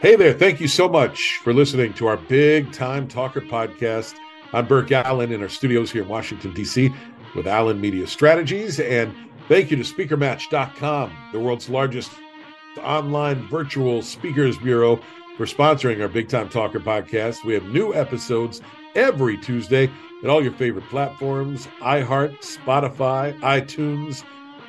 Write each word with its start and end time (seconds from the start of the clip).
Hey 0.00 0.14
there. 0.14 0.32
Thank 0.32 0.60
you 0.60 0.68
so 0.68 0.88
much 0.88 1.40
for 1.42 1.52
listening 1.52 1.92
to 1.94 2.06
our 2.06 2.16
Big 2.16 2.70
Time 2.70 3.08
Talker 3.08 3.40
podcast. 3.40 4.14
I'm 4.52 4.64
Burke 4.64 4.92
Allen 4.92 5.32
in 5.32 5.42
our 5.42 5.48
studios 5.48 5.90
here 5.90 6.04
in 6.04 6.08
Washington, 6.08 6.54
D.C. 6.54 6.94
with 7.34 7.48
Allen 7.48 7.80
Media 7.80 8.06
Strategies. 8.06 8.78
And 8.78 9.12
thank 9.48 9.72
you 9.72 9.76
to 9.76 9.82
SpeakerMatch.com, 9.82 11.12
the 11.32 11.40
world's 11.40 11.68
largest 11.68 12.12
online 12.80 13.44
virtual 13.48 14.00
speakers 14.00 14.56
bureau, 14.58 15.00
for 15.36 15.46
sponsoring 15.46 16.00
our 16.00 16.06
Big 16.06 16.28
Time 16.28 16.48
Talker 16.48 16.78
podcast. 16.78 17.44
We 17.44 17.54
have 17.54 17.64
new 17.64 17.92
episodes 17.92 18.60
every 18.94 19.36
Tuesday 19.36 19.90
at 20.22 20.30
all 20.30 20.40
your 20.40 20.52
favorite 20.52 20.88
platforms 20.90 21.66
iHeart, 21.80 22.38
Spotify, 22.38 23.36
iTunes. 23.40 24.22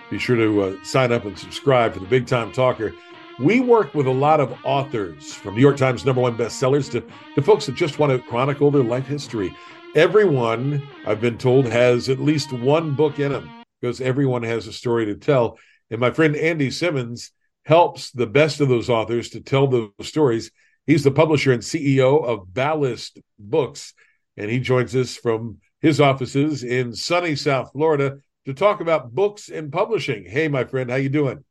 Be 0.10 0.18
sure 0.18 0.38
to 0.38 0.62
uh, 0.64 0.84
sign 0.84 1.12
up 1.12 1.26
and 1.26 1.38
subscribe 1.38 1.94
for 1.94 2.00
the 2.00 2.08
Big 2.08 2.26
Time 2.26 2.52
Talker 2.52 2.96
we 3.40 3.62
work 3.62 3.94
with 3.96 4.06
a 4.06 4.12
lot 4.12 4.42
of 4.42 4.54
authors 4.66 5.34
from 5.34 5.56
New 5.56 5.62
York 5.62 5.78
Times 5.78 6.04
number 6.06 6.22
one 6.22 6.36
bestsellers 6.36 6.92
to, 6.92 7.02
to 7.36 7.42
folks 7.42 7.66
that 7.66 7.76
just 7.76 7.98
want 7.98 8.12
to 8.12 8.20
chronicle 8.20 8.70
their 8.70 8.84
life 8.84 9.08
history. 9.08 9.56
Everyone, 9.96 10.86
I've 11.08 11.22
been 11.22 11.38
told, 11.38 11.66
has 11.66 12.10
at 12.10 12.20
least 12.20 12.52
one 12.52 12.96
book 12.96 13.18
in 13.18 13.32
them 13.32 13.50
because 13.80 14.02
everyone 14.02 14.44
has 14.44 14.68
a 14.68 14.74
story 14.74 15.06
to 15.06 15.16
tell. 15.16 15.58
And 15.90 16.02
my 16.02 16.12
friend 16.12 16.36
Andy 16.36 16.70
Symonds 16.70 17.32
helps 17.64 18.12
the 18.12 18.28
best 18.28 18.60
of 18.60 18.68
those 18.68 18.90
authors 18.90 19.30
to 19.30 19.42
tell 19.42 19.68
those 19.68 19.92
stories. 20.02 20.52
He's 20.86 21.06
the 21.06 21.12
publisher 21.12 21.54
and 21.54 21.64
CEO 21.64 22.24
of 22.24 22.54
Ballast 22.54 23.20
Books, 23.38 23.94
and 24.36 24.52
he 24.52 24.60
joins 24.60 24.96
us 24.96 25.16
from 25.16 25.60
his 25.80 26.02
offices 26.02 26.64
in 26.64 26.94
sunny 26.94 27.38
South 27.38 27.72
Florida 27.72 28.18
to 28.46 28.54
talk 28.54 28.82
about 28.82 29.16
books 29.16 29.48
and 29.50 29.72
publishing. 29.72 30.26
Hey, 30.26 30.50
my 30.50 30.66
friend, 30.66 30.90
how 30.90 30.98
you 30.98 31.10
doing? 31.10 31.44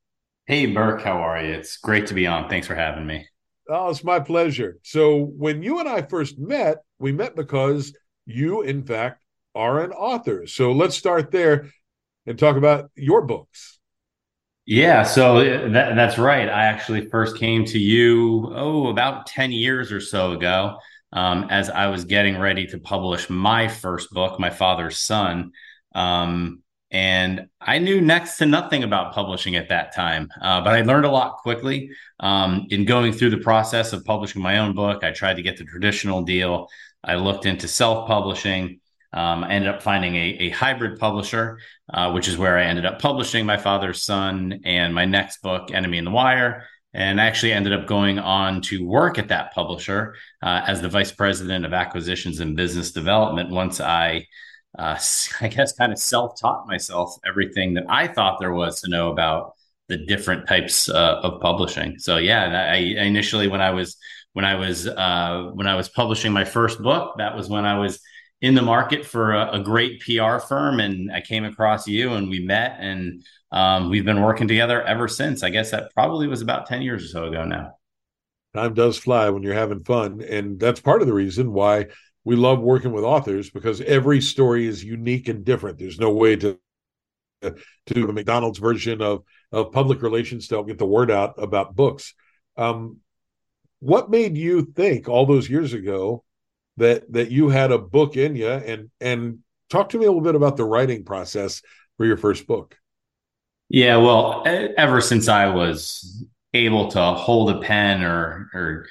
Hey, 0.48 0.64
Burke, 0.64 1.02
how 1.02 1.18
are 1.18 1.44
you? 1.44 1.52
It's 1.52 1.76
great 1.76 2.06
to 2.06 2.14
be 2.14 2.26
on. 2.26 2.48
Thanks 2.48 2.66
for 2.66 2.74
having 2.74 3.06
me. 3.06 3.28
Oh, 3.68 3.90
it's 3.90 4.02
my 4.02 4.18
pleasure. 4.18 4.78
So, 4.82 5.18
when 5.18 5.62
you 5.62 5.78
and 5.78 5.86
I 5.86 6.00
first 6.00 6.38
met, 6.38 6.78
we 6.98 7.12
met 7.12 7.36
because 7.36 7.94
you, 8.24 8.62
in 8.62 8.82
fact, 8.82 9.22
are 9.54 9.84
an 9.84 9.92
author. 9.92 10.46
So, 10.46 10.72
let's 10.72 10.96
start 10.96 11.30
there 11.30 11.68
and 12.24 12.38
talk 12.38 12.56
about 12.56 12.90
your 12.94 13.26
books. 13.26 13.78
Yeah, 14.64 15.02
so 15.02 15.68
that, 15.68 15.94
that's 15.94 16.16
right. 16.16 16.48
I 16.48 16.64
actually 16.64 17.10
first 17.10 17.36
came 17.36 17.66
to 17.66 17.78
you, 17.78 18.50
oh, 18.54 18.86
about 18.88 19.26
10 19.26 19.52
years 19.52 19.92
or 19.92 20.00
so 20.00 20.32
ago, 20.32 20.78
um, 21.12 21.48
as 21.50 21.68
I 21.68 21.88
was 21.88 22.06
getting 22.06 22.38
ready 22.38 22.66
to 22.68 22.78
publish 22.78 23.28
my 23.28 23.68
first 23.68 24.10
book, 24.12 24.40
My 24.40 24.48
Father's 24.48 24.98
Son. 24.98 25.52
Um, 25.94 26.62
and 26.90 27.48
I 27.60 27.78
knew 27.78 28.00
next 28.00 28.38
to 28.38 28.46
nothing 28.46 28.82
about 28.82 29.12
publishing 29.12 29.56
at 29.56 29.68
that 29.68 29.94
time, 29.94 30.30
uh, 30.40 30.62
but 30.62 30.74
I 30.74 30.82
learned 30.82 31.04
a 31.04 31.10
lot 31.10 31.38
quickly 31.38 31.90
um, 32.20 32.66
in 32.70 32.86
going 32.86 33.12
through 33.12 33.30
the 33.30 33.38
process 33.38 33.92
of 33.92 34.04
publishing 34.04 34.40
my 34.40 34.58
own 34.58 34.74
book. 34.74 35.04
I 35.04 35.10
tried 35.10 35.34
to 35.34 35.42
get 35.42 35.58
the 35.58 35.64
traditional 35.64 36.22
deal. 36.22 36.68
I 37.04 37.16
looked 37.16 37.44
into 37.44 37.68
self-publishing. 37.68 38.80
Um, 39.12 39.44
I 39.44 39.50
ended 39.50 39.70
up 39.70 39.82
finding 39.82 40.16
a, 40.16 40.36
a 40.40 40.50
hybrid 40.50 40.98
publisher, 40.98 41.58
uh, 41.92 42.10
which 42.12 42.28
is 42.28 42.38
where 42.38 42.58
I 42.58 42.64
ended 42.64 42.86
up 42.86 43.00
publishing 43.00 43.44
my 43.44 43.56
father's 43.56 44.02
son 44.02 44.60
and 44.64 44.94
my 44.94 45.04
next 45.04 45.42
book, 45.42 45.70
Enemy 45.72 45.98
in 45.98 46.04
the 46.04 46.10
Wire. 46.10 46.66
And 46.94 47.20
I 47.20 47.26
actually 47.26 47.52
ended 47.52 47.74
up 47.74 47.86
going 47.86 48.18
on 48.18 48.62
to 48.62 48.86
work 48.86 49.18
at 49.18 49.28
that 49.28 49.52
publisher 49.52 50.14
uh, 50.42 50.62
as 50.66 50.80
the 50.80 50.88
vice 50.88 51.12
president 51.12 51.66
of 51.66 51.74
acquisitions 51.74 52.40
and 52.40 52.56
business 52.56 52.92
development 52.92 53.50
once 53.50 53.78
I 53.78 54.26
uh, 54.76 54.98
I 55.40 55.48
guess, 55.48 55.72
kind 55.72 55.92
of 55.92 55.98
self 55.98 56.40
taught 56.40 56.66
myself 56.66 57.16
everything 57.26 57.74
that 57.74 57.84
I 57.88 58.08
thought 58.08 58.40
there 58.40 58.52
was 58.52 58.80
to 58.82 58.90
know 58.90 59.10
about 59.10 59.52
the 59.88 59.96
different 59.96 60.46
types 60.46 60.88
uh, 60.88 61.20
of 61.22 61.40
publishing. 61.40 61.98
So 61.98 62.18
yeah, 62.18 62.70
I, 62.70 62.74
I, 62.74 63.04
initially 63.04 63.48
when 63.48 63.62
I 63.62 63.70
was 63.70 63.96
when 64.34 64.44
I 64.44 64.54
was 64.54 64.86
uh, 64.86 65.50
when 65.54 65.66
I 65.66 65.74
was 65.74 65.88
publishing 65.88 66.32
my 66.32 66.44
first 66.44 66.82
book, 66.82 67.16
that 67.18 67.34
was 67.34 67.48
when 67.48 67.64
I 67.64 67.78
was 67.78 68.00
in 68.40 68.54
the 68.54 68.62
market 68.62 69.04
for 69.04 69.34
a, 69.34 69.54
a 69.54 69.60
great 69.60 70.00
PR 70.00 70.38
firm, 70.38 70.78
and 70.78 71.10
I 71.10 71.20
came 71.20 71.44
across 71.44 71.88
you, 71.88 72.12
and 72.12 72.28
we 72.28 72.40
met, 72.40 72.76
and 72.78 73.24
um, 73.50 73.90
we've 73.90 74.04
been 74.04 74.22
working 74.22 74.46
together 74.46 74.82
ever 74.82 75.08
since. 75.08 75.42
I 75.42 75.50
guess 75.50 75.70
that 75.70 75.92
probably 75.94 76.28
was 76.28 76.42
about 76.42 76.66
ten 76.66 76.82
years 76.82 77.04
or 77.04 77.08
so 77.08 77.24
ago 77.24 77.44
now. 77.44 77.72
Time 78.54 78.74
does 78.74 78.98
fly 78.98 79.30
when 79.30 79.42
you're 79.42 79.54
having 79.54 79.84
fun, 79.84 80.20
and 80.20 80.60
that's 80.60 80.80
part 80.80 81.00
of 81.00 81.08
the 81.08 81.14
reason 81.14 81.52
why 81.52 81.86
we 82.28 82.36
love 82.36 82.60
working 82.60 82.92
with 82.92 83.04
authors 83.04 83.48
because 83.48 83.80
every 83.80 84.20
story 84.20 84.66
is 84.66 84.84
unique 84.84 85.28
and 85.28 85.46
different. 85.46 85.78
There's 85.78 85.98
no 85.98 86.12
way 86.12 86.36
to 86.36 86.58
to 87.40 87.54
do 87.86 88.06
a 88.06 88.12
McDonald's 88.12 88.58
version 88.58 89.00
of 89.00 89.22
of 89.50 89.72
public 89.72 90.02
relations 90.02 90.46
to 90.46 90.56
help 90.56 90.66
get 90.66 90.76
the 90.76 90.84
word 90.84 91.10
out 91.10 91.42
about 91.42 91.74
books. 91.74 92.12
Um, 92.58 92.98
what 93.80 94.10
made 94.10 94.36
you 94.36 94.66
think 94.76 95.08
all 95.08 95.24
those 95.24 95.48
years 95.48 95.72
ago 95.72 96.22
that 96.76 97.10
that 97.14 97.30
you 97.30 97.48
had 97.48 97.72
a 97.72 97.78
book 97.78 98.14
in 98.14 98.36
you? 98.36 98.50
And 98.50 98.90
and 99.00 99.38
talk 99.70 99.88
to 99.90 99.98
me 99.98 100.04
a 100.04 100.08
little 100.08 100.20
bit 100.20 100.34
about 100.34 100.58
the 100.58 100.66
writing 100.66 101.06
process 101.06 101.62
for 101.96 102.04
your 102.04 102.18
first 102.18 102.46
book. 102.46 102.76
Yeah, 103.70 103.96
well, 103.96 104.42
ever 104.44 105.00
since 105.00 105.28
I 105.28 105.46
was 105.46 106.26
able 106.52 106.88
to 106.88 107.00
hold 107.00 107.48
a 107.48 107.60
pen 107.60 108.02
or 108.02 108.50
or 108.52 108.86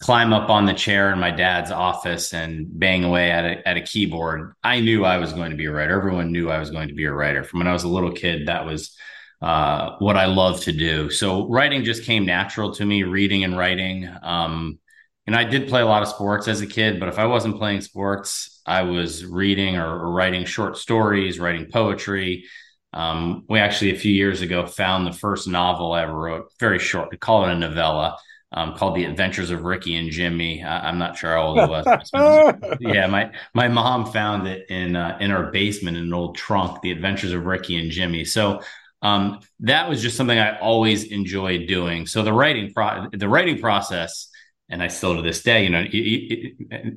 climb 0.00 0.32
up 0.32 0.48
on 0.48 0.64
the 0.64 0.74
chair 0.74 1.12
in 1.12 1.18
my 1.18 1.30
dad's 1.30 1.72
office 1.72 2.32
and 2.32 2.66
bang 2.78 3.02
away 3.04 3.30
at 3.30 3.44
a, 3.44 3.68
at 3.68 3.76
a 3.76 3.82
keyboard. 3.82 4.54
I 4.62 4.80
knew 4.80 5.04
I 5.04 5.18
was 5.18 5.32
going 5.32 5.50
to 5.50 5.56
be 5.56 5.64
a 5.64 5.72
writer. 5.72 5.96
Everyone 5.96 6.30
knew 6.30 6.50
I 6.50 6.58
was 6.58 6.70
going 6.70 6.88
to 6.88 6.94
be 6.94 7.04
a 7.04 7.12
writer. 7.12 7.42
From 7.42 7.60
when 7.60 7.66
I 7.66 7.72
was 7.72 7.84
a 7.84 7.88
little 7.88 8.12
kid, 8.12 8.46
that 8.46 8.64
was 8.64 8.96
uh, 9.42 9.96
what 9.98 10.16
I 10.16 10.26
love 10.26 10.60
to 10.62 10.72
do. 10.72 11.10
So 11.10 11.48
writing 11.48 11.82
just 11.82 12.04
came 12.04 12.24
natural 12.24 12.72
to 12.74 12.84
me, 12.84 13.02
reading 13.02 13.42
and 13.42 13.58
writing. 13.58 14.08
Um, 14.22 14.78
and 15.26 15.34
I 15.34 15.44
did 15.44 15.68
play 15.68 15.80
a 15.80 15.86
lot 15.86 16.02
of 16.02 16.08
sports 16.08 16.46
as 16.46 16.60
a 16.60 16.66
kid, 16.66 17.00
but 17.00 17.08
if 17.08 17.18
I 17.18 17.26
wasn't 17.26 17.58
playing 17.58 17.80
sports, 17.80 18.62
I 18.64 18.82
was 18.82 19.26
reading 19.26 19.76
or, 19.76 19.98
or 19.98 20.12
writing 20.12 20.44
short 20.44 20.78
stories, 20.78 21.40
writing 21.40 21.70
poetry. 21.72 22.44
Um, 22.92 23.44
we 23.48 23.58
actually, 23.58 23.90
a 23.90 23.98
few 23.98 24.12
years 24.12 24.42
ago, 24.42 24.64
found 24.64 25.06
the 25.06 25.12
first 25.12 25.48
novel 25.48 25.92
I 25.92 26.02
ever 26.02 26.14
wrote, 26.14 26.52
very 26.58 26.78
short, 26.78 27.18
call 27.20 27.44
it 27.44 27.52
a 27.52 27.56
novella 27.56 28.16
um, 28.52 28.74
called 28.74 28.96
The 28.96 29.04
Adventures 29.04 29.50
of 29.50 29.62
Ricky 29.62 29.96
and 29.96 30.10
Jimmy. 30.10 30.62
I, 30.62 30.88
am 30.88 30.98
not 30.98 31.18
sure 31.18 31.34
how 31.34 31.42
old 31.42 31.58
it 31.58 31.68
was. 31.68 32.78
yeah, 32.80 33.06
my 33.06 33.30
my 33.54 33.68
mom 33.68 34.06
found 34.10 34.46
it 34.46 34.70
in 34.70 34.96
uh, 34.96 35.18
in 35.20 35.30
our 35.30 35.50
basement 35.50 35.96
in 35.96 36.04
an 36.04 36.14
old 36.14 36.36
trunk. 36.36 36.80
The 36.80 36.90
Adventures 36.90 37.32
of 37.32 37.44
Ricky 37.44 37.76
and 37.76 37.90
Jimmy. 37.90 38.24
So 38.24 38.62
um, 39.02 39.40
that 39.60 39.88
was 39.88 40.00
just 40.02 40.16
something 40.16 40.38
I 40.38 40.58
always 40.58 41.04
enjoyed 41.04 41.68
doing. 41.68 42.06
So 42.06 42.22
the 42.22 42.32
writing 42.32 42.72
pro- 42.72 43.08
the 43.12 43.28
writing 43.28 43.60
process, 43.60 44.30
and 44.70 44.82
I 44.82 44.88
still 44.88 45.16
to 45.16 45.22
this 45.22 45.42
day, 45.42 45.64
you 45.64 45.70
know, 45.70 45.84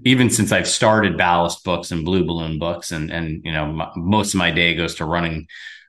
even 0.06 0.29
since 0.29 0.53
I've 0.53 0.67
started 0.69 1.17
Ballast 1.17 1.66
Books 1.66 1.91
and 1.91 2.06
Blue 2.06 2.23
Balloon 2.23 2.59
Books, 2.59 2.91
and 2.91 3.11
and 3.11 3.44
you 3.44 3.51
know, 3.51 3.91
most 3.97 4.34
of 4.34 4.38
my 4.38 4.51
day 4.51 4.73
goes 4.73 4.95
to 4.95 5.06
running 5.06 5.47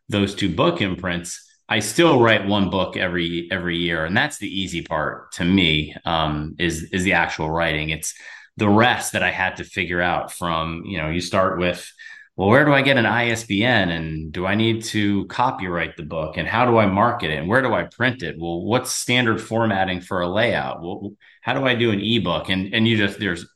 those 0.09 0.35
two 0.35 0.53
book 0.53 0.83
imprints 0.83 1.52
I 1.73 1.79
still 1.79 2.21
write 2.21 2.47
one 2.47 2.69
book 2.69 2.99
every 2.99 3.49
every 3.51 3.79
year, 3.79 4.05
and 4.05 4.15
that's 4.15 4.37
the 4.37 4.61
easy 4.61 4.83
part 4.83 5.33
to 5.33 5.45
me. 5.45 5.97
Um, 6.05 6.55
is 6.59 6.83
is 6.93 7.03
the 7.03 7.15
actual 7.15 7.51
writing. 7.51 7.89
It's 7.89 8.13
the 8.59 8.69
rest 8.69 9.15
that 9.15 9.23
I 9.23 9.31
had 9.31 9.57
to 9.57 9.65
figure 9.65 10.03
out. 10.03 10.31
From 10.33 10.83
you 10.85 10.99
know, 10.99 11.09
you 11.09 11.23
start 11.23 11.59
with, 11.59 11.91
well, 12.37 12.51
where 12.51 12.67
do 12.67 12.75
I 12.75 12.83
get 12.83 12.99
an 12.99 13.07
ISBN, 13.07 13.89
and 13.89 14.31
do 14.31 14.45
I 14.45 14.55
need 14.55 14.85
to 14.97 15.25
copyright 15.29 15.97
the 15.97 16.03
book, 16.03 16.37
and 16.37 16.47
how 16.47 16.67
do 16.67 16.77
I 16.77 16.85
market 16.85 17.31
it, 17.31 17.39
and 17.39 17.49
where 17.49 17.63
do 17.63 17.73
I 17.73 17.85
print 17.85 18.23
it? 18.23 18.37
Well, 18.39 18.61
what's 18.61 18.93
standard 18.93 19.41
formatting 19.41 20.03
for 20.03 20.21
a 20.21 20.29
layout? 20.29 20.83
Well, 20.83 21.15
how 21.41 21.55
do 21.55 21.65
I 21.65 21.75
do 21.75 21.91
an 21.91 22.03
ebook? 22.03 22.51
And 22.51 22.75
and 22.75 22.87
you 22.87 22.99
just 22.99 23.19
there's 23.19 23.47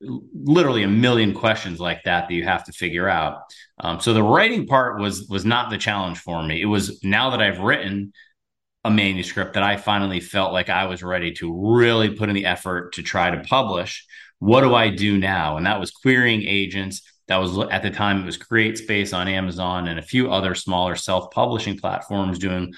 literally 0.00 0.82
a 0.82 0.88
million 0.88 1.32
questions 1.32 1.80
like 1.80 2.02
that 2.04 2.28
that 2.28 2.34
you 2.34 2.44
have 2.44 2.64
to 2.64 2.72
figure 2.72 3.08
out. 3.08 3.42
Um, 3.78 4.00
so 4.00 4.12
the 4.12 4.22
writing 4.22 4.66
part 4.66 5.00
was 5.00 5.26
was 5.28 5.44
not 5.44 5.70
the 5.70 5.78
challenge 5.78 6.18
for 6.18 6.42
me. 6.42 6.60
It 6.60 6.66
was 6.66 7.02
now 7.02 7.30
that 7.30 7.40
I've 7.40 7.60
written 7.60 8.12
a 8.84 8.90
manuscript 8.90 9.54
that 9.54 9.62
I 9.62 9.76
finally 9.76 10.20
felt 10.20 10.52
like 10.52 10.68
I 10.68 10.86
was 10.86 11.02
ready 11.02 11.32
to 11.34 11.74
really 11.74 12.10
put 12.10 12.28
in 12.28 12.34
the 12.34 12.46
effort 12.46 12.94
to 12.94 13.02
try 13.02 13.30
to 13.30 13.42
publish. 13.44 14.06
What 14.40 14.60
do 14.60 14.74
I 14.74 14.90
do 14.90 15.16
now? 15.16 15.56
And 15.56 15.64
that 15.66 15.80
was 15.80 15.90
querying 15.90 16.42
agents. 16.42 17.00
That 17.28 17.38
was 17.38 17.58
at 17.70 17.82
the 17.82 17.90
time 17.90 18.20
it 18.20 18.26
was 18.26 18.36
CreateSpace 18.36 19.16
on 19.16 19.26
Amazon 19.26 19.88
and 19.88 19.98
a 19.98 20.02
few 20.02 20.30
other 20.30 20.54
smaller 20.54 20.96
self-publishing 20.96 21.78
platforms 21.78 22.38
doing 22.38 22.74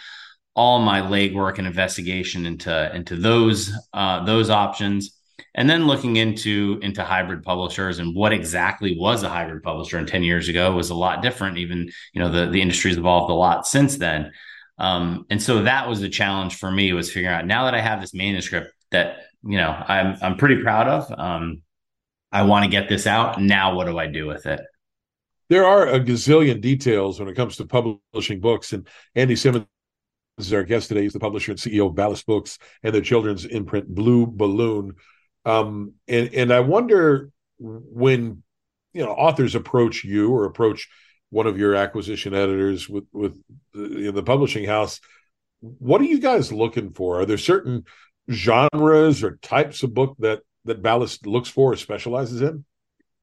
all 0.55 0.79
my 0.79 1.00
legwork 1.00 1.58
and 1.58 1.67
investigation 1.67 2.46
into 2.46 2.94
into 2.94 3.17
those 3.17 3.73
uh, 3.93 4.25
those 4.25 4.49
options 4.49 5.16
and 5.55 5.69
then 5.69 5.87
looking 5.87 6.17
into 6.17 6.79
into 6.83 7.03
hybrid 7.03 7.43
publishers 7.43 7.99
and 7.99 8.15
what 8.15 8.33
exactly 8.33 8.97
was 8.99 9.23
a 9.23 9.29
hybrid 9.29 9.62
publisher 9.62 9.99
and 9.99 10.09
10 10.09 10.23
years 10.23 10.49
ago 10.49 10.73
was 10.73 10.91
a 10.91 10.94
lot 10.94 11.23
different 11.23 11.59
even 11.59 11.91
you 12.12 12.21
know 12.21 12.31
the 12.31 12.47
the 12.50 12.61
industry's 12.61 12.97
evolved 12.97 13.31
a 13.31 13.35
lot 13.35 13.67
since 13.67 13.97
then 13.97 14.33
um, 14.79 15.25
and 15.31 15.43
so 15.43 15.62
that 15.62 15.88
was 15.88 16.00
the 16.00 16.09
challenge 16.09 16.56
for 16.56 16.71
me 16.71 16.93
was 16.93 17.12
figuring 17.12 17.35
out 17.35 17.47
now 17.47 17.65
that 17.65 17.75
i 17.75 17.81
have 17.81 18.00
this 18.00 18.15
manuscript 18.15 18.73
that 18.91 19.19
you 19.44 19.56
know 19.56 19.71
i'm 19.71 20.17
i'm 20.23 20.37
pretty 20.37 20.62
proud 20.62 20.88
of 20.88 21.19
um, 21.19 21.62
i 22.32 22.43
want 22.43 22.65
to 22.65 22.71
get 22.71 22.89
this 22.89 23.06
out 23.06 23.41
now 23.41 23.75
what 23.75 23.87
do 23.87 23.99
i 23.99 24.06
do 24.06 24.27
with 24.27 24.47
it 24.47 24.61
there 25.49 25.65
are 25.65 25.87
a 25.87 26.00
gazillion 26.00 26.61
details 26.61 27.21
when 27.21 27.29
it 27.29 27.35
comes 27.35 27.56
to 27.56 27.67
publishing 27.67 28.41
books 28.41 28.73
and 28.73 28.89
andy 29.15 29.37
symonds 29.37 29.67
is 30.39 30.53
our 30.53 30.65
guest 30.65 30.89
today. 30.89 31.03
He's 31.03 31.12
the 31.12 31.21
publisher 31.21 31.53
and 31.53 31.61
CEO 31.61 31.87
of 31.87 31.94
Ballast 31.94 32.27
Books 32.27 32.59
and 32.82 32.94
their 32.94 33.03
children's 33.03 33.44
imprint 33.44 33.89
Blue 33.89 34.27
Balloon. 34.27 34.94
Um, 35.46 35.94
and 36.08 36.34
and 36.34 36.52
I 36.52 36.60
wonder 36.60 37.31
when 37.58 38.43
you 38.93 39.04
know 39.04 39.12
authors 39.12 39.54
approach 39.54 40.04
you 40.04 40.32
or 40.32 40.44
approach 40.44 40.88
one 41.31 41.46
of 41.46 41.58
your 41.58 41.75
acquisition 41.75 42.34
editors 42.34 42.88
with 42.88 43.04
with 43.12 43.40
the, 43.72 44.10
the 44.10 44.22
publishing 44.22 44.64
house, 44.64 45.00
what 45.60 46.00
are 46.00 46.04
you 46.04 46.19
guys 46.19 46.52
looking 46.52 46.93
for? 46.93 47.20
Are 47.20 47.26
there 47.26 47.38
certain 47.38 47.84
genres 48.31 49.22
or 49.22 49.37
types 49.37 49.82
of 49.84 49.94
book 49.94 50.16
that 50.19 50.40
that 50.64 50.82
Ballast 50.82 51.26
looks 51.26 51.48
for 51.48 51.72
or 51.72 51.76
specializes 51.76 52.43
in? 52.43 52.64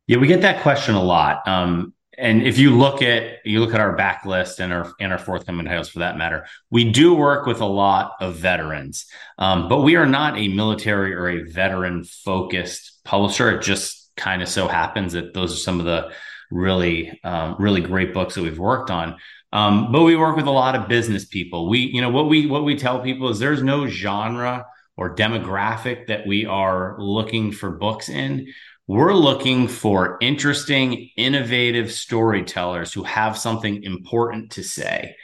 Yeah, 0.08 0.18
we 0.18 0.28
get 0.28 0.42
that 0.42 0.64
question 0.64 0.96
a 0.96 1.04
lot. 1.04 1.46
Um, 1.48 1.94
and 2.18 2.44
if 2.44 2.58
you 2.58 2.78
look 2.78 3.02
at 3.02 3.46
you 3.46 3.60
look 3.60 3.74
at 3.74 3.80
our 3.80 3.98
backlist 3.98 4.60
and 4.60 4.72
our 4.72 4.94
and 5.00 5.12
our 5.12 5.18
forthcoming 5.18 5.66
titles 5.66 5.90
for 5.90 6.00
that 6.00 6.18
matter, 6.18 6.46
we 6.70 6.92
do 6.92 7.14
work 7.14 7.46
with 7.46 7.62
a 7.62 7.66
lot 7.66 8.14
of 8.20 8.36
veterans, 8.36 9.06
um, 9.38 9.68
but 9.70 9.82
we 9.82 9.96
are 9.96 10.06
not 10.06 10.38
a 10.38 10.48
military 10.48 11.14
or 11.14 11.28
a 11.30 11.44
veteran 11.44 12.04
focused 12.04 13.04
publisher. 13.04 13.52
It 13.52 13.64
just 13.64 14.12
kind 14.16 14.42
of 14.42 14.50
so 14.50 14.68
happens 14.68 15.14
that 15.14 15.34
those 15.34 15.54
are 15.54 15.58
some 15.58 15.80
of 15.80 15.86
the 15.86 16.12
really 16.52 17.20
um, 17.24 17.56
really 17.60 17.82
great 17.82 18.14
books 18.14 18.36
that 18.36 18.44
we've 18.44 18.60
worked 18.60 18.92
on. 18.92 19.18
Um, 19.52 19.92
but 19.92 20.04
we 20.04 20.16
work 20.16 20.36
with 20.36 20.48
a 20.48 20.52
lot 20.52 20.76
of 20.76 20.88
business 20.88 21.26
people. 21.26 21.70
We 21.70 21.80
you 21.80 22.02
know 22.02 22.10
what 22.10 22.28
we 22.28 22.46
what 22.46 22.64
we 22.64 22.76
tell 22.76 23.02
people 23.02 23.30
is 23.30 23.40
there's 23.40 23.64
no 23.64 23.88
genre 23.88 24.66
or 24.96 25.16
demographic 25.16 26.08
that 26.08 26.28
we 26.28 26.46
are 26.46 26.96
looking 27.00 27.52
for 27.52 27.72
books 27.72 28.10
in 28.10 28.54
we're 28.88 29.14
looking 29.14 29.68
for 29.68 30.18
interesting, 30.22 31.10
innovative 31.16 31.92
storytellers 31.92 32.92
who 32.92 33.04
have 33.04 33.38
something 33.38 33.84
important 33.84 34.52
to 34.52 34.64
say. 34.64 35.16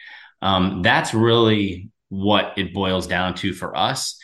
Um, 0.41 0.81
that's 0.81 1.13
really 1.13 1.89
what 2.07 2.53
it 2.57 2.73
boils 2.73 3.07
down 3.07 3.35
to 3.35 3.53
for 3.53 3.75
us. 3.75 4.17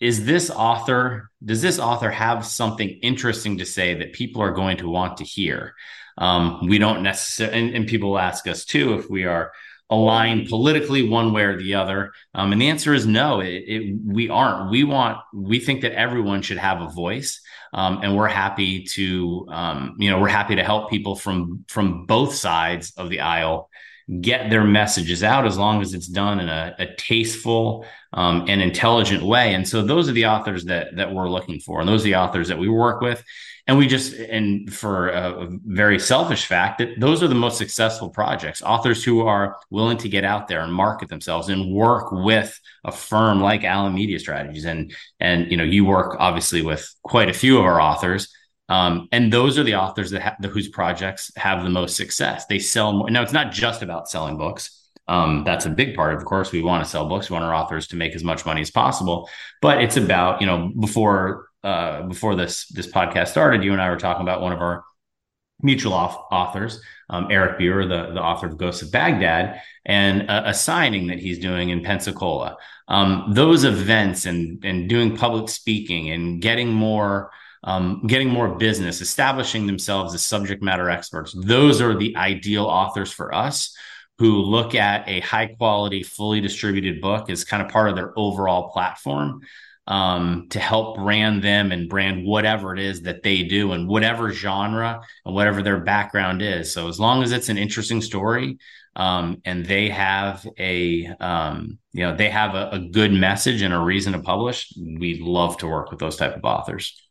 Is 0.00 0.26
this 0.26 0.50
author, 0.50 1.30
does 1.42 1.62
this 1.62 1.78
author 1.78 2.10
have 2.10 2.44
something 2.44 2.88
interesting 3.02 3.58
to 3.58 3.64
say 3.64 3.94
that 3.94 4.12
people 4.12 4.42
are 4.42 4.52
going 4.52 4.76
to 4.78 4.88
want 4.88 5.18
to 5.18 5.24
hear? 5.24 5.74
Um, 6.18 6.66
we 6.68 6.78
don't 6.78 7.02
necessarily, 7.02 7.58
and, 7.58 7.74
and 7.74 7.86
people 7.86 8.18
ask 8.18 8.46
us 8.46 8.64
too 8.64 8.94
if 8.94 9.08
we 9.08 9.24
are 9.24 9.52
aligned 9.90 10.48
politically 10.48 11.08
one 11.08 11.32
way 11.32 11.42
or 11.42 11.56
the 11.56 11.74
other? 11.74 12.12
Um, 12.34 12.52
and 12.52 12.60
the 12.60 12.68
answer 12.68 12.94
is 12.94 13.06
no, 13.06 13.40
it, 13.40 13.64
it, 13.66 13.98
we 14.04 14.28
aren't. 14.28 14.70
We 14.70 14.84
want, 14.84 15.18
we 15.32 15.60
think 15.60 15.82
that 15.82 15.92
everyone 15.92 16.42
should 16.42 16.58
have 16.58 16.80
a 16.80 16.88
voice. 16.88 17.40
Um, 17.74 18.00
and 18.02 18.16
we're 18.16 18.28
happy 18.28 18.84
to, 18.84 19.48
um, 19.50 19.96
you 19.98 20.08
know, 20.10 20.20
we're 20.20 20.28
happy 20.28 20.54
to 20.54 20.62
help 20.62 20.90
people 20.90 21.16
from 21.16 21.64
from 21.68 22.06
both 22.06 22.34
sides 22.34 22.92
of 22.96 23.10
the 23.10 23.20
aisle 23.20 23.68
get 24.20 24.50
their 24.50 24.64
messages 24.64 25.22
out 25.22 25.46
as 25.46 25.56
long 25.56 25.80
as 25.80 25.94
it's 25.94 26.06
done 26.06 26.40
in 26.40 26.48
a, 26.48 26.74
a 26.78 26.86
tasteful 26.96 27.86
um, 28.12 28.44
and 28.48 28.60
intelligent 28.60 29.22
way. 29.22 29.54
And 29.54 29.66
so 29.66 29.82
those 29.82 30.08
are 30.08 30.12
the 30.12 30.26
authors 30.26 30.64
that 30.66 30.96
that 30.96 31.12
we're 31.12 31.28
looking 31.28 31.60
for, 31.60 31.80
and 31.80 31.88
those 31.88 32.02
are 32.02 32.04
the 32.04 32.16
authors 32.16 32.48
that 32.48 32.58
we 32.58 32.68
work 32.68 33.00
with. 33.00 33.22
And 33.66 33.78
we 33.78 33.86
just, 33.86 34.12
and 34.12 34.70
for 34.70 35.08
a 35.08 35.48
very 35.64 35.98
selfish 35.98 36.44
fact, 36.44 36.78
that 36.78 37.00
those 37.00 37.22
are 37.22 37.28
the 37.28 37.34
most 37.34 37.56
successful 37.56 38.10
projects. 38.10 38.60
Authors 38.60 39.02
who 39.02 39.22
are 39.22 39.56
willing 39.70 39.96
to 39.98 40.08
get 40.10 40.22
out 40.22 40.48
there 40.48 40.60
and 40.60 40.72
market 40.72 41.08
themselves 41.08 41.48
and 41.48 41.72
work 41.72 42.12
with 42.12 42.60
a 42.84 42.92
firm 42.92 43.40
like 43.40 43.64
Allen 43.64 43.94
Media 43.94 44.18
Strategies. 44.18 44.66
And 44.66 44.94
and 45.18 45.50
you 45.50 45.56
know, 45.56 45.64
you 45.64 45.86
work 45.86 46.16
obviously 46.18 46.60
with 46.60 46.86
quite 47.02 47.30
a 47.30 47.34
few 47.34 47.58
of 47.58 47.64
our 47.64 47.80
authors. 47.80 48.28
Um, 48.68 49.08
and 49.12 49.32
those 49.32 49.58
are 49.58 49.62
the 49.62 49.74
authors 49.74 50.10
that 50.12 50.22
have 50.22 50.36
whose 50.50 50.68
projects 50.68 51.30
have 51.36 51.64
the 51.64 51.70
most 51.70 51.96
success. 51.96 52.46
They 52.46 52.58
sell 52.58 52.92
more. 52.92 53.10
Now, 53.10 53.22
it's 53.22 53.32
not 53.32 53.52
just 53.52 53.82
about 53.82 54.08
selling 54.08 54.38
books. 54.38 54.80
Um, 55.06 55.44
that's 55.44 55.66
a 55.66 55.70
big 55.70 55.94
part. 55.94 56.14
Of 56.14 56.24
course, 56.24 56.50
we 56.50 56.62
want 56.62 56.82
to 56.82 56.88
sell 56.88 57.08
books. 57.08 57.28
We 57.28 57.34
want 57.34 57.44
our 57.44 57.54
authors 57.54 57.88
to 57.88 57.96
make 57.96 58.14
as 58.14 58.24
much 58.24 58.46
money 58.46 58.62
as 58.62 58.70
possible. 58.70 59.28
But 59.60 59.82
it's 59.82 59.98
about 59.98 60.40
you 60.40 60.46
know 60.46 60.72
before 60.80 61.48
uh, 61.62 62.02
before 62.02 62.36
this 62.36 62.66
this 62.68 62.86
podcast 62.86 63.28
started, 63.28 63.62
you 63.62 63.72
and 63.72 63.82
I 63.82 63.90
were 63.90 63.98
talking 63.98 64.22
about 64.22 64.40
one 64.40 64.52
of 64.52 64.60
our 64.60 64.84
mutual 65.62 65.92
authors, 65.92 66.80
um, 67.10 67.28
Eric 67.30 67.58
Buer, 67.58 67.86
the, 67.86 68.12
the 68.12 68.20
author 68.20 68.46
of 68.46 68.56
Ghosts 68.56 68.82
of 68.82 68.92
Baghdad, 68.92 69.60
and 69.84 70.22
a, 70.22 70.50
a 70.50 70.54
signing 70.54 71.08
that 71.08 71.18
he's 71.18 71.38
doing 71.38 71.70
in 71.70 71.82
Pensacola. 71.82 72.56
Um, 72.88 73.32
those 73.34 73.64
events 73.64 74.24
and 74.24 74.64
and 74.64 74.88
doing 74.88 75.16
public 75.16 75.50
speaking 75.50 76.10
and 76.10 76.40
getting 76.40 76.72
more 76.72 77.30
um, 77.64 78.06
getting 78.06 78.28
more 78.28 78.56
business, 78.56 79.00
establishing 79.00 79.66
themselves 79.66 80.14
as 80.14 80.22
subject 80.22 80.62
matter 80.62 80.90
experts. 80.90 81.34
Those 81.36 81.80
are 81.80 81.96
the 81.96 82.16
ideal 82.16 82.66
authors 82.66 83.10
for 83.10 83.34
us 83.34 83.74
who 84.18 84.42
look 84.42 84.74
at 84.74 85.08
a 85.08 85.20
high 85.20 85.46
quality, 85.46 86.02
fully 86.02 86.40
distributed 86.40 87.00
book 87.00 87.30
as 87.30 87.44
kind 87.44 87.62
of 87.62 87.68
part 87.68 87.88
of 87.88 87.96
their 87.96 88.16
overall 88.16 88.70
platform 88.70 89.40
um, 89.86 90.46
to 90.50 90.60
help 90.60 90.96
brand 90.96 91.42
them 91.42 91.72
and 91.72 91.88
brand 91.88 92.24
whatever 92.26 92.72
it 92.72 92.80
is 92.80 93.02
that 93.02 93.22
they 93.22 93.42
do 93.42 93.72
and 93.72 93.88
whatever 93.88 94.30
genre 94.30 95.02
and 95.24 95.34
whatever 95.34 95.62
their 95.62 95.80
background 95.80 96.42
is. 96.42 96.72
So 96.72 96.88
as 96.88 97.00
long 97.00 97.22
as 97.22 97.32
it's 97.32 97.48
an 97.48 97.58
interesting 97.58 98.00
story 98.00 98.58
um, 98.96 99.42
and 99.44 99.66
they 99.66 99.88
have 99.88 100.46
a 100.58 101.06
um, 101.18 101.78
you 101.92 102.04
know 102.04 102.16
they 102.16 102.30
have 102.30 102.54
a, 102.54 102.70
a, 102.70 102.78
good 102.78 103.12
message 103.12 103.60
and 103.62 103.74
a 103.74 103.78
reason 103.78 104.12
to 104.12 104.20
publish, 104.20 104.72
we 104.76 105.20
love 105.20 105.56
to 105.58 105.66
work 105.66 105.90
with 105.90 105.98
those 105.98 106.16
type 106.16 106.36
of 106.36 106.44
authors. 106.44 107.03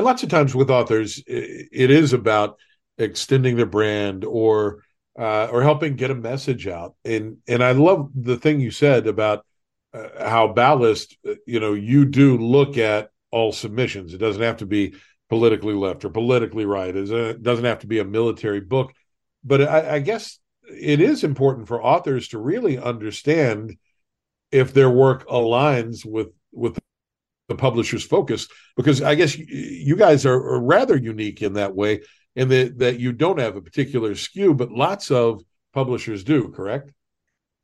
And 0.00 0.06
lots 0.06 0.22
of 0.22 0.30
times 0.30 0.54
with 0.54 0.70
authors, 0.70 1.22
it 1.26 1.90
is 1.90 2.14
about 2.14 2.56
extending 2.96 3.58
their 3.58 3.66
brand 3.66 4.24
or 4.24 4.82
uh, 5.18 5.48
or 5.52 5.62
helping 5.62 5.96
get 5.96 6.10
a 6.10 6.14
message 6.14 6.66
out. 6.66 6.94
And 7.04 7.36
and 7.46 7.62
I 7.62 7.72
love 7.72 8.10
the 8.14 8.38
thing 8.38 8.60
you 8.60 8.70
said 8.70 9.06
about 9.06 9.44
uh, 9.92 10.26
how 10.26 10.54
ballast, 10.54 11.18
uh, 11.28 11.34
you 11.46 11.60
know, 11.60 11.74
you 11.74 12.06
do 12.06 12.38
look 12.38 12.78
at 12.78 13.10
all 13.30 13.52
submissions. 13.52 14.14
It 14.14 14.18
doesn't 14.18 14.40
have 14.40 14.56
to 14.56 14.66
be 14.66 14.94
politically 15.28 15.74
left 15.74 16.02
or 16.06 16.08
politically 16.08 16.64
right. 16.64 16.96
It 16.96 17.42
doesn't 17.42 17.66
have 17.66 17.80
to 17.80 17.86
be 17.86 17.98
a 17.98 18.04
military 18.06 18.60
book. 18.60 18.94
But 19.44 19.68
I, 19.68 19.96
I 19.96 19.98
guess 19.98 20.38
it 20.64 21.02
is 21.02 21.24
important 21.24 21.68
for 21.68 21.84
authors 21.84 22.28
to 22.28 22.38
really 22.38 22.78
understand 22.78 23.76
if 24.50 24.72
their 24.72 24.88
work 24.88 25.28
aligns 25.28 26.06
with 26.06 26.28
with 26.52 26.78
the 27.50 27.54
publisher's 27.56 28.04
focus 28.04 28.48
because 28.76 29.02
i 29.02 29.14
guess 29.14 29.36
you 29.36 29.96
guys 29.96 30.24
are, 30.24 30.40
are 30.52 30.60
rather 30.60 30.96
unique 30.96 31.42
in 31.42 31.54
that 31.54 31.74
way 31.74 32.00
in 32.36 32.48
that 32.48 32.78
that 32.78 33.00
you 33.00 33.12
don't 33.12 33.40
have 33.40 33.56
a 33.56 33.60
particular 33.60 34.14
skew 34.14 34.54
but 34.54 34.70
lots 34.70 35.10
of 35.10 35.42
publishers 35.74 36.24
do 36.24 36.48
correct 36.48 36.92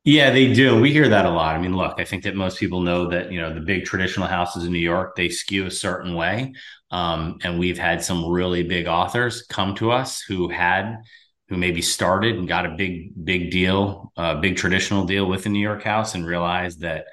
yeah, 0.03 0.31
they 0.31 0.53
do. 0.53 0.79
We 0.79 0.93
hear 0.93 1.09
that 1.09 1.25
a 1.25 1.29
lot. 1.29 1.57
I 1.57 1.59
mean, 1.59 1.75
look, 1.75 1.99
I 1.99 2.05
think 2.05 2.23
that 2.23 2.33
most 2.33 2.59
people 2.59 2.79
know 2.79 3.09
that, 3.09 3.29
you 3.29 3.41
know, 3.41 3.53
the 3.53 3.59
big 3.59 3.83
traditional 3.83 4.25
houses 4.25 4.63
in 4.63 4.71
New 4.71 4.79
York, 4.79 5.17
they 5.17 5.27
skew 5.27 5.65
a 5.65 5.71
certain 5.71 6.15
way. 6.15 6.53
Um, 6.91 7.39
and 7.43 7.59
we've 7.59 7.77
had 7.77 8.01
some 8.01 8.25
really 8.25 8.63
big 8.63 8.87
authors 8.87 9.41
come 9.41 9.75
to 9.75 9.91
us 9.91 10.21
who 10.21 10.47
had, 10.47 10.99
who 11.49 11.57
maybe 11.57 11.81
started 11.81 12.37
and 12.37 12.47
got 12.47 12.65
a 12.65 12.75
big, 12.77 13.25
big 13.25 13.51
deal, 13.51 14.13
a 14.15 14.35
big 14.35 14.55
traditional 14.55 15.03
deal 15.03 15.25
with 15.25 15.43
the 15.43 15.49
New 15.49 15.59
York 15.59 15.83
house 15.83 16.15
and 16.15 16.25
realized 16.25 16.79
that, 16.79 17.07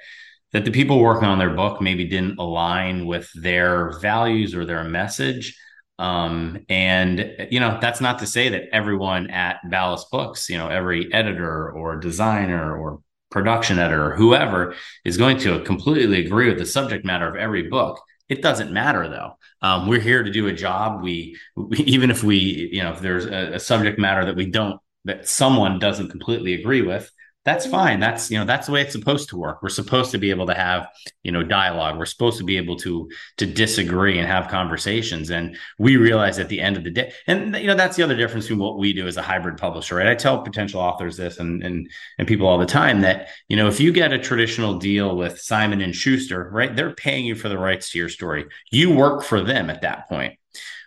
that 0.53 0.65
the 0.65 0.71
people 0.71 0.99
working 0.99 1.27
on 1.27 1.39
their 1.39 1.53
book 1.53 1.81
maybe 1.81 2.05
didn't 2.05 2.39
align 2.39 3.05
with 3.05 3.29
their 3.33 3.97
values 3.99 4.55
or 4.55 4.65
their 4.65 4.83
message. 4.83 5.57
Um, 5.97 6.65
and 6.69 7.47
you 7.51 7.59
know, 7.59 7.77
that's 7.81 8.01
not 8.01 8.19
to 8.19 8.27
say 8.27 8.49
that 8.49 8.63
everyone 8.71 9.29
at 9.29 9.59
Ballast 9.69 10.11
Books, 10.11 10.49
you 10.49 10.57
know, 10.57 10.67
every 10.67 11.11
editor 11.13 11.71
or 11.71 11.97
designer 11.97 12.77
or 12.77 12.99
production 13.31 13.79
editor 13.79 14.11
or 14.11 14.15
whoever 14.15 14.75
is 15.03 15.17
going 15.17 15.37
to 15.37 15.59
completely 15.63 16.25
agree 16.25 16.47
with 16.47 16.57
the 16.57 16.65
subject 16.65 17.05
matter 17.05 17.27
of 17.27 17.35
every 17.35 17.63
book. 17.63 18.01
It 18.29 18.41
doesn't 18.41 18.71
matter 18.71 19.07
though. 19.09 19.37
Um, 19.61 19.87
we're 19.87 19.99
here 19.99 20.23
to 20.23 20.31
do 20.31 20.47
a 20.47 20.53
job. 20.53 21.03
We, 21.03 21.37
we, 21.55 21.77
even 21.79 22.11
if 22.11 22.23
we, 22.23 22.69
you 22.71 22.81
know, 22.83 22.93
if 22.93 23.01
there's 23.01 23.25
a, 23.25 23.55
a 23.55 23.59
subject 23.59 23.99
matter 23.99 24.25
that 24.25 24.35
we 24.35 24.45
don't, 24.45 24.79
that 25.05 25.27
someone 25.27 25.79
doesn't 25.79 26.09
completely 26.09 26.53
agree 26.53 26.81
with, 26.81 27.11
that's 27.45 27.67
fine. 27.67 27.99
That's 27.99 28.31
you 28.31 28.39
know 28.39 28.45
that's 28.45 28.65
the 28.65 28.73
way 28.73 28.81
it's 28.81 28.91
supposed 28.91 29.29
to 29.29 29.37
work. 29.37 29.61
We're 29.61 29.69
supposed 29.69 30.09
to 30.11 30.17
be 30.17 30.31
able 30.31 30.47
to 30.47 30.55
have 30.55 30.87
you 31.21 31.31
know 31.31 31.43
dialogue. 31.43 31.97
We're 31.97 32.07
supposed 32.07 32.39
to 32.39 32.43
be 32.43 32.57
able 32.57 32.75
to 32.77 33.07
to 33.37 33.45
disagree 33.45 34.17
and 34.17 34.27
have 34.27 34.47
conversations. 34.47 35.29
And 35.29 35.55
we 35.77 35.95
realize 35.97 36.39
at 36.39 36.49
the 36.49 36.59
end 36.59 36.75
of 36.75 36.83
the 36.83 36.89
day 36.89 37.13
and 37.27 37.55
you 37.55 37.67
know 37.67 37.75
that's 37.75 37.97
the 37.97 38.03
other 38.03 38.15
difference 38.15 38.45
between 38.45 38.59
what 38.59 38.79
we 38.79 38.93
do 38.93 39.07
as 39.07 39.17
a 39.17 39.21
hybrid 39.21 39.57
publisher 39.57 39.95
right? 39.95 40.07
I 40.07 40.15
tell 40.15 40.41
potential 40.41 40.81
authors 40.81 41.17
this 41.17 41.37
and 41.37 41.63
and 41.63 41.87
and 42.17 42.27
people 42.27 42.47
all 42.47 42.57
the 42.57 42.65
time 42.65 43.01
that 43.01 43.29
you 43.47 43.55
know 43.55 43.67
if 43.67 43.79
you 43.79 43.93
get 43.93 44.11
a 44.11 44.17
traditional 44.17 44.79
deal 44.79 45.15
with 45.15 45.39
simon 45.39 45.81
and 45.81 45.95
schuster 45.95 46.49
right 46.51 46.75
they're 46.75 46.95
paying 46.95 47.25
you 47.25 47.35
for 47.35 47.47
the 47.47 47.59
rights 47.59 47.91
to 47.91 47.99
your 47.99 48.09
story. 48.09 48.45
You 48.71 48.95
work 48.95 49.23
for 49.23 49.41
them 49.41 49.69
at 49.69 49.83
that 49.83 50.09
point. 50.09 50.39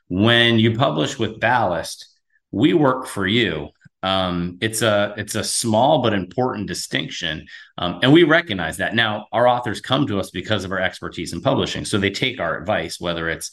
When 0.09 0.59
you 0.59 0.77
publish 0.77 1.21
with 1.21 1.39
ballast 1.39 2.07
we 2.51 2.73
work 2.73 3.07
for 3.07 3.27
you 3.27 3.69
um, 4.03 4.59
it's 4.61 4.83
a 4.83 5.15
it's 5.17 5.35
a 5.35 5.43
small 5.43 6.03
but 6.03 6.13
important 6.13 6.69
distinction, 6.69 7.47
um, 7.79 7.99
and 8.03 8.13
we 8.13 8.23
recognize 8.23 8.77
that. 8.77 8.95
Now, 8.95 9.27
our 9.33 9.49
authors 9.49 9.81
come 9.81 10.07
to 10.07 10.21
us 10.21 10.31
because 10.31 10.65
of 10.65 10.73
our 10.73 10.79
expertise 10.81 11.33
in 11.33 11.41
publishing, 11.41 11.85
so 11.85 11.99
they 11.99 12.11
take 12.11 12.41
our 12.41 12.59
advice, 12.59 13.01
whether 13.01 13.29
it's 13.29 13.51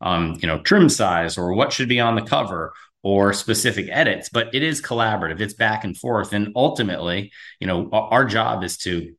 um, 0.00 0.36
you 0.40 0.46
know 0.46 0.60
trim 0.60 0.88
size 0.88 1.36
or 1.36 1.52
what 1.52 1.72
should 1.72 1.88
be 1.88 2.00
on 2.00 2.14
the 2.14 2.22
cover 2.22 2.72
or 3.02 3.32
specific 3.32 3.88
edits. 3.90 4.28
But 4.28 4.54
it 4.54 4.62
is 4.62 4.80
collaborative; 4.80 5.40
it's 5.40 5.54
back 5.54 5.82
and 5.84 5.96
forth, 5.96 6.32
and 6.32 6.52
ultimately, 6.54 7.32
you 7.58 7.66
know, 7.66 7.88
our 7.90 8.24
job 8.24 8.62
is 8.62 8.76
to 8.78 9.14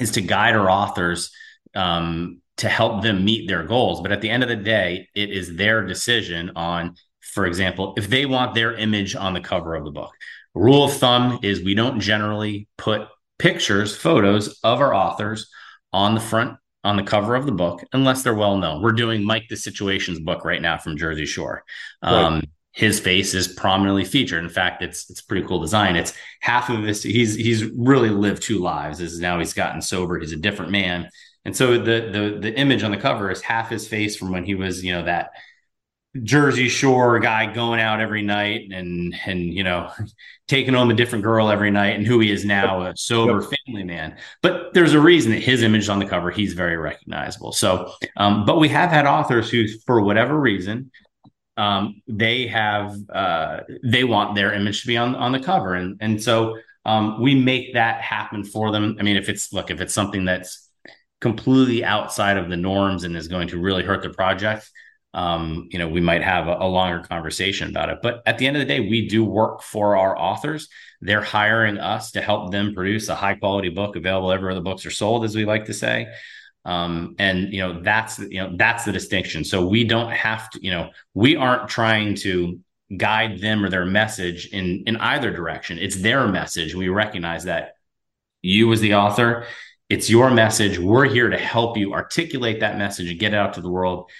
is 0.00 0.12
to 0.12 0.20
guide 0.20 0.56
our 0.56 0.70
authors 0.70 1.30
um, 1.74 2.40
to 2.56 2.68
help 2.68 3.02
them 3.02 3.24
meet 3.24 3.48
their 3.48 3.62
goals. 3.62 4.00
But 4.00 4.12
at 4.12 4.20
the 4.20 4.30
end 4.30 4.42
of 4.42 4.48
the 4.48 4.56
day, 4.56 5.08
it 5.14 5.30
is 5.30 5.56
their 5.56 5.86
decision 5.86 6.52
on, 6.56 6.96
for 7.32 7.46
example, 7.46 7.94
if 7.96 8.08
they 8.08 8.26
want 8.26 8.54
their 8.54 8.74
image 8.74 9.14
on 9.14 9.34
the 9.34 9.40
cover 9.40 9.74
of 9.74 9.84
the 9.84 9.90
book. 9.90 10.12
Rule 10.54 10.84
of 10.84 10.92
thumb 10.92 11.38
is 11.42 11.62
we 11.62 11.74
don't 11.74 12.00
generally 12.00 12.66
put 12.76 13.02
pictures, 13.38 13.96
photos 13.96 14.58
of 14.64 14.80
our 14.80 14.94
authors 14.94 15.48
on 15.92 16.14
the 16.14 16.20
front 16.20 16.56
on 16.82 16.96
the 16.96 17.02
cover 17.02 17.34
of 17.34 17.46
the 17.46 17.52
book 17.52 17.84
unless 17.92 18.22
they're 18.22 18.34
well 18.34 18.56
known. 18.56 18.82
We're 18.82 18.92
doing 18.92 19.24
Mike 19.24 19.46
the 19.48 19.56
Situations 19.56 20.18
book 20.18 20.44
right 20.44 20.62
now 20.62 20.78
from 20.78 20.96
Jersey 20.96 21.26
Shore. 21.26 21.64
Um, 22.02 22.34
right. 22.34 22.48
His 22.72 23.00
face 23.00 23.34
is 23.34 23.48
prominently 23.48 24.04
featured. 24.04 24.42
In 24.42 24.48
fact, 24.48 24.82
it's 24.82 25.10
it's 25.10 25.20
pretty 25.20 25.46
cool 25.46 25.60
design. 25.60 25.96
It's 25.96 26.14
half 26.40 26.70
of 26.70 26.82
this. 26.82 27.02
He's 27.02 27.34
he's 27.34 27.64
really 27.64 28.10
lived 28.10 28.42
two 28.42 28.58
lives. 28.58 29.00
Is 29.00 29.18
now 29.18 29.38
he's 29.38 29.52
gotten 29.52 29.82
sober. 29.82 30.18
He's 30.18 30.32
a 30.32 30.36
different 30.36 30.70
man. 30.70 31.10
And 31.44 31.56
so 31.56 31.78
the 31.78 32.10
the 32.12 32.38
the 32.40 32.58
image 32.58 32.82
on 32.82 32.92
the 32.92 32.96
cover 32.96 33.30
is 33.30 33.42
half 33.42 33.68
his 33.70 33.88
face 33.88 34.16
from 34.16 34.30
when 34.30 34.44
he 34.44 34.54
was 34.54 34.84
you 34.84 34.92
know 34.92 35.04
that 35.04 35.30
Jersey 36.24 36.68
Shore 36.68 37.20
guy 37.20 37.52
going 37.52 37.80
out 37.80 38.00
every 38.00 38.22
night 38.22 38.68
and 38.72 39.14
and 39.26 39.54
you 39.54 39.62
know 39.62 39.90
taking 40.48 40.74
home 40.74 40.90
a 40.90 40.94
different 40.94 41.22
girl 41.22 41.48
every 41.48 41.70
night 41.70 41.96
and 41.96 42.04
who 42.04 42.18
he 42.18 42.32
is 42.32 42.44
now 42.44 42.82
a 42.82 42.96
sober 42.96 43.40
yep. 43.40 43.52
family 43.66 43.84
man. 43.84 44.16
But 44.42 44.74
there's 44.74 44.92
a 44.92 45.00
reason 45.00 45.30
that 45.30 45.42
his 45.42 45.62
image 45.62 45.88
on 45.88 46.00
the 46.00 46.06
cover. 46.06 46.32
He's 46.32 46.54
very 46.54 46.76
recognizable. 46.76 47.52
So 47.52 47.92
um, 48.16 48.44
but 48.44 48.58
we 48.58 48.68
have 48.68 48.90
had 48.90 49.06
authors 49.06 49.50
who 49.50 49.66
for 49.86 50.00
whatever 50.00 50.38
reason 50.38 50.90
um, 51.56 52.02
they 52.08 52.48
have 52.48 52.96
uh, 53.12 53.60
they 53.84 54.02
want 54.02 54.34
their 54.34 54.52
image 54.52 54.80
to 54.80 54.88
be 54.88 54.96
on 54.96 55.14
on 55.14 55.30
the 55.30 55.40
cover. 55.40 55.74
And 55.74 55.96
and 56.00 56.20
so 56.20 56.58
um, 56.84 57.20
we 57.20 57.36
make 57.36 57.74
that 57.74 58.00
happen 58.00 58.42
for 58.42 58.72
them. 58.72 58.96
I 58.98 59.04
mean 59.04 59.16
if 59.16 59.28
it's 59.28 59.52
look 59.52 59.70
if 59.70 59.80
it's 59.80 59.94
something 59.94 60.24
that's 60.24 60.68
completely 61.20 61.84
outside 61.84 62.36
of 62.36 62.48
the 62.48 62.56
norms 62.56 63.04
and 63.04 63.16
is 63.16 63.28
going 63.28 63.46
to 63.48 63.60
really 63.60 63.84
hurt 63.84 64.02
the 64.02 64.10
project 64.10 64.68
um, 65.12 65.68
you 65.70 65.78
know, 65.78 65.88
we 65.88 66.00
might 66.00 66.22
have 66.22 66.46
a, 66.46 66.56
a, 66.60 66.68
longer 66.68 67.04
conversation 67.06 67.68
about 67.68 67.88
it. 67.88 67.98
But 68.00 68.22
at 68.26 68.38
the 68.38 68.46
end 68.46 68.56
of 68.56 68.60
the 68.60 68.66
day, 68.66 68.80
we 68.80 69.08
do 69.08 69.24
work 69.24 69.62
for 69.62 69.96
our 69.96 70.16
authors. 70.16 70.68
They're 71.00 71.22
hiring 71.22 71.78
us 71.78 72.12
to 72.12 72.20
help 72.20 72.52
them 72.52 72.74
produce 72.74 73.08
a 73.08 73.16
high 73.16 73.34
quality 73.34 73.70
book 73.70 73.96
available 73.96 74.30
everywhere 74.30 74.54
the 74.54 74.60
books 74.60 74.86
are 74.86 74.90
sold, 74.90 75.24
as 75.24 75.34
we 75.34 75.44
like 75.44 75.64
to 75.64 75.74
say. 75.74 76.06
Um, 76.64 77.16
and 77.18 77.52
you 77.52 77.60
know, 77.60 77.80
that's 77.82 78.18
you 78.18 78.40
know, 78.40 78.54
that's 78.56 78.84
the 78.84 78.92
distinction. 78.92 79.44
So 79.44 79.66
we 79.66 79.82
don't 79.82 80.12
have 80.12 80.48
to, 80.50 80.64
you 80.64 80.70
know, 80.70 80.90
we 81.14 81.34
aren't 81.34 81.68
trying 81.68 82.14
to 82.16 82.60
guide 82.96 83.40
them 83.40 83.64
or 83.64 83.70
their 83.70 83.86
message 83.86 84.46
in 84.48 84.84
in 84.86 84.96
either 84.98 85.32
direction. 85.32 85.78
It's 85.78 85.96
their 85.96 86.28
message. 86.28 86.74
We 86.74 86.88
recognize 86.88 87.44
that 87.44 87.74
you 88.42 88.72
as 88.72 88.80
the 88.80 88.94
author, 88.94 89.46
it's 89.88 90.08
your 90.08 90.30
message. 90.30 90.78
We're 90.78 91.06
here 91.06 91.30
to 91.30 91.38
help 91.38 91.76
you 91.76 91.94
articulate 91.94 92.60
that 92.60 92.78
message 92.78 93.10
and 93.10 93.18
get 93.18 93.34
it 93.34 93.36
out 93.36 93.54
to 93.54 93.60
the 93.60 93.70
world 93.70 94.10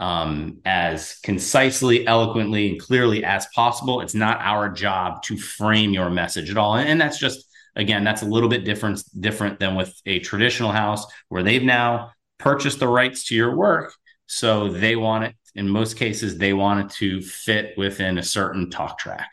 um, 0.00 0.58
as 0.64 1.18
concisely, 1.22 2.06
eloquently, 2.06 2.70
and 2.70 2.80
clearly 2.80 3.22
as 3.22 3.46
possible. 3.54 4.00
It's 4.00 4.14
not 4.14 4.40
our 4.40 4.70
job 4.70 5.22
to 5.24 5.36
frame 5.36 5.92
your 5.92 6.08
message 6.08 6.50
at 6.50 6.56
all, 6.56 6.74
and, 6.74 6.88
and 6.88 7.00
that's 7.00 7.18
just 7.18 7.46
again 7.76 8.02
that's 8.02 8.22
a 8.22 8.26
little 8.26 8.48
bit 8.48 8.64
different 8.64 9.02
different 9.20 9.60
than 9.60 9.76
with 9.76 9.94
a 10.06 10.18
traditional 10.18 10.72
house 10.72 11.06
where 11.28 11.42
they've 11.42 11.62
now 11.62 12.10
purchased 12.38 12.80
the 12.80 12.88
rights 12.88 13.26
to 13.26 13.34
your 13.34 13.54
work, 13.54 13.94
so 14.26 14.70
they 14.70 14.96
want 14.96 15.24
it. 15.24 15.36
In 15.54 15.68
most 15.68 15.96
cases, 15.96 16.38
they 16.38 16.54
want 16.54 16.86
it 16.86 16.96
to 16.96 17.20
fit 17.20 17.74
within 17.76 18.18
a 18.18 18.22
certain 18.22 18.70
talk 18.70 18.98
track. 18.98 19.30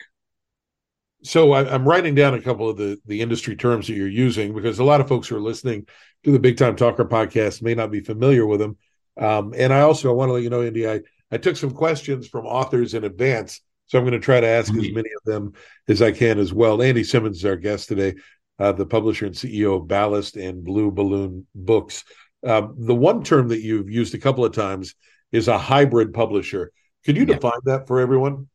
So 1.24 1.52
I, 1.52 1.74
am 1.74 1.88
writing 1.88 2.14
down 2.14 2.34
a 2.34 2.42
couple 2.42 2.68
of 2.68 2.76
the 2.76 2.98
the 3.06 3.22
industry 3.22 3.56
terms 3.56 3.86
that 3.86 3.94
you're 3.94 4.06
using 4.06 4.54
because 4.54 4.78
a 4.78 4.84
lot 4.84 5.00
of 5.00 5.08
folks 5.08 5.28
who 5.28 5.36
are 5.36 5.40
listening 5.40 5.86
to 6.24 6.30
the 6.30 6.38
Big 6.38 6.58
Time 6.58 6.76
Talker 6.76 7.06
podcast 7.06 7.62
may 7.62 7.74
not 7.74 7.90
be 7.90 8.00
familiar 8.00 8.46
with 8.46 8.60
them. 8.60 8.76
Um, 9.18 9.52
and 9.56 9.72
I 9.72 9.80
also 9.80 10.10
I 10.10 10.14
want 10.14 10.28
to 10.28 10.34
let 10.34 10.42
you 10.42 10.50
know, 10.50 10.62
Andy, 10.62 10.88
I, 10.88 11.00
I 11.30 11.38
took 11.38 11.56
some 11.56 11.72
questions 11.72 12.28
from 12.28 12.46
authors 12.46 12.94
in 12.94 13.04
advance. 13.04 13.60
So 13.86 13.98
I'm 13.98 14.04
going 14.04 14.12
to 14.12 14.24
try 14.24 14.40
to 14.40 14.46
ask 14.46 14.70
mm-hmm. 14.70 14.80
as 14.80 14.92
many 14.92 15.10
of 15.16 15.24
them 15.24 15.52
as 15.88 16.02
I 16.02 16.12
can 16.12 16.38
as 16.38 16.52
well. 16.52 16.82
Andy 16.82 17.04
Symonds 17.04 17.38
is 17.38 17.44
our 17.44 17.56
guest 17.56 17.88
today, 17.88 18.14
uh, 18.58 18.72
the 18.72 18.86
publisher 18.86 19.26
and 19.26 19.34
CEO 19.34 19.76
of 19.76 19.88
Ballast 19.88 20.36
and 20.36 20.62
Blue 20.62 20.90
Balloon 20.90 21.46
Books. 21.54 22.04
Um, 22.46 22.74
the 22.78 22.94
one 22.94 23.24
term 23.24 23.48
that 23.48 23.62
you've 23.62 23.90
used 23.90 24.14
a 24.14 24.18
couple 24.18 24.44
of 24.44 24.52
times 24.52 24.94
is 25.32 25.48
a 25.48 25.58
hybrid 25.58 26.12
publisher. 26.12 26.70
Could 27.04 27.16
you 27.16 27.24
yeah. 27.24 27.34
define 27.34 27.60
that 27.64 27.86
for 27.86 28.00
everyone? 28.00 28.48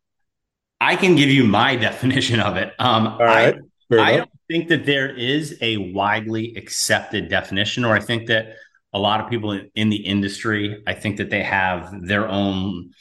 I 0.80 0.96
can 0.96 1.16
give 1.16 1.30
you 1.30 1.44
my 1.44 1.76
definition 1.88 2.40
of 2.40 2.58
it. 2.58 2.74
Um, 2.80 3.08
All 3.08 3.20
right. 3.20 3.56
I, 3.92 3.96
I 3.98 4.18
don't 4.18 4.30
think 4.50 4.70
that 4.70 4.86
there 4.86 5.16
is 5.16 5.58
a 5.62 5.78
widely 5.78 6.56
accepted 6.56 7.30
definition, 7.30 7.86
or 7.86 7.96
I 7.96 8.00
think 8.00 8.28
that 8.28 8.56
a 8.94 9.00
lot 9.00 9.22
of 9.22 9.30
people 9.30 9.60
in 9.76 9.90
the 9.90 10.06
industry, 10.06 10.84
I 10.86 10.94
think 10.94 11.18
that 11.18 11.30
they 11.30 11.44
have 11.44 11.94
their 12.02 12.28
own, 12.28 12.92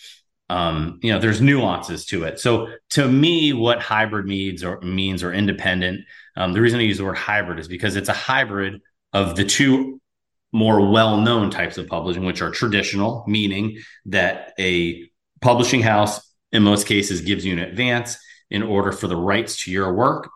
um, 0.48 0.98
you 1.02 1.12
know, 1.12 1.18
there's 1.18 1.40
nuances 1.40 2.06
to 2.06 2.24
it. 2.24 2.40
So 2.40 2.68
to 2.90 3.06
me, 3.06 3.52
what 3.52 3.80
hybrid 3.80 4.26
means 4.26 4.64
or 4.64 4.80
means 4.80 5.22
or 5.22 5.32
independent, 5.32 6.00
um, 6.36 6.52
the 6.52 6.60
reason 6.60 6.80
I 6.80 6.84
use 6.84 6.98
the 6.98 7.04
word 7.04 7.18
hybrid 7.18 7.58
is 7.58 7.68
because 7.68 7.96
it's 7.96 8.08
a 8.08 8.14
hybrid 8.14 8.80
of 9.12 9.36
the 9.36 9.44
two 9.44 10.00
more 10.52 10.90
well-known 10.90 11.50
types 11.50 11.78
of 11.78 11.86
publishing, 11.86 12.24
which 12.24 12.42
are 12.42 12.50
traditional, 12.50 13.24
meaning 13.26 13.78
that 14.06 14.52
a 14.58 15.08
publishing 15.40 15.82
house 15.82 16.20
in 16.52 16.62
most 16.62 16.86
cases 16.86 17.22
gives 17.22 17.44
you 17.44 17.52
an 17.52 17.58
advance 17.58 18.18
in 18.50 18.62
order 18.62 18.92
for 18.92 19.08
the 19.08 19.16
rights 19.16 19.64
to 19.64 19.70
your 19.70 19.92
work 19.94 20.30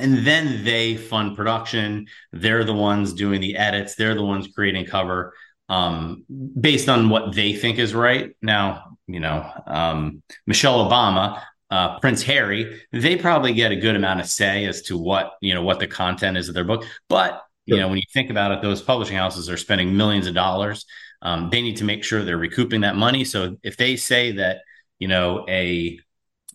and 0.00 0.26
then 0.26 0.64
they 0.64 0.96
fund 0.96 1.36
production. 1.36 2.06
They're 2.32 2.64
the 2.64 2.74
ones 2.74 3.12
doing 3.12 3.40
the 3.40 3.56
edits. 3.56 3.94
They're 3.94 4.14
the 4.14 4.24
ones 4.24 4.48
creating 4.54 4.86
cover 4.86 5.34
um, 5.68 6.24
based 6.60 6.88
on 6.88 7.08
what 7.08 7.34
they 7.34 7.52
think 7.52 7.78
is 7.78 7.94
right. 7.94 8.34
Now 8.42 8.98
you 9.08 9.18
know 9.18 9.50
um, 9.66 10.22
michelle 10.46 10.88
obama 10.88 11.42
uh, 11.70 11.98
prince 11.98 12.22
harry 12.22 12.80
they 12.92 13.16
probably 13.16 13.52
get 13.52 13.72
a 13.72 13.76
good 13.76 13.96
amount 13.96 14.20
of 14.20 14.26
say 14.26 14.64
as 14.66 14.82
to 14.82 14.96
what 14.96 15.32
you 15.40 15.52
know 15.52 15.62
what 15.62 15.80
the 15.80 15.86
content 15.86 16.36
is 16.36 16.48
of 16.48 16.54
their 16.54 16.64
book. 16.64 16.84
But 17.08 17.42
you 17.66 17.76
know 17.76 17.88
when 17.88 17.98
you 17.98 18.04
think 18.12 18.30
about 18.30 18.52
it 18.52 18.62
those 18.62 18.80
publishing 18.80 19.16
houses 19.16 19.50
are 19.50 19.56
spending 19.56 19.96
millions 19.96 20.26
of 20.26 20.34
dollars. 20.34 20.86
Um, 21.20 21.50
they 21.50 21.62
need 21.62 21.78
to 21.78 21.84
make 21.84 22.04
sure 22.04 22.22
they're 22.22 22.38
recouping 22.38 22.82
that 22.82 22.94
money. 22.94 23.24
So 23.24 23.56
if 23.64 23.76
they 23.76 23.96
say 23.96 24.32
that 24.32 24.58
you 24.98 25.08
know 25.08 25.44
a 25.48 25.98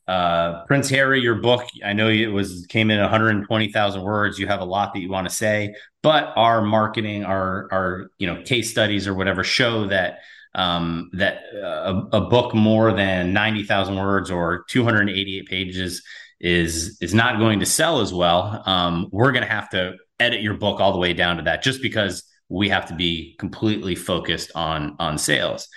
uh, 0.08 0.66
Prince 0.66 0.90
Harry, 0.90 1.22
your 1.22 1.36
book, 1.36 1.66
I 1.84 1.94
know 1.94 2.10
it 2.10 2.28
was 2.28 2.66
came 2.68 2.92
in 2.92 3.00
120,000 3.00 4.02
words. 4.02 4.38
You 4.38 4.48
have 4.48 4.60
a 4.60 4.66
lot 4.66 4.94
that 4.94 5.00
you 5.00 5.10
want 5.10 5.30
to 5.30 5.34
say, 5.34 5.76
but 6.02 6.34
our 6.36 6.62
marketing, 6.62 7.24
our 7.24 7.68
our 7.72 8.10
you 8.18 8.28
know 8.28 8.42
case 8.44 8.70
studies 8.70 9.08
or 9.08 9.14
whatever 9.14 9.44
show 9.44 9.88
that 9.88 10.20
um, 10.56 11.10
that 11.14 11.40
uh, 11.56 12.04
a, 12.12 12.18
a, 12.18 12.22
book 12.22 12.54
more 12.54 12.94
than 12.94 13.34
90,000 13.34 13.96
words 13.96 14.30
or 14.30 14.66
288 14.70 15.48
pages 15.48 16.04
is 16.40 16.98
is 17.02 17.14
not 17.14 17.40
going 17.40 17.60
to 17.62 17.66
sell 17.66 18.02
as 18.02 18.14
well. 18.14 18.62
Um, 18.66 19.08
we're 19.12 19.32
going 19.32 19.44
to 19.44 19.50
have 19.50 19.70
to 19.70 19.96
edit 20.20 20.42
your 20.42 20.54
book 20.56 20.80
all 20.80 20.92
the 20.92 21.00
way 21.00 21.14
down 21.14 21.38
to 21.38 21.44
that, 21.44 21.64
just 21.64 21.82
because 21.82 22.24
we 22.50 22.70
have 22.70 22.88
to 22.88 22.96
be 22.96 23.36
completely 23.40 23.96
focused 23.96 24.52
on 24.54 24.98
on 25.00 25.18
sales. 25.18 25.70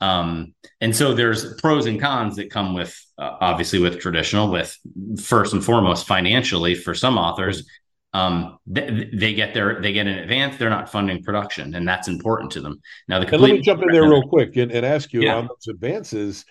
Um, 0.00 0.54
and 0.80 0.94
so 0.94 1.14
there's 1.14 1.54
pros 1.60 1.86
and 1.86 2.00
cons 2.00 2.36
that 2.36 2.50
come 2.50 2.74
with 2.74 3.00
uh, 3.18 3.36
obviously 3.40 3.80
with 3.80 3.98
traditional, 3.98 4.50
with 4.50 4.76
first 5.20 5.52
and 5.52 5.64
foremost 5.64 6.06
financially 6.06 6.74
for 6.74 6.94
some 6.94 7.18
authors. 7.18 7.66
Um, 8.14 8.58
they, 8.66 9.10
they, 9.12 9.34
get 9.34 9.52
their 9.52 9.82
they 9.82 9.92
get 9.92 10.06
an 10.06 10.18
advance. 10.18 10.56
They're 10.56 10.70
not 10.70 10.90
funding 10.90 11.22
production, 11.22 11.74
and 11.74 11.86
that's 11.86 12.08
important 12.08 12.52
to 12.52 12.60
them. 12.60 12.80
Now, 13.06 13.18
the 13.20 13.30
and 13.30 13.42
let 13.42 13.52
me 13.52 13.60
jump 13.60 13.82
in 13.82 13.88
there 13.88 14.08
real 14.08 14.22
quick 14.22 14.56
and, 14.56 14.72
and 14.72 14.86
ask 14.86 15.12
you 15.12 15.22
yeah. 15.22 15.36
on 15.36 15.48
those 15.48 15.68
advances. 15.68 16.44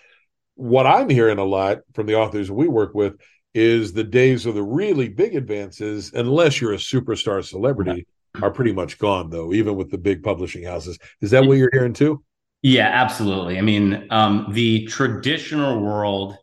What 0.54 0.86
I'm 0.86 1.08
hearing 1.08 1.38
a 1.38 1.44
lot 1.44 1.78
from 1.94 2.06
the 2.06 2.16
authors 2.16 2.50
we 2.50 2.68
work 2.68 2.94
with 2.94 3.16
is 3.54 3.92
the 3.92 4.04
days 4.04 4.46
of 4.46 4.54
the 4.54 4.62
really 4.62 5.08
big 5.08 5.34
advances, 5.34 6.12
unless 6.14 6.60
you're 6.60 6.74
a 6.74 6.78
superstar 6.78 7.44
celebrity, 7.44 8.06
yeah. 8.34 8.42
are 8.42 8.50
pretty 8.50 8.72
much 8.72 8.98
gone. 8.98 9.30
Though, 9.30 9.52
even 9.52 9.74
with 9.74 9.90
the 9.90 9.98
big 9.98 10.22
publishing 10.22 10.64
houses, 10.64 10.98
is 11.20 11.32
that 11.32 11.44
what 11.44 11.58
you're 11.58 11.70
hearing 11.72 11.92
too? 11.92 12.22
Yeah, 12.62 12.88
absolutely. 12.88 13.58
I 13.58 13.62
mean, 13.62 14.06
um, 14.10 14.46
the 14.50 14.86
traditional 14.86 15.80
world 15.80 16.36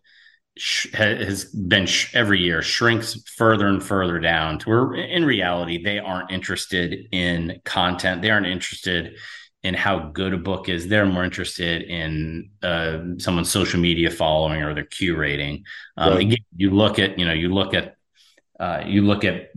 sh- 0.57 0.93
has 0.93 1.45
been 1.45 1.85
sh- 1.85 2.13
every 2.13 2.41
year 2.41 2.61
shrinks 2.61 3.21
further 3.35 3.67
and 3.67 3.83
further 3.83 4.19
down 4.19 4.59
to 4.59 4.69
where, 4.69 4.93
in 4.95 5.25
reality, 5.25 5.83
they 5.83 5.99
aren't 5.99 6.31
interested 6.31 7.07
in 7.11 7.61
content. 7.65 8.21
They 8.21 8.29
aren't 8.29 8.47
interested 8.47 9.17
in 9.63 9.73
how 9.73 9.97
good 9.97 10.33
a 10.33 10.37
book 10.37 10.69
is. 10.69 10.87
They're 10.87 11.05
more 11.05 11.23
interested 11.23 11.81
in 11.81 12.51
uh, 12.61 12.99
someone's 13.17 13.51
social 13.51 13.79
media 13.79 14.11
following 14.11 14.61
or 14.61 14.73
their 14.73 14.85
Q 14.85 15.15
rating. 15.15 15.65
Um, 15.97 16.13
right. 16.13 16.21
again, 16.21 16.45
you 16.55 16.69
look 16.69 16.99
at, 16.99 17.17
you 17.17 17.25
know, 17.25 17.33
you 17.33 17.53
look 17.53 17.73
at 17.73 17.95
uh, 18.59 18.83
you 18.85 19.01
look 19.01 19.25
at 19.25 19.49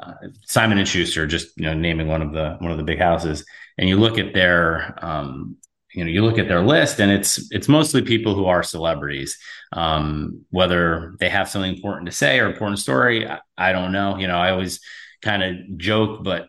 uh, 0.00 0.12
Simon 0.44 0.78
and 0.78 0.86
Schuster, 0.86 1.26
just 1.26 1.56
you 1.56 1.64
know, 1.64 1.74
naming 1.74 2.08
one 2.08 2.20
of 2.20 2.32
the 2.32 2.56
one 2.58 2.70
of 2.70 2.76
the 2.76 2.82
big 2.82 2.98
houses, 2.98 3.46
and 3.78 3.88
you 3.88 3.96
look 3.96 4.18
at 4.18 4.34
their 4.34 4.98
um, 5.02 5.56
you 5.96 6.04
know 6.04 6.10
you 6.10 6.22
look 6.24 6.38
at 6.38 6.46
their 6.46 6.62
list 6.62 7.00
and 7.00 7.10
it's 7.10 7.48
it's 7.50 7.68
mostly 7.68 8.02
people 8.02 8.34
who 8.34 8.46
are 8.46 8.62
celebrities. 8.62 9.38
Um, 9.72 10.44
whether 10.50 11.16
they 11.18 11.28
have 11.28 11.48
something 11.48 11.74
important 11.74 12.06
to 12.06 12.12
say 12.12 12.38
or 12.38 12.46
important 12.46 12.78
story 12.78 13.28
I, 13.28 13.40
I, 13.58 13.72
don't 13.72 13.90
know. 13.90 14.16
You 14.16 14.28
know 14.28 14.36
i 14.36 14.50
always 14.50 14.80
kind 15.22 15.42
of 15.42 15.78
joke, 15.78 16.22
but 16.22 16.48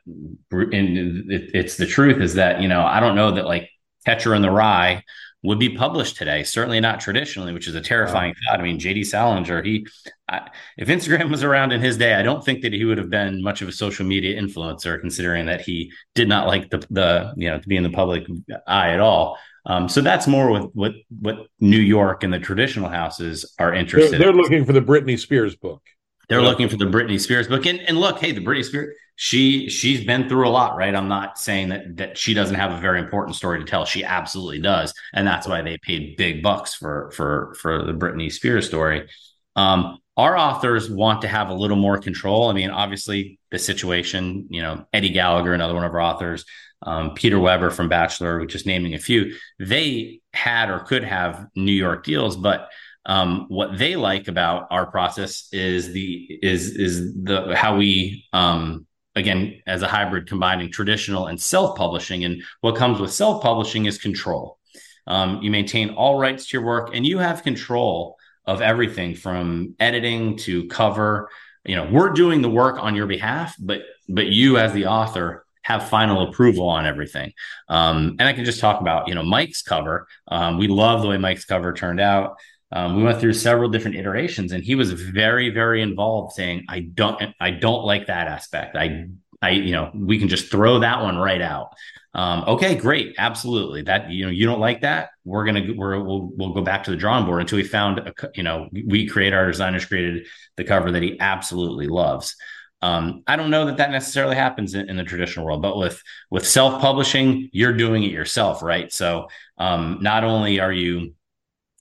it, 0.52 1.50
it's 1.54 1.78
the 1.78 1.88
truth 1.88 2.22
is 2.22 2.36
that 2.36 2.62
you 2.62 2.68
know 2.68 2.86
I 2.86 3.00
don't 3.00 3.16
know 3.16 3.32
that 3.32 3.46
like 3.46 3.70
Catcher 4.06 4.36
in 4.36 4.42
the 4.42 4.52
Rye 4.52 5.04
would 5.44 5.60
be 5.60 5.70
published 5.70 6.18
today. 6.18 6.44
Certainly 6.44 6.80
not 6.80 7.00
traditionally, 7.00 7.54
which 7.54 7.68
is 7.68 7.76
a 7.76 7.82
terrifying 7.82 8.34
wow. 8.46 8.52
thought. 8.52 8.60
I 8.60 8.64
mean, 8.64 8.80
JD 8.80 9.06
Salinger, 9.06 9.62
he, 9.62 9.88
I, 10.28 10.50
if 10.78 10.88
Instagram 10.88 11.30
was 11.30 11.44
around 11.44 11.72
in 11.72 11.82
his 11.82 11.98
day, 11.98 12.16
I 12.16 12.24
don't 12.24 12.44
think 12.44 12.62
that 12.64 12.74
he 12.74 12.86
would 12.86 12.98
have 12.98 13.10
been 13.10 13.44
much 13.44 13.62
of 13.62 13.68
a 13.68 13.72
social 13.72 14.06
media 14.06 14.42
influencer, 14.42 15.00
considering 15.00 15.46
that 15.46 15.62
he 15.62 15.92
did 16.16 16.28
not 16.28 16.48
like 16.48 16.70
the 16.70 16.86
the 16.90 17.34
you 17.38 17.50
know 17.50 17.60
to 17.60 17.68
be 17.68 17.78
in 17.78 17.84
the 17.84 17.90
public 17.90 18.26
eye 18.66 18.92
at 18.92 19.00
all. 19.00 19.38
Um, 19.66 19.90
so 19.90 20.02
that's 20.02 20.28
more 20.28 20.50
with 20.52 20.72
what 20.74 20.94
what 21.20 21.48
New 21.60 21.80
York 21.80 22.24
and 22.24 22.34
the 22.34 22.40
traditional 22.40 22.90
houses 22.90 23.54
are 23.60 23.74
interested. 23.74 24.14
They're, 24.14 24.32
they're 24.32 24.34
looking 24.34 24.66
for 24.66 24.74
the 24.74 24.82
Britney 24.82 25.20
Spears 25.20 25.56
book. 25.56 25.84
They're 26.30 26.42
looking 26.42 26.68
for 26.68 26.76
the 26.76 26.86
Britney 26.86 27.20
Spears 27.20 27.48
book, 27.48 27.66
and, 27.66 27.80
and 27.80 27.98
look, 27.98 28.20
hey, 28.20 28.34
the 28.34 28.42
Britney 28.42 28.66
Spears 28.66 28.94
she 29.20 29.68
she's 29.68 30.06
been 30.06 30.30
through 30.30 30.48
a 30.48 30.50
lot, 30.52 30.78
right? 30.78 30.96
I'm 30.96 31.08
not 31.08 31.40
saying 31.40 31.70
that 31.70 31.98
that 31.98 32.18
she 32.20 32.36
doesn't 32.36 32.56
have 32.56 32.72
a 32.72 32.80
very 32.80 33.00
important 33.00 33.36
story 33.36 33.60
to 33.60 33.66
tell. 33.66 33.84
She 33.84 34.04
absolutely 34.04 34.62
does, 34.62 34.94
and 35.12 35.28
that's 35.28 35.48
why 35.48 35.64
they 35.64 35.78
paid 35.80 36.18
big 36.18 36.44
bucks 36.44 36.76
for 36.76 37.12
for 37.12 37.56
for 37.60 37.84
the 37.84 37.94
Britney 37.94 38.32
Spears 38.32 38.68
story. 38.68 39.10
Um, 39.56 39.98
our 40.16 40.38
authors 40.38 40.90
want 40.90 41.24
to 41.24 41.28
have 41.28 41.50
a 41.50 41.54
little 41.54 41.78
more 41.78 41.98
control. 41.98 42.50
I 42.50 42.54
mean, 42.54 42.70
obviously, 42.70 43.40
the 43.50 43.58
situation, 43.58 44.46
you 44.52 44.62
know, 44.62 44.86
Eddie 44.94 45.10
Gallagher, 45.10 45.54
another 45.54 45.74
one 45.74 45.84
of 45.84 45.94
our 45.94 46.02
authors, 46.02 46.46
um, 46.84 47.16
Peter 47.16 47.40
Weber 47.40 47.72
from 47.72 47.90
Bachelor, 47.90 48.46
just 48.46 48.68
naming 48.68 48.94
a 48.94 49.00
few, 49.00 49.36
they 49.60 50.22
had 50.32 50.70
or 50.70 50.80
could 50.80 51.04
have 51.04 51.48
New 51.56 51.72
York 51.72 52.04
deals, 52.04 52.38
but 52.38 52.70
um, 53.08 53.46
what 53.48 53.78
they 53.78 53.96
like 53.96 54.28
about 54.28 54.68
our 54.70 54.86
process 54.86 55.48
is 55.54 55.94
the 55.94 56.40
is 56.44 56.76
is 56.76 57.14
the 57.24 57.56
how 57.56 57.78
we 57.78 58.26
um, 58.34 58.86
again 59.16 59.62
as 59.66 59.82
a 59.82 59.88
hybrid 59.88 60.28
combining 60.28 60.70
traditional 60.72 61.28
and 61.28 61.42
self-publishing. 61.42 62.26
And 62.26 62.44
what 62.60 62.76
comes 62.76 63.00
with 63.00 63.14
self-publishing 63.14 63.86
is 63.86 63.98
control. 63.98 64.60
Um, 65.08 65.42
you 65.42 65.50
maintain 65.50 65.92
all 65.92 66.20
rights 66.20 66.48
to 66.48 66.58
your 66.58 66.66
work 66.66 66.92
and 66.94 67.06
you 67.06 67.18
have 67.20 67.44
control 67.44 68.18
of 68.46 68.62
everything 68.62 69.16
from 69.16 69.76
editing 69.80 70.38
to 70.40 70.68
cover. 70.68 71.30
You 71.64 71.78
know 71.78 71.90
we're 71.90 72.12
doing 72.12 72.42
the 72.42 72.50
work 72.50 72.78
on 72.78 72.94
your 72.94 73.08
behalf 73.08 73.56
but 73.58 73.84
but 74.10 74.28
you 74.28 74.58
as 74.58 74.74
the 74.74 74.88
author 74.88 75.46
have 75.62 75.90
final 75.90 76.28
approval 76.28 76.68
on 76.68 76.86
everything. 76.86 77.34
Um, 77.68 78.16
and 78.20 78.24
i 78.24 78.34
can 78.34 78.46
just 78.46 78.60
talk 78.60 78.82
about 78.82 79.08
you 79.08 79.16
know 79.16 79.24
mike's 79.24 79.62
cover. 79.62 80.08
Um, 80.28 80.58
we 80.58 80.68
love 80.68 81.02
the 81.02 81.08
way 81.08 81.18
mike's 81.18 81.46
cover 81.46 81.72
turned 81.72 82.02
out 82.02 82.36
um, 82.72 82.98
we 82.98 83.04
went 83.04 83.20
through 83.20 83.34
several 83.34 83.70
different 83.70 83.96
iterations 83.96 84.52
and 84.52 84.64
he 84.64 84.76
was 84.76 84.92
very 84.92 85.50
very 85.50 85.82
involved 85.82 86.34
saying 86.34 86.66
i 86.70 86.80
don't 86.80 87.22
i 87.40 87.52
don't 87.52 87.84
like 87.84 88.08
that 88.08 88.28
aspect. 88.28 88.76
I 88.76 89.06
i 89.42 89.52
you 89.52 89.72
know 89.72 89.92
we 89.94 90.20
can 90.20 90.28
just 90.28 90.52
throw 90.52 90.80
that 90.80 91.02
one 91.02 91.18
right 91.18 91.42
out. 91.42 91.74
Um, 92.14 92.46
okay 92.48 92.74
great. 92.76 93.16
Absolutely. 93.18 93.84
That 93.84 94.10
you 94.10 94.26
know 94.26 94.32
you 94.32 94.46
don't 94.46 94.60
like 94.60 94.82
that? 94.82 95.10
We're 95.24 95.46
gonna 95.46 95.74
we're, 95.76 96.00
we'll, 96.00 96.32
we'll 96.36 96.54
go 96.54 96.62
back 96.62 96.84
to 96.86 96.92
the 96.92 96.98
drawing 96.98 97.26
board 97.26 97.42
until 97.42 97.58
we 97.58 97.64
found 97.64 98.00
a, 98.00 98.14
you 98.34 98.44
know 98.44 98.70
we 98.72 99.08
create 99.08 99.34
our 99.34 99.48
designers 99.48 99.86
created 99.86 100.28
the 100.56 100.64
cover 100.64 100.92
that 100.92 101.04
he 101.04 101.20
absolutely 101.20 101.88
loves. 101.88 102.36
Um, 102.82 103.24
I 103.26 103.38
don't 103.38 103.50
know 103.50 103.66
that 103.66 103.78
that 103.78 103.90
necessarily 103.90 104.36
happens 104.36 104.76
in, 104.76 104.88
in, 104.88 104.98
the 104.98 105.04
traditional 105.04 105.46
world, 105.46 105.64
but 105.64 105.78
with 105.78 106.02
with 106.30 106.48
self 106.48 106.80
publishing, 106.80 107.50
you're 107.52 107.74
doing 107.74 108.04
it 108.04 108.12
yourself, 108.12 108.62
right? 108.62 108.92
So 108.94 109.30
um, 109.58 109.98
not 110.02 110.24
only 110.24 110.60
are 110.60 110.72
you 110.72 111.14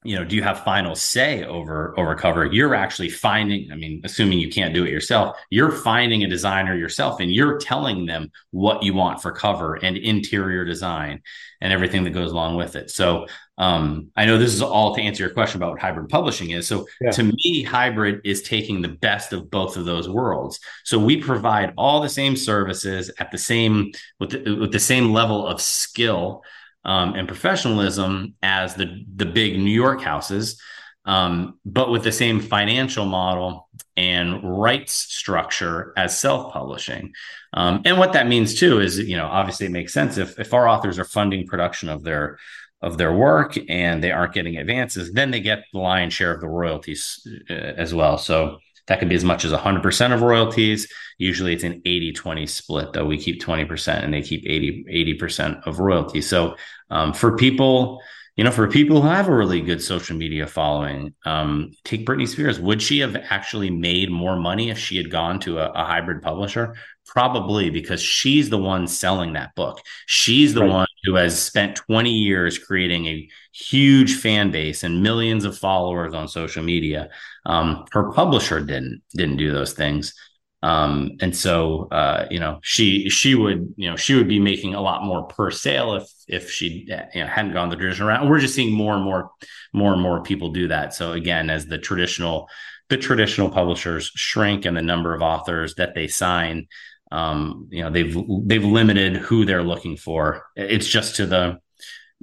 you 0.06 0.16
know 0.16 0.24
do 0.24 0.36
you 0.36 0.42
have 0.42 0.62
final 0.64 0.94
say 0.94 1.44
over 1.44 1.98
over 1.98 2.14
cover 2.14 2.44
you're 2.46 2.74
actually 2.74 3.08
finding 3.08 3.70
i 3.72 3.74
mean 3.74 4.00
assuming 4.04 4.38
you 4.38 4.48
can't 4.48 4.74
do 4.74 4.84
it 4.84 4.90
yourself 4.90 5.36
you're 5.50 5.72
finding 5.72 6.22
a 6.22 6.28
designer 6.28 6.74
yourself 6.76 7.20
and 7.20 7.32
you're 7.32 7.58
telling 7.58 8.06
them 8.06 8.30
what 8.50 8.82
you 8.82 8.94
want 8.94 9.20
for 9.20 9.32
cover 9.32 9.74
and 9.74 9.96
interior 9.96 10.64
design 10.64 11.20
and 11.60 11.72
everything 11.72 12.04
that 12.04 12.10
goes 12.10 12.32
along 12.32 12.56
with 12.56 12.76
it. 12.76 12.90
So 12.90 13.26
um, 13.58 14.10
i 14.16 14.26
know 14.26 14.36
this 14.36 14.52
is 14.52 14.60
all 14.60 14.94
to 14.94 15.00
answer 15.00 15.22
your 15.22 15.32
question 15.32 15.58
about 15.58 15.72
what 15.72 15.80
hybrid 15.80 16.10
publishing 16.10 16.50
is. 16.50 16.68
So 16.68 16.86
yeah. 17.00 17.10
to 17.12 17.22
me 17.22 17.62
hybrid 17.62 18.20
is 18.24 18.42
taking 18.42 18.82
the 18.82 18.88
best 18.88 19.32
of 19.32 19.50
both 19.50 19.76
of 19.76 19.86
those 19.86 20.08
worlds. 20.08 20.60
So 20.84 20.98
we 20.98 21.16
provide 21.16 21.72
all 21.76 22.00
the 22.00 22.08
same 22.08 22.36
services 22.36 23.10
at 23.18 23.30
the 23.30 23.38
same 23.38 23.92
with 24.20 24.30
the, 24.30 24.56
with 24.56 24.72
the 24.72 24.80
same 24.80 25.12
level 25.12 25.46
of 25.46 25.60
skill 25.60 26.42
um, 26.86 27.14
and 27.14 27.28
professionalism 27.28 28.34
as 28.42 28.76
the 28.76 29.04
the 29.14 29.26
big 29.26 29.58
New 29.58 29.72
York 29.72 30.00
houses, 30.00 30.58
um, 31.04 31.58
but 31.66 31.90
with 31.90 32.04
the 32.04 32.12
same 32.12 32.40
financial 32.40 33.04
model 33.04 33.68
and 33.96 34.58
rights 34.58 34.92
structure 34.92 35.92
as 35.96 36.18
self 36.18 36.52
publishing. 36.52 37.12
Um, 37.52 37.82
and 37.84 37.98
what 37.98 38.12
that 38.12 38.28
means 38.28 38.54
too 38.54 38.80
is, 38.80 38.98
you 38.98 39.16
know, 39.16 39.26
obviously 39.26 39.66
it 39.66 39.72
makes 39.72 39.92
sense 39.92 40.16
if 40.16 40.38
if 40.38 40.54
our 40.54 40.68
authors 40.68 40.98
are 40.98 41.04
funding 41.04 41.46
production 41.46 41.88
of 41.88 42.04
their 42.04 42.38
of 42.82 42.98
their 42.98 43.12
work 43.12 43.58
and 43.68 44.02
they 44.02 44.12
aren't 44.12 44.34
getting 44.34 44.56
advances, 44.56 45.12
then 45.12 45.32
they 45.32 45.40
get 45.40 45.64
the 45.72 45.78
lion's 45.80 46.14
share 46.14 46.32
of 46.32 46.40
the 46.40 46.48
royalties 46.48 47.26
uh, 47.50 47.52
as 47.52 47.92
well. 47.92 48.16
So 48.16 48.58
that 48.86 49.00
could 49.00 49.08
be 49.08 49.16
as 49.16 49.24
much 49.24 49.44
as 49.44 49.52
100% 49.52 50.14
of 50.14 50.22
royalties. 50.22 50.90
Usually 51.18 51.52
it's 51.52 51.64
an 51.64 51.82
80 51.84 52.12
20 52.12 52.46
split, 52.46 52.92
though. 52.92 53.04
We 53.04 53.18
keep 53.18 53.42
20% 53.42 54.04
and 54.04 54.14
they 54.14 54.22
keep 54.22 54.44
80, 54.46 55.16
80% 55.20 55.66
of 55.66 55.80
royalties. 55.80 56.28
So 56.28 56.56
um, 56.90 57.12
for 57.12 57.36
people, 57.36 58.00
you 58.36 58.44
know, 58.44 58.50
for 58.50 58.68
people 58.68 59.00
who 59.00 59.08
have 59.08 59.28
a 59.28 59.34
really 59.34 59.60
good 59.60 59.82
social 59.82 60.16
media 60.16 60.46
following, 60.46 61.14
um, 61.24 61.70
take 61.84 62.06
Britney 62.06 62.28
Spears. 62.28 62.60
Would 62.60 62.82
she 62.82 62.98
have 63.00 63.16
actually 63.30 63.70
made 63.70 64.10
more 64.10 64.36
money 64.36 64.70
if 64.70 64.78
she 64.78 64.96
had 64.96 65.10
gone 65.10 65.40
to 65.40 65.58
a, 65.58 65.70
a 65.70 65.84
hybrid 65.84 66.22
publisher? 66.22 66.74
Probably 67.06 67.70
because 67.70 68.02
she's 68.02 68.50
the 68.50 68.58
one 68.58 68.86
selling 68.86 69.32
that 69.34 69.54
book. 69.54 69.80
She's 70.06 70.54
the 70.54 70.62
right. 70.62 70.70
one 70.70 70.86
who 71.04 71.14
has 71.14 71.40
spent 71.40 71.76
20 71.76 72.10
years 72.10 72.58
creating 72.58 73.06
a 73.06 73.28
huge 73.52 74.16
fan 74.16 74.50
base 74.50 74.82
and 74.82 75.02
millions 75.02 75.44
of 75.44 75.56
followers 75.56 76.12
on 76.12 76.28
social 76.28 76.62
media. 76.62 77.08
Um, 77.46 77.86
her 77.92 78.12
publisher 78.12 78.60
didn't 78.60 79.02
didn't 79.14 79.36
do 79.36 79.52
those 79.52 79.72
things. 79.72 80.14
Um, 80.62 81.12
and 81.20 81.36
so, 81.36 81.88
uh, 81.92 82.26
you 82.30 82.40
know, 82.40 82.58
she 82.62 83.08
she 83.10 83.34
would, 83.34 83.74
you 83.76 83.90
know, 83.90 83.96
she 83.96 84.14
would 84.14 84.28
be 84.28 84.40
making 84.40 84.74
a 84.74 84.80
lot 84.80 85.04
more 85.04 85.24
per 85.24 85.50
sale 85.50 85.94
if 85.94 86.08
if 86.28 86.50
she 86.50 86.88
you 87.14 87.20
know, 87.20 87.26
hadn't 87.26 87.52
gone 87.52 87.68
the 87.68 87.76
traditional 87.76 88.08
route. 88.08 88.28
We're 88.28 88.40
just 88.40 88.54
seeing 88.54 88.72
more 88.72 88.94
and 88.94 89.04
more, 89.04 89.30
more 89.72 89.92
and 89.92 90.02
more 90.02 90.22
people 90.22 90.50
do 90.50 90.68
that. 90.68 90.94
So 90.94 91.12
again, 91.12 91.50
as 91.50 91.66
the 91.66 91.78
traditional 91.78 92.48
the 92.88 92.96
traditional 92.96 93.50
publishers 93.50 94.10
shrink 94.14 94.64
and 94.64 94.76
the 94.76 94.82
number 94.82 95.14
of 95.14 95.22
authors 95.22 95.74
that 95.74 95.94
they 95.94 96.08
sign, 96.08 96.68
um, 97.12 97.68
you 97.70 97.82
know, 97.82 97.90
they've 97.90 98.16
they've 98.44 98.64
limited 98.64 99.16
who 99.16 99.44
they're 99.44 99.62
looking 99.62 99.96
for. 99.96 100.46
It's 100.56 100.86
just 100.86 101.16
to 101.16 101.26
the 101.26 101.58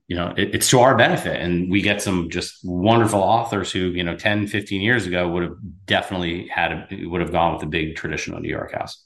you 0.08 0.16
know 0.16 0.34
it, 0.38 0.56
it's 0.56 0.70
to 0.70 0.80
our 0.80 0.96
benefit. 0.96 1.40
And 1.40 1.72
we 1.72 1.82
get 1.82 2.02
some 2.02 2.30
just 2.30 2.60
wonderful 2.64 3.22
authors 3.22 3.72
who 3.72 3.80
you 3.80 4.04
know 4.04 4.16
10 4.16 4.48
15 4.48 4.82
years 4.82 5.08
ago 5.08 5.30
would 5.30 5.44
have 5.44 5.56
definitely 5.86 6.48
had 6.48 6.72
a, 6.72 7.06
would 7.06 7.22
have 7.22 7.32
gone 7.32 7.54
with 7.54 7.64
a 7.64 7.68
big 7.68 7.96
traditional 7.96 8.40
new 8.40 8.50
york 8.50 8.74
house. 8.74 9.04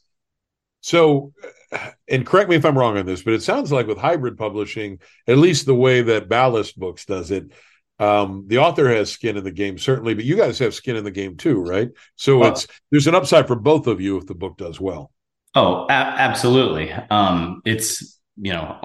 So 0.82 1.34
and 2.08 2.26
correct 2.26 2.50
me 2.50 2.56
if 2.56 2.64
i'm 2.64 2.78
wrong 2.78 2.98
on 2.98 3.06
this 3.06 3.24
but 3.24 3.34
it 3.34 3.44
sounds 3.44 3.74
like 3.74 3.88
with 3.88 3.98
hybrid 3.98 4.38
publishing 4.38 5.00
at 5.28 5.38
least 5.38 5.66
the 5.66 5.76
way 5.76 6.02
that 6.02 6.30
ballast 6.30 6.80
books 6.80 7.04
does 7.04 7.30
it 7.30 7.52
um, 8.00 8.46
the 8.48 8.60
author 8.60 8.88
has 8.90 9.12
skin 9.12 9.38
in 9.38 9.44
the 9.44 9.52
game 9.52 9.78
certainly 9.78 10.14
but 10.14 10.24
you 10.24 10.38
guys 10.38 10.60
have 10.60 10.74
skin 10.76 10.96
in 10.96 11.04
the 11.04 11.12
game 11.12 11.36
too 11.36 11.62
right? 11.62 11.90
So 12.16 12.40
well, 12.40 12.52
it's 12.52 12.68
there's 12.92 13.08
an 13.08 13.16
upside 13.16 13.48
for 13.48 13.56
both 13.56 13.88
of 13.88 14.00
you 14.00 14.18
if 14.18 14.28
the 14.28 14.36
book 14.36 14.58
does 14.58 14.80
well. 14.80 15.12
Oh 15.56 15.86
a- 15.90 15.92
absolutely. 15.92 16.92
Um, 16.92 17.62
it's 17.66 18.20
you 18.40 18.54
know 18.54 18.80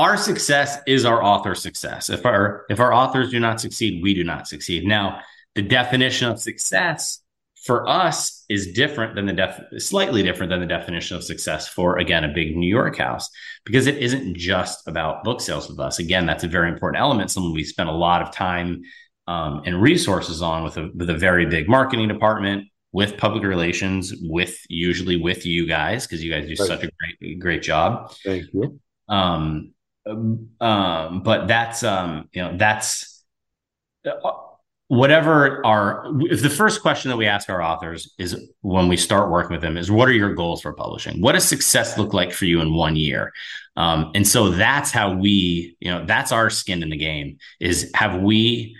our 0.00 0.16
success 0.16 0.78
is 0.86 1.04
our 1.04 1.22
author 1.22 1.54
success. 1.54 2.08
If 2.08 2.24
our 2.24 2.64
if 2.70 2.80
our 2.80 2.90
authors 2.90 3.30
do 3.30 3.38
not 3.38 3.60
succeed, 3.60 4.02
we 4.02 4.14
do 4.14 4.24
not 4.24 4.48
succeed. 4.48 4.86
Now, 4.86 5.20
the 5.54 5.60
definition 5.60 6.26
of 6.28 6.40
success 6.40 7.20
for 7.66 7.86
us 7.86 8.46
is 8.48 8.72
different 8.72 9.14
than 9.14 9.26
the 9.26 9.34
def 9.34 9.60
slightly 9.76 10.22
different 10.22 10.48
than 10.48 10.60
the 10.60 10.66
definition 10.66 11.18
of 11.18 11.22
success 11.22 11.68
for 11.68 11.98
again 11.98 12.24
a 12.24 12.32
big 12.32 12.56
New 12.56 12.66
York 12.66 12.96
house 12.96 13.28
because 13.66 13.86
it 13.86 13.98
isn't 13.98 14.36
just 14.36 14.88
about 14.88 15.22
book 15.22 15.42
sales 15.42 15.68
with 15.68 15.78
us. 15.78 15.98
Again, 15.98 16.24
that's 16.24 16.44
a 16.44 16.48
very 16.48 16.70
important 16.70 16.98
element. 16.98 17.30
Something 17.30 17.52
we 17.52 17.64
spend 17.64 17.90
a 17.90 17.92
lot 18.08 18.22
of 18.22 18.32
time 18.32 18.80
um, 19.26 19.60
and 19.66 19.82
resources 19.82 20.40
on 20.40 20.64
with 20.64 20.78
a, 20.78 20.88
with 20.94 21.10
a 21.10 21.18
very 21.18 21.44
big 21.44 21.68
marketing 21.68 22.08
department, 22.08 22.68
with 22.92 23.18
public 23.18 23.44
relations, 23.44 24.14
with 24.22 24.56
usually 24.70 25.16
with 25.16 25.44
you 25.44 25.66
guys 25.66 26.06
because 26.06 26.24
you 26.24 26.32
guys 26.32 26.48
do 26.48 26.56
such 26.56 26.84
a 26.84 26.90
great 27.20 27.38
great 27.38 27.62
job. 27.62 28.14
Thank 28.24 28.46
you. 28.54 28.80
Um, 29.10 29.74
um, 30.06 31.22
but 31.22 31.46
that's 31.46 31.82
um, 31.82 32.28
you 32.32 32.42
know 32.42 32.56
that's 32.56 33.22
uh, 34.06 34.30
whatever 34.88 35.64
our 35.64 36.06
if 36.22 36.42
the 36.42 36.50
first 36.50 36.82
question 36.82 37.10
that 37.10 37.16
we 37.16 37.26
ask 37.26 37.48
our 37.48 37.62
authors 37.62 38.14
is 38.18 38.50
when 38.62 38.88
we 38.88 38.96
start 38.96 39.30
working 39.30 39.52
with 39.52 39.60
them 39.60 39.76
is 39.76 39.90
what 39.90 40.08
are 40.08 40.12
your 40.12 40.34
goals 40.34 40.62
for 40.62 40.72
publishing 40.72 41.20
what 41.20 41.32
does 41.32 41.44
success 41.44 41.96
look 41.96 42.12
like 42.12 42.32
for 42.32 42.44
you 42.44 42.60
in 42.60 42.74
one 42.74 42.96
year 42.96 43.32
um, 43.76 44.10
and 44.14 44.26
so 44.26 44.50
that's 44.50 44.90
how 44.90 45.14
we 45.14 45.76
you 45.80 45.90
know 45.90 46.04
that's 46.06 46.32
our 46.32 46.50
skin 46.50 46.82
in 46.82 46.90
the 46.90 46.96
game 46.96 47.38
is 47.60 47.90
have 47.94 48.20
we 48.20 48.74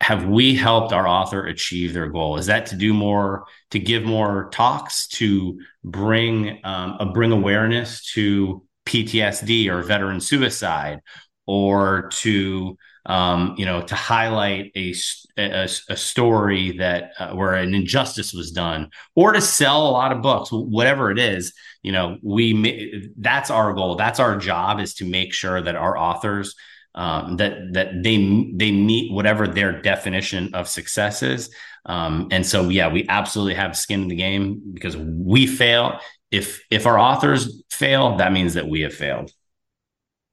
have 0.00 0.26
we 0.26 0.54
helped 0.54 0.92
our 0.92 1.08
author 1.08 1.46
achieve 1.46 1.92
their 1.92 2.08
goal? 2.08 2.38
Is 2.38 2.46
that 2.46 2.66
to 2.66 2.76
do 2.76 2.94
more, 2.94 3.46
to 3.70 3.78
give 3.78 4.04
more 4.04 4.48
talks, 4.50 5.08
to 5.08 5.60
bring 5.82 6.60
um, 6.64 6.96
a 7.00 7.06
bring 7.06 7.32
awareness 7.32 8.04
to 8.12 8.62
PTSD 8.88 9.68
or 9.68 9.82
veteran 9.82 10.20
suicide, 10.20 11.00
or 11.46 12.08
to 12.14 12.76
um, 13.06 13.54
you 13.56 13.64
know 13.64 13.82
to 13.82 13.94
highlight 13.94 14.72
a 14.76 14.94
a, 15.36 15.68
a 15.88 15.96
story 15.96 16.78
that 16.78 17.12
uh, 17.18 17.30
where 17.30 17.54
an 17.54 17.74
injustice 17.74 18.32
was 18.32 18.50
done, 18.50 18.90
or 19.14 19.32
to 19.32 19.40
sell 19.40 19.86
a 19.86 19.90
lot 19.90 20.12
of 20.12 20.22
books, 20.22 20.50
whatever 20.50 21.10
it 21.10 21.18
is. 21.18 21.52
You 21.82 21.92
know, 21.92 22.18
we 22.22 23.10
that's 23.16 23.50
our 23.50 23.72
goal. 23.72 23.94
That's 23.94 24.20
our 24.20 24.36
job 24.36 24.80
is 24.80 24.94
to 24.94 25.04
make 25.04 25.32
sure 25.32 25.62
that 25.62 25.76
our 25.76 25.96
authors 25.96 26.54
um, 26.94 27.36
that 27.36 27.72
that 27.74 28.02
they 28.02 28.16
they 28.54 28.72
meet 28.72 29.12
whatever 29.12 29.46
their 29.46 29.80
definition 29.80 30.54
of 30.54 30.68
success 30.68 31.22
is. 31.22 31.50
Um, 31.86 32.28
and 32.30 32.44
so, 32.44 32.68
yeah, 32.68 32.92
we 32.92 33.06
absolutely 33.08 33.54
have 33.54 33.76
skin 33.76 34.02
in 34.02 34.08
the 34.08 34.16
game 34.16 34.60
because 34.74 34.96
we 34.96 35.46
fail. 35.46 36.00
If 36.30 36.62
if 36.70 36.86
our 36.86 36.98
authors 36.98 37.62
fail, 37.70 38.16
that 38.16 38.32
means 38.32 38.54
that 38.54 38.68
we 38.68 38.82
have 38.82 38.94
failed. 38.94 39.30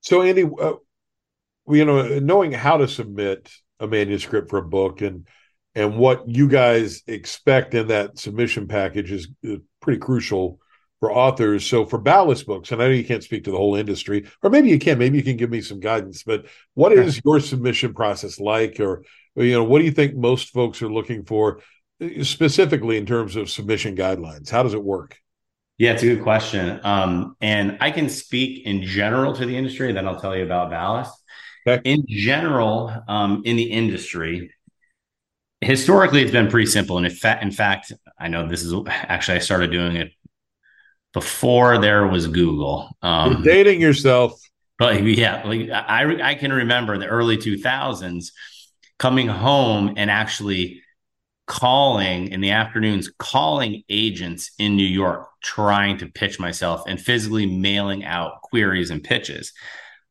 So, 0.02 0.22
Andy, 0.22 0.44
uh, 0.44 0.74
you 1.68 1.86
know, 1.86 2.20
knowing 2.20 2.52
how 2.52 2.78
to 2.78 2.88
submit 2.88 3.50
a 3.80 3.88
manuscript 3.88 4.50
for 4.50 4.58
a 4.58 4.66
book 4.68 5.02
and 5.02 5.28
and 5.74 5.98
what 5.98 6.28
you 6.30 6.48
guys 6.48 7.04
expect 7.06 7.74
in 7.74 7.88
that 7.88 8.18
submission 8.18 8.68
package 8.68 9.12
is 9.12 9.28
pretty 9.82 10.00
crucial 10.00 10.60
for 11.02 11.12
authors. 11.12 11.66
So 11.66 11.86
for 11.86 11.98
ballast 11.98 12.46
books, 12.46 12.72
and 12.72 12.82
I 12.82 12.86
know 12.86 12.94
you 12.94 13.04
can't 13.04 13.24
speak 13.24 13.44
to 13.44 13.52
the 13.52 13.58
whole 13.58 13.76
industry, 13.76 14.26
or 14.42 14.50
maybe 14.50 14.70
you 14.70 14.80
can. 14.80 14.98
Maybe 14.98 15.18
you 15.18 15.24
can 15.24 15.36
give 15.36 15.50
me 15.50 15.62
some 15.62 15.82
guidance. 15.82 16.24
But 16.24 16.46
what 16.74 16.94
is 16.94 17.22
your 17.26 17.42
submission 17.42 17.94
process 17.94 18.40
like, 18.40 18.80
or 18.80 19.04
you 19.36 19.52
know, 19.52 19.66
what 19.66 19.80
do 19.80 19.86
you 19.86 19.92
think 19.92 20.16
most 20.16 20.50
folks 20.52 20.82
are 20.82 20.92
looking 20.92 21.26
for, 21.26 21.62
specifically 22.22 22.98
in 22.98 23.06
terms 23.06 23.36
of 23.36 23.50
submission 23.50 23.98
guidelines? 23.98 24.50
How 24.50 24.64
does 24.64 24.74
it 24.74 24.84
work? 24.84 25.20
Yeah, 25.78 25.92
it's 25.92 26.04
a 26.04 26.06
good 26.06 26.24
question. 26.24 26.80
Um, 26.84 27.36
and 27.42 27.78
I 27.82 27.92
can 27.92 28.10
speak 28.10 28.66
in 28.66 28.84
general 28.84 29.34
to 29.34 29.46
the 29.46 29.58
industry, 29.58 29.92
then 29.92 30.08
I'll 30.08 30.20
tell 30.20 30.36
you 30.36 30.44
about 30.44 30.70
ballast. 30.70 31.14
Okay. 31.68 31.82
In 31.84 32.06
general, 32.08 32.94
um, 33.08 33.42
in 33.44 33.56
the 33.58 33.64
industry, 33.64 34.54
historically, 35.62 36.22
it's 36.22 36.32
been 36.32 36.48
pretty 36.48 36.68
simple. 36.68 36.98
And 36.98 37.06
in 37.06 37.12
fact, 37.12 37.44
in 37.44 37.52
fact, 37.52 37.92
I 38.20 38.28
know 38.28 38.48
this 38.48 38.64
is 38.64 38.74
actually 38.88 39.38
I 39.38 39.40
started 39.40 39.72
doing 39.72 39.96
it 39.96 40.12
before 41.14 41.80
there 41.80 42.08
was 42.08 42.28
Google. 42.28 42.96
Um, 43.02 43.34
You're 43.34 43.42
dating 43.44 43.82
yourself. 43.82 44.40
But 44.78 45.02
yeah, 45.04 45.44
like 45.46 45.70
I 45.70 46.32
I 46.32 46.36
can 46.36 46.52
remember 46.52 46.98
the 46.98 47.08
early 47.08 47.38
2000s 47.38 48.34
coming 49.00 49.28
home 49.28 49.94
and 49.98 50.12
actually 50.12 50.82
calling 51.48 52.30
in 52.30 52.42
the 52.42 52.52
afternoons, 52.52 53.12
calling 53.20 53.84
agents 53.90 54.52
in 54.58 54.76
New 54.76 54.86
York, 54.86 55.28
trying 55.44 55.98
to 56.00 56.08
pitch 56.08 56.40
myself 56.40 56.84
and 56.88 57.00
physically 57.00 57.46
mailing 57.46 58.04
out 58.04 58.42
queries 58.42 58.90
and 58.90 59.04
pitches. 59.04 59.54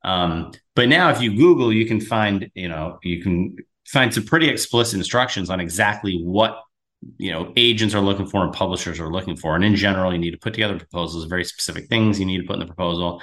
Um, 0.05 0.53
but 0.77 0.88
now, 0.88 1.11
if 1.11 1.20
you 1.20 1.37
Google, 1.37 1.73
you 1.73 1.87
can 1.87 2.01
find, 2.01 2.51
you 2.55 2.68
know, 2.68 2.99
you 3.03 3.23
can 3.23 3.57
find 3.87 4.12
some 4.12 4.25
pretty 4.25 4.49
explicit 4.49 4.99
instructions 4.99 5.51
on 5.51 5.61
exactly 5.61 6.20
what 6.23 6.61
you 7.18 7.31
know 7.31 7.53
agents 7.57 7.94
are 7.94 8.01
looking 8.01 8.27
for 8.27 8.42
and 8.44 8.53
publishers 8.53 9.01
are 9.01 9.12
looking 9.12 9.37
for. 9.37 9.55
And 9.55 9.64
in 9.64 9.77
general 9.77 10.12
you 10.12 10.18
need 10.18 10.31
to 10.31 10.38
put 10.38 10.55
together 10.55 10.79
proposals 10.79 11.25
very 11.27 11.44
specific 11.44 11.88
things 11.88 12.18
you 12.18 12.27
need 12.27 12.38
to 12.38 12.47
put 12.47 12.55
in 12.55 12.61
the 12.61 12.66
proposal. 12.66 13.23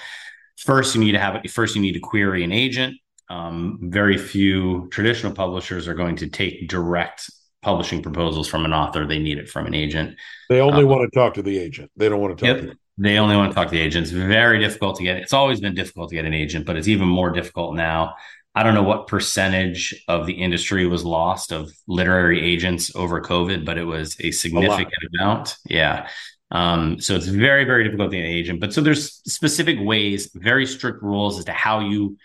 First 0.58 0.94
you 0.96 1.02
need 1.02 1.14
to 1.14 1.20
have 1.20 1.42
first 1.50 1.76
you 1.76 1.82
need 1.82 1.94
to 1.94 2.00
query 2.00 2.44
an 2.44 2.52
agent. 2.52 2.96
Um, 3.30 3.80
very 3.82 4.18
few 4.18 4.90
traditional 4.90 5.34
publishers 5.34 5.88
are 5.88 5.94
going 5.94 6.18
to 6.18 6.28
take 6.28 6.68
direct 6.68 7.30
publishing 7.62 8.02
proposals 8.02 8.48
from 8.48 8.66
an 8.66 8.74
author 8.74 9.06
they 9.06 9.20
need 9.20 9.38
it 9.38 9.50
from 9.50 9.66
an 9.66 9.74
agent 9.74 10.16
they 10.50 10.60
only 10.60 10.84
um, 10.84 10.90
want 10.90 11.02
to 11.12 11.20
talk 11.20 11.34
to 11.34 11.42
the 11.42 11.58
agent 11.58 11.92
they 11.96 12.10
don't 12.10 12.20
want 12.20 12.38
to 12.38 12.42
talk 12.42 12.56
yep. 12.56 12.62
to 12.62 12.68
them. 12.68 12.80
they 12.98 13.18
only 13.18 13.36
want 13.36 13.52
to 13.52 13.56
talk 13.56 13.68
to 13.68 13.74
the 13.74 13.82
agents 13.82 14.12
very 14.12 14.60
difficult 14.60 14.96
to 14.98 15.04
get 15.04 15.18
it's 15.18 15.34
always 15.34 15.60
been 15.60 15.76
difficult 15.76 16.10
to 16.10 16.16
get 16.16 16.26
an 16.26 16.34
agent 16.34 16.66
but 16.66 16.76
it's 16.76 16.88
even 16.88 17.08
more 17.08 17.30
difficult 17.30 17.76
now 17.76 18.14
I 18.54 18.64
don't 18.64 18.74
know 18.74 18.84
what 18.84 19.08
percentage 19.08 20.04
of 20.08 20.26
the 20.26 20.34
industry 20.34 20.86
was 20.86 21.06
lost 21.06 21.54
of 21.54 21.72
literary 21.88 22.42
agents 22.44 22.94
over 22.96 23.22
COVID, 23.22 23.66
but 23.66 23.78
it 23.78 23.86
was 23.86 24.18
a 24.20 24.32
significant 24.32 24.92
a 24.92 25.22
amount. 25.22 25.56
Yeah. 25.66 26.10
Um, 26.52 27.00
so 27.00 27.16
it's 27.16 27.28
very, 27.28 27.64
very 27.64 27.86
difficult 27.86 28.12
to 28.12 28.18
get 28.18 28.26
an 28.26 28.32
agent. 28.32 28.60
But 28.60 28.74
so 28.74 28.82
there's 28.82 29.22
specific 29.32 29.78
ways, 29.80 30.30
very 30.36 30.66
strict 30.66 31.02
rules 31.02 31.40
as 31.40 31.46
to 31.46 31.54
how 31.54 31.80
you 31.80 32.18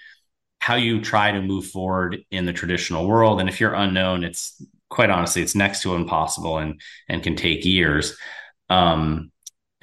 how 0.58 0.74
you 0.74 1.00
try 1.00 1.30
to 1.30 1.40
move 1.40 1.66
forward 1.66 2.24
in 2.32 2.44
the 2.44 2.52
traditional 2.52 3.06
world. 3.06 3.38
And 3.38 3.48
if 3.48 3.60
you're 3.60 3.74
unknown, 3.74 4.24
it's 4.24 4.60
quite 4.88 5.10
honestly, 5.10 5.42
it's 5.42 5.54
next 5.54 5.82
to 5.82 5.94
impossible 5.94 6.58
and 6.58 6.80
and 7.08 7.22
can 7.22 7.36
take 7.36 7.64
years. 7.64 8.16
Um, 8.68 9.30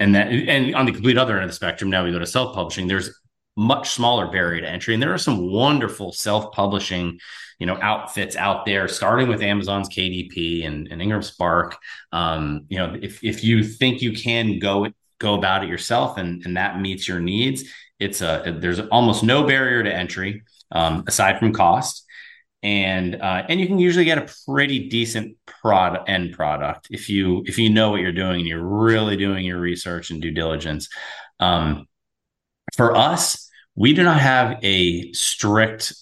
and 0.00 0.14
that 0.14 0.28
and 0.28 0.74
on 0.74 0.86
the 0.86 0.92
complete 0.92 1.18
other 1.18 1.34
end 1.34 1.44
of 1.44 1.50
the 1.50 1.54
spectrum, 1.56 1.90
now 1.90 2.04
we 2.04 2.12
go 2.12 2.18
to 2.18 2.26
self-publishing. 2.26 2.88
There's 2.88 3.10
much 3.56 3.90
smaller 3.90 4.26
barrier 4.26 4.60
to 4.60 4.68
entry. 4.68 4.94
And 4.94 5.02
there 5.02 5.14
are 5.14 5.18
some 5.18 5.50
wonderful 5.50 6.12
self-publishing, 6.12 7.18
you 7.58 7.66
know, 7.66 7.78
outfits 7.80 8.36
out 8.36 8.66
there, 8.66 8.88
starting 8.88 9.28
with 9.28 9.42
Amazon's 9.42 9.88
KDP 9.88 10.66
and, 10.66 10.88
and 10.88 11.00
Ingram 11.00 11.22
Spark. 11.22 11.76
Um, 12.12 12.66
you 12.68 12.78
know, 12.78 12.96
if 13.00 13.22
if 13.22 13.44
you 13.44 13.62
think 13.62 14.02
you 14.02 14.12
can 14.12 14.58
go 14.58 14.88
go 15.20 15.34
about 15.34 15.62
it 15.62 15.68
yourself 15.68 16.18
and 16.18 16.44
and 16.44 16.56
that 16.56 16.80
meets 16.80 17.06
your 17.06 17.20
needs, 17.20 17.64
it's 18.00 18.20
a 18.20 18.56
there's 18.58 18.80
almost 18.80 19.22
no 19.22 19.46
barrier 19.46 19.82
to 19.82 19.94
entry 19.94 20.42
um, 20.72 21.04
aside 21.06 21.38
from 21.38 21.52
cost. 21.52 22.03
And 22.64 23.16
uh, 23.20 23.44
and 23.48 23.60
you 23.60 23.66
can 23.66 23.78
usually 23.78 24.06
get 24.06 24.16
a 24.16 24.26
pretty 24.46 24.88
decent 24.88 25.36
product 25.46 26.08
end 26.08 26.32
product 26.32 26.88
if 26.90 27.10
you 27.10 27.42
if 27.44 27.58
you 27.58 27.68
know 27.68 27.90
what 27.90 28.00
you're 28.00 28.10
doing 28.10 28.40
and 28.40 28.48
you're 28.48 28.66
really 28.66 29.18
doing 29.18 29.44
your 29.44 29.60
research 29.60 30.10
and 30.10 30.20
due 30.20 30.30
diligence. 30.30 30.88
Um, 31.38 31.86
for 32.74 32.96
us, 32.96 33.50
we 33.74 33.92
do 33.92 34.02
not 34.02 34.18
have 34.18 34.58
a 34.62 35.12
strict 35.12 35.92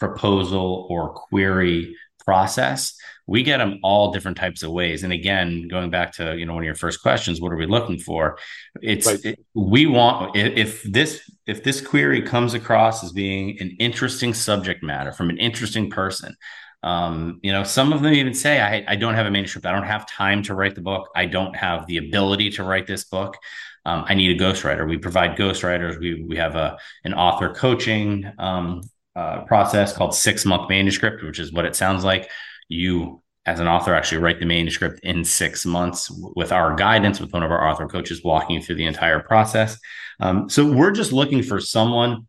proposal 0.00 0.88
or 0.90 1.10
query 1.10 1.96
process. 2.24 2.96
We 3.26 3.42
get 3.42 3.58
them 3.58 3.78
all 3.82 4.12
different 4.12 4.36
types 4.36 4.62
of 4.62 4.72
ways. 4.72 5.04
And 5.04 5.12
again, 5.12 5.68
going 5.68 5.90
back 5.90 6.12
to 6.14 6.36
you 6.36 6.46
know 6.46 6.54
one 6.54 6.62
of 6.62 6.66
your 6.66 6.74
first 6.74 7.02
questions, 7.02 7.40
what 7.40 7.52
are 7.52 7.56
we 7.56 7.66
looking 7.66 7.98
for? 7.98 8.38
It's 8.80 9.06
right. 9.06 9.24
it, 9.24 9.44
we 9.54 9.86
want 9.86 10.36
if 10.36 10.82
this 10.82 11.30
if 11.46 11.62
this 11.62 11.80
query 11.80 12.22
comes 12.22 12.54
across 12.54 13.02
as 13.04 13.12
being 13.12 13.60
an 13.60 13.76
interesting 13.78 14.34
subject 14.34 14.82
matter 14.82 15.12
from 15.12 15.30
an 15.30 15.38
interesting 15.38 15.90
person. 15.90 16.36
Um, 16.84 17.38
you 17.44 17.52
know, 17.52 17.62
some 17.62 17.92
of 17.92 18.02
them 18.02 18.12
even 18.12 18.34
say, 18.34 18.60
I, 18.60 18.84
I 18.88 18.96
don't 18.96 19.14
have 19.14 19.26
a 19.26 19.30
manuscript. 19.30 19.66
I 19.66 19.70
don't 19.70 19.84
have 19.84 20.04
time 20.04 20.42
to 20.44 20.54
write 20.54 20.74
the 20.74 20.80
book. 20.80 21.10
I 21.14 21.26
don't 21.26 21.54
have 21.54 21.86
the 21.86 21.98
ability 21.98 22.50
to 22.52 22.64
write 22.64 22.88
this 22.88 23.04
book 23.04 23.36
um, 23.84 24.04
I 24.06 24.14
need 24.14 24.40
a 24.40 24.44
ghostwriter. 24.44 24.88
We 24.88 24.98
provide 24.98 25.36
ghostwriters. 25.36 25.98
We 25.98 26.22
we 26.22 26.36
have 26.36 26.54
a 26.54 26.78
an 27.04 27.14
author 27.14 27.52
coaching 27.52 28.30
um, 28.38 28.82
uh, 29.16 29.42
process 29.44 29.92
called 29.92 30.14
six 30.14 30.44
month 30.44 30.68
manuscript, 30.68 31.22
which 31.22 31.38
is 31.38 31.52
what 31.52 31.64
it 31.64 31.74
sounds 31.74 32.04
like. 32.04 32.30
You 32.72 33.22
as 33.44 33.60
an 33.60 33.68
author 33.68 33.94
actually 33.94 34.18
write 34.18 34.38
the 34.38 34.46
manuscript 34.46 35.00
in 35.02 35.24
six 35.24 35.66
months 35.66 36.10
with 36.36 36.52
our 36.52 36.74
guidance 36.76 37.20
with 37.20 37.32
one 37.32 37.42
of 37.42 37.50
our 37.50 37.68
author 37.68 37.88
coaches 37.88 38.22
walking 38.22 38.56
you 38.56 38.62
through 38.62 38.76
the 38.76 38.86
entire 38.86 39.20
process. 39.20 39.78
Um, 40.20 40.48
so 40.48 40.64
we're 40.64 40.92
just 40.92 41.12
looking 41.12 41.42
for 41.42 41.60
someone 41.60 42.28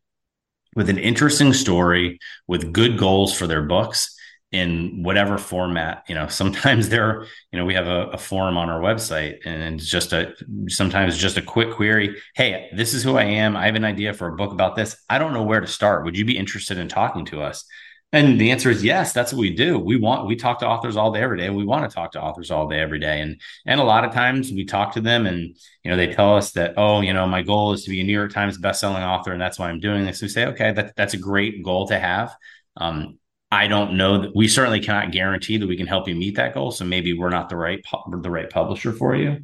with 0.76 0.90
an 0.90 0.98
interesting 0.98 1.54
story 1.54 2.20
with 2.48 2.74
good 2.74 2.98
goals 2.98 3.34
for 3.36 3.46
their 3.46 3.62
books 3.62 4.18
in 4.52 5.04
whatever 5.04 5.38
format. 5.38 6.04
You 6.08 6.16
know 6.16 6.28
sometimes 6.30 6.90
there 6.90 7.26
you 7.52 7.60
know 7.60 7.66
we 7.66 7.76
have 7.76 7.88
a, 7.88 8.08
a 8.08 8.18
forum 8.18 8.58
on 8.58 8.70
our 8.70 8.82
website 8.82 9.38
and 9.46 9.76
it's 9.76 9.90
just 9.90 10.14
a 10.14 10.34
sometimes 10.68 11.18
just 11.18 11.38
a 11.38 11.42
quick 11.42 11.72
query 11.72 12.20
hey 12.36 12.70
this 12.76 12.96
is 12.96 13.04
who 13.04 13.18
i 13.18 13.24
am. 13.24 13.56
I 13.56 13.68
have 13.68 13.76
an 13.76 13.86
idea 13.86 14.14
for 14.14 14.28
a 14.30 14.36
book 14.36 14.52
about 14.52 14.76
this. 14.76 14.96
I 15.10 15.20
don't 15.20 15.34
know 15.34 15.44
where 15.44 15.62
to 15.62 15.68
start. 15.68 16.06
Would 16.06 16.18
you 16.18 16.26
be 16.26 16.38
interested 16.38 16.80
in 16.80 16.88
talking 16.88 17.26
to 17.26 17.42
us 17.42 17.66
and 18.14 18.40
the 18.40 18.52
answer 18.52 18.70
is 18.70 18.84
yes 18.84 19.12
that's 19.12 19.34
what 19.34 19.42
we 19.42 19.54
do 19.54 19.78
we 19.78 19.98
want 19.98 20.26
we 20.26 20.36
talk 20.36 20.60
to 20.60 20.68
authors 20.68 20.96
all 20.96 21.12
day 21.12 21.22
every 21.22 21.38
day 21.38 21.50
we 21.50 21.66
want 21.66 21.90
to 21.90 21.94
talk 21.94 22.14
to 22.14 22.22
authors 22.22 22.52
all 22.52 22.70
day 22.70 22.80
every 22.80 23.00
day 23.00 23.20
and 23.20 23.42
and 23.66 23.82
a 23.82 23.84
lot 23.84 24.06
of 24.06 24.14
times 24.14 24.52
we 24.52 24.64
talk 24.64 24.94
to 24.94 25.02
them 25.02 25.26
and 25.26 25.58
you 25.84 25.92
know 25.92 25.98
they 25.98 26.14
tell 26.14 26.38
us 26.38 26.52
that 26.52 26.74
oh 26.78 27.02
you 27.02 27.12
know 27.12 27.28
my 27.28 27.42
goal 27.42 27.74
is 27.74 27.84
to 27.84 27.90
be 27.90 28.00
a 28.00 28.04
new 28.04 28.14
york 28.14 28.32
times 28.32 28.58
bestselling 28.58 29.06
author 29.06 29.34
and 29.34 29.42
that's 29.42 29.60
why 29.60 29.70
i'm 29.70 29.82
doing 29.82 30.06
this 30.06 30.22
we 30.22 30.30
say 30.30 30.46
okay 30.46 30.72
that, 30.72 30.96
that's 30.96 31.14
a 31.14 31.18
great 31.18 31.64
goal 31.64 31.88
to 31.88 32.00
have 32.00 32.34
um, 32.78 33.20
I 33.54 33.68
don't 33.68 33.98
know 33.98 34.24
that 34.24 34.36
we 34.36 34.48
certainly 34.48 34.80
cannot 34.80 35.12
guarantee 35.12 35.58
that 35.58 35.68
we 35.68 35.78
can 35.78 35.86
help 35.86 36.08
you 36.08 36.16
meet 36.16 36.38
that 36.38 36.56
goal. 36.56 36.72
So 36.72 36.86
maybe 36.86 37.14
we're 37.14 37.30
not 37.30 37.50
the 37.50 37.56
right 37.56 37.86
the 38.20 38.32
right 38.32 38.50
publisher 38.50 38.92
for 38.92 39.16
you. 39.16 39.42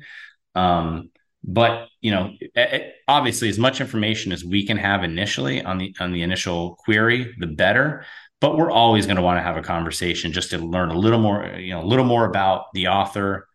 Um, 0.56 1.12
but 1.44 1.88
you 2.02 2.12
know, 2.12 2.32
it, 2.40 2.96
obviously, 3.08 3.50
as 3.50 3.60
much 3.60 3.82
information 3.82 4.32
as 4.32 4.44
we 4.44 4.66
can 4.66 4.78
have 4.78 5.04
initially 5.04 5.64
on 5.64 5.78
the 5.78 5.96
on 6.00 6.12
the 6.12 6.24
initial 6.24 6.76
query, 6.84 7.36
the 7.38 7.48
better. 7.48 8.04
But 8.42 8.58
we're 8.58 8.72
always 8.72 9.06
going 9.06 9.18
to 9.18 9.22
want 9.22 9.38
to 9.38 9.44
have 9.44 9.58
a 9.58 9.62
conversation 9.62 10.32
just 10.32 10.52
to 10.52 10.58
learn 10.58 10.90
a 10.92 10.98
little 10.98 11.20
more, 11.20 11.46
you 11.58 11.74
know, 11.74 11.82
a 11.82 11.86
little 11.88 12.06
more 12.06 12.26
about 12.26 12.72
the 12.74 12.88
author, 12.88 13.48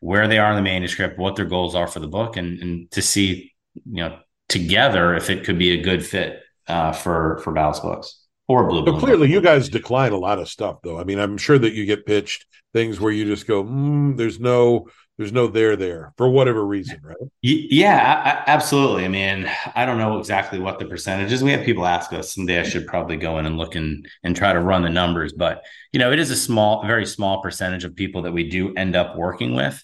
where 0.00 0.26
they 0.28 0.38
are 0.38 0.50
in 0.50 0.56
the 0.56 0.62
manuscript, 0.62 1.18
what 1.18 1.36
their 1.36 1.44
goals 1.44 1.74
are 1.74 1.86
for 1.86 2.00
the 2.00 2.08
book, 2.08 2.36
and 2.36 2.60
and 2.60 2.90
to 2.90 3.00
see, 3.02 3.52
you 3.74 4.02
know, 4.02 4.18
together 4.48 5.14
if 5.14 5.30
it 5.30 5.44
could 5.44 5.58
be 5.58 5.72
a 5.72 5.82
good 5.82 6.04
fit 6.04 6.40
uh, 6.68 6.92
for 6.92 7.38
for 7.44 7.52
Ballast 7.52 7.82
Books. 7.82 8.20
or 8.48 8.68
blue. 8.68 8.84
So 8.84 8.98
clearly, 8.98 9.30
you 9.30 9.40
guys 9.40 9.68
decline 9.68 10.12
a 10.12 10.18
lot 10.18 10.38
of 10.38 10.48
stuff, 10.48 10.78
though. 10.82 10.98
I 11.00 11.04
mean, 11.04 11.18
I'm 11.18 11.38
sure 11.38 11.58
that 11.58 11.72
you 11.72 11.86
get 11.86 12.04
pitched 12.06 12.44
things 12.72 13.00
where 13.00 13.12
you 13.12 13.24
just 13.24 13.46
go, 13.46 13.64
mm, 13.64 14.16
"There's 14.16 14.38
no, 14.40 14.88
there's 15.16 15.32
no 15.32 15.46
there 15.46 15.76
there 15.76 16.12
for 16.16 16.28
whatever 16.28 16.64
reason, 16.66 17.00
right?" 17.02 17.16
Yeah, 17.42 18.42
absolutely. 18.46 19.04
I 19.04 19.08
mean, 19.08 19.50
I 19.74 19.86
don't 19.86 19.98
know 19.98 20.18
exactly 20.18 20.58
what 20.58 20.78
the 20.78 20.86
percentage 20.86 21.32
is. 21.32 21.42
We 21.42 21.52
have 21.52 21.64
people 21.64 21.86
ask 21.86 22.12
us 22.12 22.34
someday. 22.34 22.60
I 22.60 22.64
should 22.64 22.86
probably 22.86 23.16
go 23.16 23.38
in 23.38 23.46
and 23.46 23.56
look 23.56 23.74
and 23.74 24.06
and 24.22 24.34
try 24.34 24.52
to 24.52 24.60
run 24.60 24.82
the 24.82 24.90
numbers, 24.90 25.32
but 25.32 25.62
you 25.92 25.98
know, 25.98 26.12
it 26.12 26.18
is 26.18 26.30
a 26.30 26.36
small, 26.36 26.86
very 26.86 27.06
small 27.06 27.42
percentage 27.42 27.84
of 27.84 27.94
people 27.94 28.22
that 28.22 28.32
we 28.32 28.48
do 28.48 28.74
end 28.74 28.96
up 28.96 29.16
working 29.16 29.54
with. 29.54 29.82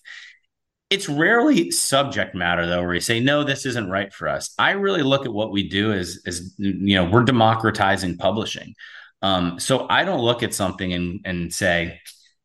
It's 0.91 1.09
rarely 1.09 1.71
subject 1.71 2.35
matter 2.35 2.67
though, 2.67 2.83
where 2.83 2.95
you 2.95 3.01
say, 3.01 3.21
no, 3.21 3.45
this 3.45 3.65
isn't 3.65 3.89
right 3.89 4.13
for 4.13 4.27
us. 4.27 4.53
I 4.59 4.73
really 4.73 5.05
look 5.05 5.25
at 5.25 5.33
what 5.33 5.53
we 5.53 5.69
do 5.69 5.93
as, 5.93 6.21
as 6.27 6.53
you 6.59 6.97
know, 6.97 7.09
we're 7.09 7.23
democratizing 7.23 8.17
publishing. 8.17 8.75
Um, 9.23 9.61
so 9.61 9.87
I 9.89 10.03
don't 10.03 10.21
look 10.21 10.43
at 10.43 10.53
something 10.53 10.93
and, 10.93 11.21
and 11.25 11.55
say, 11.55 12.01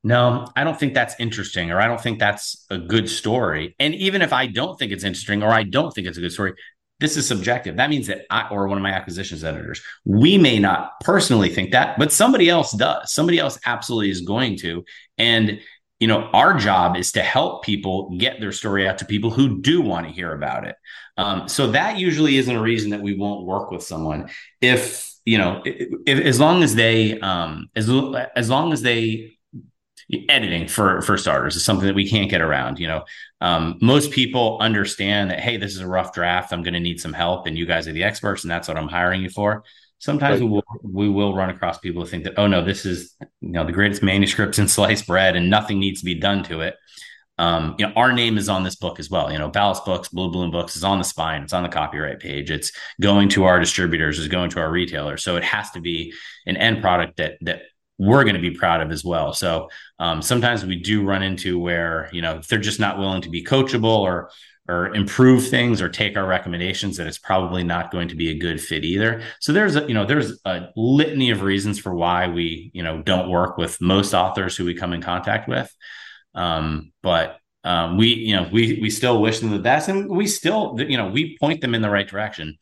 no, 0.06 0.48
I 0.56 0.64
don't 0.64 0.80
think 0.80 0.94
that's 0.94 1.16
interesting, 1.20 1.72
or 1.72 1.82
I 1.82 1.88
don't 1.88 2.00
think 2.00 2.20
that's 2.20 2.64
a 2.70 2.78
good 2.78 3.10
story. 3.10 3.76
And 3.80 3.96
even 3.96 4.22
if 4.22 4.34
I 4.34 4.46
don't 4.46 4.78
think 4.78 4.92
it's 4.92 5.04
interesting, 5.04 5.42
or 5.42 5.50
I 5.50 5.64
don't 5.64 5.92
think 5.92 6.06
it's 6.06 6.20
a 6.20 6.22
good 6.22 6.32
story, 6.32 6.54
this 7.00 7.18
is 7.18 7.28
subjective. 7.28 7.78
That 7.78 7.90
means 7.90 8.06
that 8.06 8.22
I, 8.30 8.48
or 8.50 8.68
one 8.68 8.78
of 8.78 8.84
my 8.84 8.92
acquisitions 8.92 9.44
editors, 9.44 9.82
we 10.06 10.38
may 10.38 10.60
not 10.60 11.00
personally 11.00 11.50
think 11.50 11.72
that, 11.72 11.98
but 11.98 12.14
somebody 12.14 12.50
else 12.50 12.72
does. 12.72 13.12
Somebody 13.12 13.40
else 13.40 13.58
absolutely 13.66 14.12
is 14.12 14.22
going 14.22 14.58
to. 14.58 14.86
And 15.18 15.60
you 16.00 16.08
know, 16.08 16.30
our 16.34 16.56
job 16.56 16.98
is 16.98 17.14
to 17.14 17.24
help 17.24 17.64
people 17.64 18.16
get 18.20 18.40
their 18.40 18.52
story 18.52 18.88
out 18.88 19.00
to 19.00 19.06
people 19.06 19.32
who 19.32 19.60
do 19.62 19.82
want 19.82 20.06
to 20.06 20.14
hear 20.14 20.34
about 20.34 20.68
it. 20.68 20.76
Um, 21.18 21.50
so 21.50 21.72
that 21.72 21.98
usually 21.98 22.38
isn't 22.38 22.56
a 22.56 22.62
reason 22.62 22.92
that 22.92 23.02
we 23.02 23.18
won't 23.18 23.48
work 23.48 23.72
with 23.72 23.82
someone. 23.82 24.30
If 24.62 25.12
you 25.26 25.40
know, 25.40 25.64
if, 25.66 26.20
as 26.20 26.40
long 26.40 26.62
as 26.62 26.76
they, 26.76 27.20
um, 27.22 27.70
as 27.76 27.90
as 28.36 28.52
long 28.52 28.72
as 28.72 28.84
they 28.84 29.36
editing 30.30 30.68
for 30.68 31.02
for 31.02 31.18
starters 31.18 31.56
is 31.56 31.66
something 31.66 31.88
that 31.88 31.96
we 31.96 32.08
can't 32.08 32.30
get 32.30 32.42
around 32.42 32.80
you 32.80 32.88
know 32.88 33.04
um, 33.42 33.78
most 33.82 34.12
people 34.12 34.58
understand 34.62 35.32
that 35.32 35.40
hey 35.40 35.58
this 35.58 35.74
is 35.74 35.82
a 35.82 35.88
rough 35.88 36.14
draft 36.14 36.54
i'm 36.54 36.62
going 36.62 36.74
to 36.76 36.80
need 36.80 37.00
some 37.00 37.14
help 37.14 37.48
and 37.48 37.58
you 37.58 37.66
guys 37.66 37.88
are 37.88 37.94
the 37.94 38.04
experts 38.04 38.44
and 38.44 38.52
that's 38.52 38.68
what 38.68 38.78
i'm 38.78 38.88
hiring 38.88 39.22
you 39.22 39.30
for 39.30 39.64
Sometimes 40.00 40.40
right. 40.40 40.48
we 40.48 40.52
will 40.52 40.64
we 40.84 41.10
will 41.10 41.34
run 41.34 41.50
across 41.50 41.80
people 41.80 42.04
who 42.04 42.08
think 42.08 42.26
that 42.26 42.38
oh 42.38 42.48
no, 42.48 42.64
this 42.64 42.86
is 42.86 43.16
you 43.42 43.52
know 43.52 43.66
the 43.66 43.72
greatest 43.72 44.04
manuscripts 44.04 44.60
in 44.60 44.68
sliced 44.78 45.08
bread 45.08 45.36
and 45.36 45.50
nothing 45.50 45.80
needs 45.80 46.02
to 46.02 46.06
be 46.06 46.16
done 46.16 46.44
to 46.44 46.62
it. 46.62 46.76
Um, 47.38 47.76
you 47.78 47.88
know, 47.88 47.94
our 47.96 48.14
name 48.14 48.38
is 48.38 48.48
on 48.48 48.64
this 48.64 48.76
book 48.76 49.00
as 49.00 49.10
well. 49.10 49.32
You 49.32 49.40
know, 49.40 49.50
Ballast 49.50 49.84
Books, 49.84 50.10
Blue 50.10 50.32
Balloon 50.32 50.52
Books 50.52 50.76
is 50.76 50.84
on 50.84 51.00
the 51.00 51.04
spine. 51.04 51.42
It's 51.42 51.54
on 51.54 51.64
the 51.64 51.70
copyright 51.70 52.20
page. 52.20 52.52
It's 52.52 52.72
going 53.02 53.30
to 53.30 53.46
our 53.46 53.60
distributors. 53.60 54.20
It's 54.20 54.28
going 54.28 54.52
to 54.52 54.60
our 54.60 54.72
retailers. 54.72 55.24
So 55.24 55.36
it 55.36 55.44
has 55.44 55.72
to 55.72 55.82
be 55.82 56.14
an 56.46 56.56
end 56.56 56.82
product 56.82 57.18
that 57.18 57.38
that 57.42 57.64
we're 57.98 58.24
going 58.24 58.36
to 58.36 58.42
be 58.42 58.52
proud 58.52 58.82
of 58.82 58.92
as 58.92 59.04
well. 59.04 59.34
So 59.34 59.70
um, 60.00 60.22
sometimes 60.22 60.66
we 60.66 60.76
do 60.76 61.04
run 61.04 61.24
into 61.24 61.60
where 61.60 62.10
you 62.12 62.22
know 62.22 62.38
if 62.38 62.48
they're 62.48 62.60
just 62.60 62.80
not 62.80 62.98
willing 62.98 63.22
to 63.22 63.30
be 63.30 63.44
coachable 63.44 64.00
or 64.00 64.30
or 64.68 64.96
improve 64.96 65.48
things 65.48 65.80
or 65.80 65.90
take 65.90 66.18
our 66.18 66.26
recommendations 66.26 66.98
that 66.98 67.06
it's 67.06 67.20
probably 67.20 67.64
not 67.64 67.92
going 67.92 68.08
to 68.08 68.16
be 68.16 68.32
a 68.32 68.40
good 68.40 68.60
fit 68.60 68.84
either. 68.84 69.22
So 69.40 69.54
there's 69.54 69.76
a 69.76 69.88
you 69.88 69.94
know 69.94 70.06
there's 70.06 70.40
a 70.46 70.70
litany 70.76 71.30
of 71.30 71.42
reasons 71.42 71.80
for 71.80 71.94
why 71.94 72.28
we 72.28 72.72
you 72.74 72.84
know 72.84 73.02
don't 73.02 73.30
work 73.30 73.58
with 73.58 73.80
most 73.80 74.14
authors 74.14 74.58
who 74.58 74.66
we 74.66 74.74
come 74.74 74.94
in 74.94 75.02
contact 75.02 75.48
with. 75.48 75.74
Um, 76.34 76.92
but 77.02 77.40
um, 77.64 77.98
we 77.98 78.14
you 78.14 78.36
know 78.36 78.50
we 78.52 78.80
we 78.82 78.90
still 78.90 79.22
wish 79.22 79.40
them 79.40 79.52
the 79.52 79.60
best 79.60 79.88
and 79.88 80.10
we 80.10 80.28
still 80.28 80.76
you 80.80 80.98
know 80.98 81.10
we 81.10 81.38
point 81.38 81.62
them 81.62 81.76
in 81.76 81.82
the 81.82 81.90
right 81.90 82.08
direction. 82.08 82.58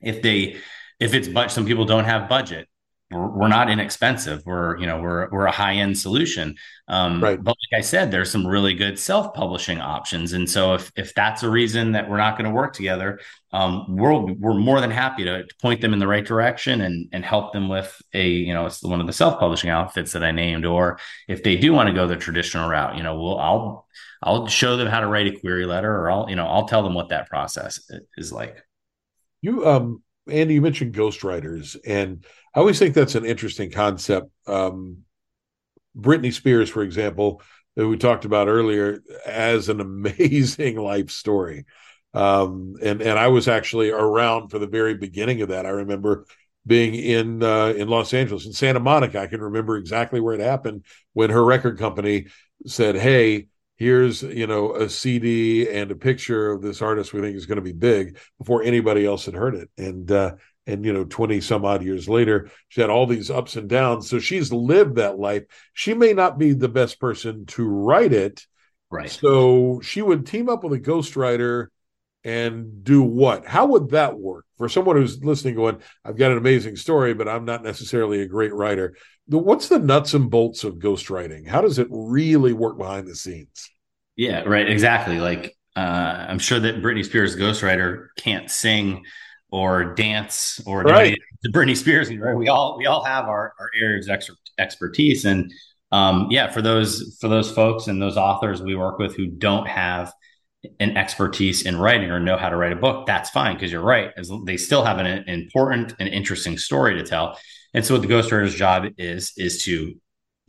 If 0.00 0.20
they 0.20 0.56
if 1.00 1.14
it's 1.14 1.28
but 1.28 1.50
some 1.50 1.64
people 1.64 1.84
don't 1.84 2.04
have 2.04 2.28
budget 2.28 2.68
we're, 3.12 3.48
not 3.48 3.70
inexpensive. 3.70 4.42
We're, 4.44 4.78
you 4.78 4.86
know, 4.86 5.00
we're, 5.00 5.28
we're 5.30 5.46
a 5.46 5.52
high 5.52 5.74
end 5.74 5.98
solution. 5.98 6.56
Um, 6.88 7.22
right. 7.22 7.42
But 7.42 7.56
like 7.72 7.78
I 7.78 7.82
said, 7.82 8.10
there's 8.10 8.30
some 8.30 8.46
really 8.46 8.74
good 8.74 8.98
self 8.98 9.34
publishing 9.34 9.80
options. 9.80 10.32
And 10.32 10.48
so 10.48 10.74
if, 10.74 10.90
if 10.96 11.14
that's 11.14 11.42
a 11.42 11.50
reason 11.50 11.92
that 11.92 12.08
we're 12.08 12.16
not 12.16 12.36
going 12.36 12.50
to 12.50 12.54
work 12.54 12.72
together, 12.72 13.20
um, 13.52 13.96
we're, 13.96 14.18
we're 14.18 14.54
more 14.54 14.80
than 14.80 14.90
happy 14.90 15.24
to, 15.24 15.44
to, 15.44 15.54
point 15.60 15.80
them 15.80 15.92
in 15.92 15.98
the 15.98 16.06
right 16.06 16.24
direction 16.24 16.80
and, 16.80 17.08
and 17.12 17.24
help 17.24 17.52
them 17.52 17.68
with 17.68 18.00
a, 18.14 18.26
you 18.26 18.54
know, 18.54 18.66
it's 18.66 18.82
one 18.82 19.00
of 19.00 19.06
the 19.06 19.12
self 19.12 19.38
publishing 19.38 19.70
outfits 19.70 20.12
that 20.12 20.24
I 20.24 20.32
named, 20.32 20.64
or 20.64 20.98
if 21.28 21.42
they 21.42 21.56
do 21.56 21.72
want 21.72 21.88
to 21.88 21.94
go 21.94 22.06
the 22.06 22.16
traditional 22.16 22.68
route, 22.68 22.96
you 22.96 23.02
know, 23.02 23.20
we'll, 23.20 23.38
I'll, 23.38 23.86
I'll 24.22 24.46
show 24.46 24.76
them 24.76 24.88
how 24.88 25.00
to 25.00 25.06
write 25.06 25.26
a 25.26 25.38
query 25.38 25.66
letter 25.66 25.94
or 25.94 26.10
I'll, 26.10 26.30
you 26.30 26.36
know, 26.36 26.46
I'll 26.46 26.66
tell 26.66 26.82
them 26.82 26.94
what 26.94 27.10
that 27.10 27.28
process 27.28 27.90
is 28.16 28.32
like. 28.32 28.56
You, 29.40 29.66
um, 29.66 30.02
Andy, 30.28 30.54
you 30.54 30.60
mentioned 30.60 30.94
ghostwriters, 30.94 31.76
and 31.86 32.24
I 32.54 32.60
always 32.60 32.78
think 32.78 32.94
that's 32.94 33.14
an 33.14 33.24
interesting 33.24 33.70
concept. 33.70 34.30
Um, 34.46 34.98
Britney 35.96 36.32
Spears, 36.32 36.70
for 36.70 36.82
example, 36.82 37.42
that 37.76 37.86
we 37.86 37.96
talked 37.96 38.24
about 38.24 38.48
earlier, 38.48 39.00
as 39.26 39.68
an 39.68 39.80
amazing 39.82 40.76
life 40.76 41.10
story. 41.10 41.64
Um, 42.14 42.74
and 42.82 43.00
and 43.00 43.18
I 43.18 43.28
was 43.28 43.48
actually 43.48 43.90
around 43.90 44.50
for 44.50 44.58
the 44.58 44.66
very 44.66 44.94
beginning 44.94 45.40
of 45.42 45.48
that. 45.48 45.66
I 45.66 45.70
remember 45.70 46.26
being 46.66 46.94
in 46.94 47.42
uh, 47.42 47.68
in 47.68 47.88
Los 47.88 48.12
Angeles, 48.12 48.46
in 48.46 48.52
Santa 48.52 48.80
Monica. 48.80 49.20
I 49.20 49.26
can 49.26 49.40
remember 49.40 49.76
exactly 49.76 50.20
where 50.20 50.34
it 50.34 50.40
happened 50.40 50.84
when 51.14 51.30
her 51.30 51.44
record 51.44 51.78
company 51.78 52.26
said, 52.66 52.96
"Hey, 52.96 53.48
here's 53.82 54.22
you 54.22 54.46
know 54.46 54.74
a 54.74 54.88
cd 54.88 55.68
and 55.68 55.90
a 55.90 55.96
picture 55.96 56.52
of 56.52 56.62
this 56.62 56.80
artist 56.80 57.12
we 57.12 57.20
think 57.20 57.36
is 57.36 57.46
going 57.46 57.56
to 57.56 57.62
be 57.62 57.72
big 57.72 58.16
before 58.38 58.62
anybody 58.62 59.04
else 59.04 59.26
had 59.26 59.34
heard 59.34 59.56
it. 59.56 59.68
And 59.76 60.10
uh 60.10 60.36
and 60.68 60.84
you 60.84 60.92
know 60.92 61.04
20 61.04 61.40
some 61.40 61.64
odd 61.64 61.82
years 61.82 62.08
later 62.08 62.48
she 62.68 62.80
had 62.80 62.90
all 62.90 63.06
these 63.06 63.28
ups 63.28 63.56
and 63.56 63.68
downs. 63.68 64.08
So 64.08 64.20
she's 64.20 64.52
lived 64.52 64.96
that 64.96 65.18
life. 65.18 65.42
She 65.74 65.94
may 65.94 66.12
not 66.12 66.38
be 66.38 66.52
the 66.52 66.68
best 66.68 67.00
person 67.00 67.44
to 67.46 67.66
write 67.66 68.12
it. 68.12 68.46
Right. 68.88 69.10
So 69.10 69.80
she 69.82 70.00
would 70.00 70.26
team 70.26 70.48
up 70.48 70.62
with 70.62 70.74
a 70.74 70.80
ghostwriter 70.80 71.66
and 72.22 72.84
do 72.84 73.02
what? 73.02 73.44
How 73.46 73.66
would 73.66 73.90
that 73.90 74.16
work? 74.16 74.44
For 74.58 74.68
someone 74.68 74.94
who's 74.94 75.24
listening 75.24 75.56
going 75.56 75.78
i've 76.04 76.16
got 76.16 76.30
an 76.30 76.38
amazing 76.38 76.76
story 76.76 77.14
but 77.14 77.26
i'm 77.26 77.44
not 77.44 77.64
necessarily 77.64 78.20
a 78.20 78.28
great 78.28 78.54
writer 78.54 78.94
the, 79.28 79.38
what's 79.38 79.68
the 79.68 79.78
nuts 79.78 80.14
and 80.14 80.30
bolts 80.30 80.64
of 80.64 80.76
ghostwriting 80.76 81.46
how 81.46 81.60
does 81.60 81.78
it 81.78 81.88
really 81.90 82.52
work 82.52 82.76
behind 82.78 83.06
the 83.06 83.14
scenes 83.14 83.70
yeah 84.16 84.40
right 84.42 84.68
exactly 84.68 85.18
like 85.18 85.56
uh, 85.76 86.26
i'm 86.28 86.38
sure 86.38 86.60
that 86.60 86.82
britney 86.82 87.04
spears 87.04 87.36
ghostwriter 87.36 88.08
can't 88.16 88.50
sing 88.50 89.02
or 89.52 89.94
dance 89.94 90.60
or 90.66 90.82
right. 90.82 91.16
to 91.44 91.52
Britney 91.52 91.76
Spears. 91.76 92.12
Right? 92.12 92.34
We 92.34 92.48
all 92.48 92.76
we 92.76 92.86
all 92.86 93.04
have 93.04 93.26
our, 93.26 93.52
our 93.60 93.70
areas 93.78 94.08
of 94.08 94.36
expertise, 94.58 95.24
and 95.24 95.52
um, 95.92 96.26
yeah, 96.30 96.50
for 96.50 96.62
those 96.62 97.16
for 97.20 97.28
those 97.28 97.52
folks 97.52 97.86
and 97.86 98.02
those 98.02 98.16
authors 98.16 98.60
we 98.60 98.74
work 98.74 98.98
with 98.98 99.14
who 99.14 99.26
don't 99.26 99.68
have 99.68 100.12
an 100.80 100.96
expertise 100.96 101.62
in 101.62 101.76
writing 101.76 102.10
or 102.10 102.18
know 102.18 102.36
how 102.36 102.48
to 102.48 102.56
write 102.56 102.72
a 102.72 102.76
book, 102.76 103.06
that's 103.06 103.30
fine 103.30 103.54
because 103.54 103.70
you're 103.70 103.82
right. 103.82 104.10
As 104.16 104.30
they 104.46 104.56
still 104.56 104.84
have 104.84 104.98
an, 104.98 105.06
an 105.06 105.28
important 105.28 105.94
and 106.00 106.08
interesting 106.08 106.56
story 106.56 106.94
to 106.94 107.04
tell. 107.04 107.38
And 107.74 107.84
so 107.84 107.94
what 107.94 108.02
the 108.02 108.12
ghostwriter's 108.12 108.54
job 108.54 108.86
is 108.98 109.32
is 109.36 109.64
to 109.64 109.94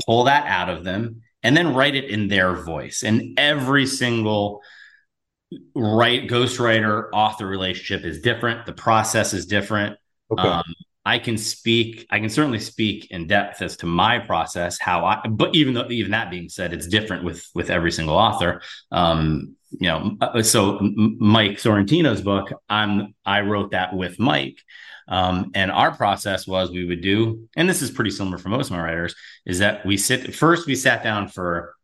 pull 0.06 0.26
that 0.26 0.46
out 0.48 0.70
of 0.70 0.84
them 0.84 1.22
and 1.42 1.56
then 1.56 1.74
write 1.74 1.96
it 1.96 2.06
in 2.06 2.28
their 2.28 2.56
voice. 2.56 3.04
And 3.04 3.38
every 3.38 3.86
single 3.86 4.62
write 5.76 6.28
ghostwriter 6.30 7.10
author 7.14 7.46
relationship 7.46 8.06
is 8.06 8.22
different. 8.22 8.66
The 8.66 8.74
process 8.74 9.34
is 9.34 9.46
different. 9.46 9.98
Okay. 10.32 10.48
Um, 10.48 10.64
I 11.06 11.20
can 11.20 11.38
speak. 11.38 12.08
I 12.10 12.20
can 12.20 12.30
certainly 12.30 12.60
speak 12.60 13.12
in 13.12 13.28
depth 13.28 13.62
as 13.62 13.76
to 13.78 13.86
my 13.86 14.20
process, 14.20 14.80
how 14.80 15.06
I. 15.06 15.28
But 15.28 15.54
even 15.54 15.74
though, 15.74 15.88
even 15.90 16.12
that 16.12 16.32
being 16.32 16.48
said, 16.48 16.72
it's 16.72 16.88
different 16.88 17.26
with 17.26 17.46
with 17.54 17.70
every 17.70 17.92
single 17.92 18.16
author. 18.16 18.62
Um, 18.92 19.58
you 19.72 19.88
know, 19.90 20.16
uh, 20.22 20.42
so 20.44 20.80
Mike 20.82 21.58
Sorrentino's 21.58 22.22
book, 22.22 22.54
I'm 22.70 23.14
I 23.26 23.42
wrote 23.42 23.72
that 23.72 23.94
with 23.94 24.18
Mike, 24.18 24.60
um, 25.08 25.52
and 25.54 25.72
our 25.72 25.96
process 25.96 26.48
was 26.48 26.72
we 26.72 26.86
would 26.86 27.02
do, 27.02 27.48
and 27.56 27.70
this 27.70 27.82
is 27.82 27.92
pretty 27.92 28.12
similar 28.12 28.38
for 28.38 28.50
most 28.50 28.68
of 28.68 28.78
my 28.78 28.84
writers, 28.84 29.16
is 29.46 29.60
that 29.60 29.86
we 29.86 29.98
sit 29.98 30.36
first. 30.36 30.68
We 30.68 30.76
sat 30.76 31.04
down 31.04 31.28
for 31.28 31.76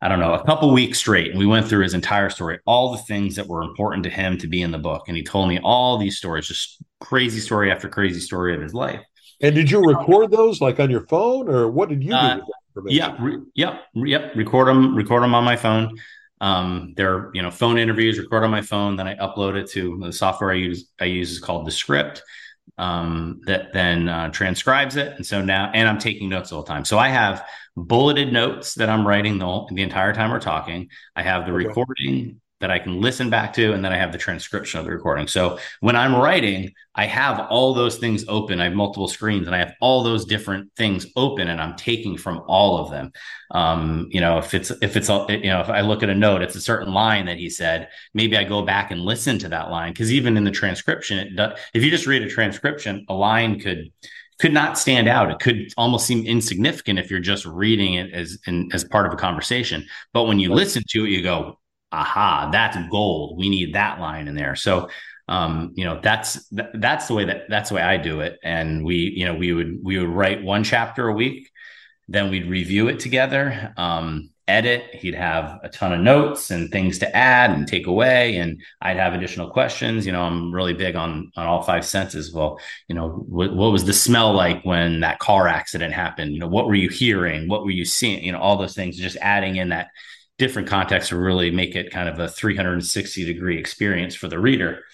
I 0.00 0.06
don't 0.06 0.20
know, 0.20 0.34
a 0.34 0.44
couple 0.44 0.72
weeks 0.72 0.98
straight. 0.98 1.30
And 1.30 1.38
we 1.38 1.46
went 1.46 1.66
through 1.66 1.82
his 1.82 1.94
entire 1.94 2.30
story, 2.30 2.60
all 2.66 2.92
the 2.92 2.98
things 2.98 3.34
that 3.36 3.48
were 3.48 3.62
important 3.62 4.04
to 4.04 4.10
him 4.10 4.38
to 4.38 4.46
be 4.46 4.62
in 4.62 4.70
the 4.70 4.78
book. 4.78 5.08
And 5.08 5.16
he 5.16 5.24
told 5.24 5.48
me 5.48 5.58
all 5.62 5.98
these 5.98 6.18
stories, 6.18 6.46
just 6.46 6.78
crazy 7.00 7.40
story 7.40 7.72
after 7.72 7.88
crazy 7.88 8.20
story 8.20 8.54
of 8.54 8.62
his 8.62 8.74
life. 8.74 9.00
And 9.40 9.54
did 9.54 9.70
you 9.70 9.80
record 9.80 10.30
those 10.30 10.60
like 10.60 10.78
on 10.78 10.90
your 10.90 11.06
phone 11.06 11.48
or 11.48 11.68
what 11.68 11.88
did 11.88 12.02
you 12.02 12.10
do? 12.10 12.16
Uh, 12.16 12.40
yeah. 12.86 13.16
Re- 13.18 13.42
yep. 13.54 13.86
Yep. 13.94 14.36
Record 14.36 14.68
them, 14.68 14.94
record 14.94 15.22
them 15.22 15.34
on 15.34 15.42
my 15.42 15.56
phone. 15.56 15.96
Um, 16.40 16.94
they're, 16.96 17.30
you 17.34 17.42
know, 17.42 17.50
phone 17.50 17.76
interviews, 17.76 18.20
record 18.20 18.44
on 18.44 18.50
my 18.50 18.62
phone. 18.62 18.94
Then 18.94 19.08
I 19.08 19.16
upload 19.16 19.56
it 19.56 19.68
to 19.70 19.98
the 20.00 20.12
software 20.12 20.52
I 20.52 20.54
use. 20.54 20.88
I 21.00 21.06
use 21.06 21.32
is 21.32 21.40
called 21.40 21.64
Descript 21.64 22.22
um, 22.76 23.40
that 23.46 23.72
then 23.72 24.08
uh, 24.08 24.30
transcribes 24.30 24.96
it. 24.96 25.14
And 25.16 25.24
so 25.24 25.42
now, 25.42 25.70
and 25.72 25.88
I'm 25.88 25.98
taking 25.98 26.28
notes 26.28 26.52
all 26.52 26.62
the 26.62 26.68
time. 26.68 26.84
So 26.84 26.98
I 26.98 27.08
have 27.08 27.46
bulleted 27.76 28.32
notes 28.32 28.74
that 28.74 28.88
I'm 28.90 29.06
writing 29.06 29.38
the, 29.38 29.66
the 29.72 29.82
entire 29.82 30.12
time 30.12 30.30
we're 30.30 30.40
talking. 30.40 30.88
I 31.16 31.22
have 31.22 31.46
the 31.46 31.52
okay. 31.52 31.66
recording 31.66 32.40
that 32.60 32.70
I 32.70 32.78
can 32.78 33.00
listen 33.00 33.30
back 33.30 33.52
to, 33.54 33.72
and 33.72 33.84
then 33.84 33.92
I 33.92 33.98
have 33.98 34.12
the 34.12 34.18
transcription 34.18 34.80
of 34.80 34.86
the 34.86 34.92
recording. 34.92 35.28
So 35.28 35.58
when 35.80 35.96
I'm 35.96 36.14
writing, 36.14 36.72
I 36.94 37.06
have 37.06 37.46
all 37.50 37.72
those 37.72 37.98
things 37.98 38.24
open. 38.26 38.60
I 38.60 38.64
have 38.64 38.72
multiple 38.72 39.06
screens, 39.06 39.46
and 39.46 39.54
I 39.54 39.58
have 39.58 39.74
all 39.80 40.02
those 40.02 40.24
different 40.24 40.74
things 40.76 41.06
open, 41.14 41.48
and 41.48 41.60
I'm 41.60 41.76
taking 41.76 42.16
from 42.16 42.42
all 42.48 42.78
of 42.78 42.90
them. 42.90 43.12
Um, 43.52 44.08
you 44.10 44.20
know, 44.20 44.38
if 44.38 44.54
it's 44.54 44.70
if 44.82 44.96
it's 44.96 45.08
you 45.08 45.50
know, 45.50 45.60
if 45.60 45.68
I 45.68 45.82
look 45.82 46.02
at 46.02 46.10
a 46.10 46.14
note, 46.14 46.42
it's 46.42 46.56
a 46.56 46.60
certain 46.60 46.92
line 46.92 47.26
that 47.26 47.36
he 47.36 47.48
said. 47.48 47.88
Maybe 48.14 48.36
I 48.36 48.44
go 48.44 48.62
back 48.62 48.90
and 48.90 49.00
listen 49.00 49.38
to 49.40 49.48
that 49.50 49.70
line 49.70 49.92
because 49.92 50.12
even 50.12 50.36
in 50.36 50.44
the 50.44 50.50
transcription, 50.50 51.18
it 51.18 51.36
does, 51.36 51.58
if 51.74 51.84
you 51.84 51.90
just 51.90 52.06
read 52.06 52.22
a 52.22 52.28
transcription, 52.28 53.04
a 53.08 53.14
line 53.14 53.60
could 53.60 53.92
could 54.40 54.52
not 54.52 54.78
stand 54.78 55.08
out. 55.08 55.30
It 55.30 55.40
could 55.40 55.72
almost 55.76 56.06
seem 56.06 56.24
insignificant 56.24 56.98
if 56.98 57.10
you're 57.10 57.20
just 57.20 57.44
reading 57.44 57.94
it 57.94 58.12
as 58.12 58.38
in, 58.46 58.68
as 58.72 58.84
part 58.84 59.06
of 59.06 59.12
a 59.12 59.16
conversation. 59.16 59.86
But 60.12 60.24
when 60.24 60.38
you 60.38 60.52
listen 60.52 60.82
to 60.90 61.04
it, 61.04 61.10
you 61.10 61.22
go, 61.22 61.58
"Aha, 61.92 62.50
that's 62.52 62.76
gold. 62.90 63.38
We 63.38 63.48
need 63.48 63.74
that 63.74 64.00
line 64.00 64.28
in 64.28 64.34
there." 64.34 64.56
So, 64.56 64.88
um, 65.28 65.72
you 65.74 65.84
know, 65.84 66.00
that's 66.02 66.48
that's 66.50 67.08
the 67.08 67.14
way 67.14 67.24
that 67.26 67.48
that's 67.48 67.70
the 67.70 67.76
way 67.76 67.82
I 67.82 67.96
do 67.96 68.20
it. 68.20 68.38
And 68.42 68.84
we, 68.84 68.96
you 68.96 69.24
know, 69.26 69.34
we 69.34 69.52
would 69.52 69.78
we 69.82 69.98
would 69.98 70.08
write 70.08 70.42
one 70.42 70.64
chapter 70.64 71.08
a 71.08 71.12
week, 71.12 71.50
then 72.08 72.30
we'd 72.30 72.48
review 72.48 72.88
it 72.88 73.00
together. 73.00 73.72
Um, 73.76 74.30
edit. 74.48 74.94
He'd 74.94 75.14
have 75.14 75.60
a 75.62 75.68
ton 75.68 75.92
of 75.92 76.00
notes 76.00 76.50
and 76.50 76.70
things 76.70 76.98
to 77.00 77.16
add 77.16 77.50
and 77.50 77.68
take 77.68 77.86
away, 77.86 78.36
and 78.36 78.60
I'd 78.80 78.96
have 78.96 79.12
additional 79.12 79.50
questions. 79.50 80.06
You 80.06 80.12
know, 80.12 80.22
I'm 80.22 80.52
really 80.52 80.72
big 80.72 80.96
on 80.96 81.30
on 81.36 81.46
all 81.46 81.62
five 81.62 81.84
senses. 81.84 82.32
Well, 82.32 82.58
you 82.88 82.94
know, 82.94 83.10
what, 83.10 83.54
what 83.54 83.70
was 83.70 83.84
the 83.84 83.92
smell 83.92 84.32
like 84.32 84.64
when 84.64 85.00
that 85.00 85.18
car 85.18 85.46
accident 85.46 85.92
happened? 85.94 86.32
You 86.32 86.40
know, 86.40 86.48
what 86.48 86.66
were 86.66 86.74
you 86.74 86.88
hearing? 86.88 87.48
What 87.48 87.62
were 87.62 87.70
you 87.70 87.84
seeing? 87.84 88.24
You 88.24 88.32
know, 88.32 88.40
all 88.40 88.56
those 88.56 88.74
things. 88.74 88.96
Just 88.96 89.18
adding 89.20 89.56
in 89.56 89.68
that 89.68 89.88
different 90.38 90.68
contexts 90.68 91.10
to 91.10 91.16
really 91.16 91.50
make 91.50 91.74
it 91.74 91.90
kind 91.90 92.08
of 92.08 92.18
a 92.18 92.28
360 92.28 93.24
degree 93.24 93.58
experience 93.58 94.14
for 94.14 94.28
the 94.28 94.38
reader. 94.38 94.84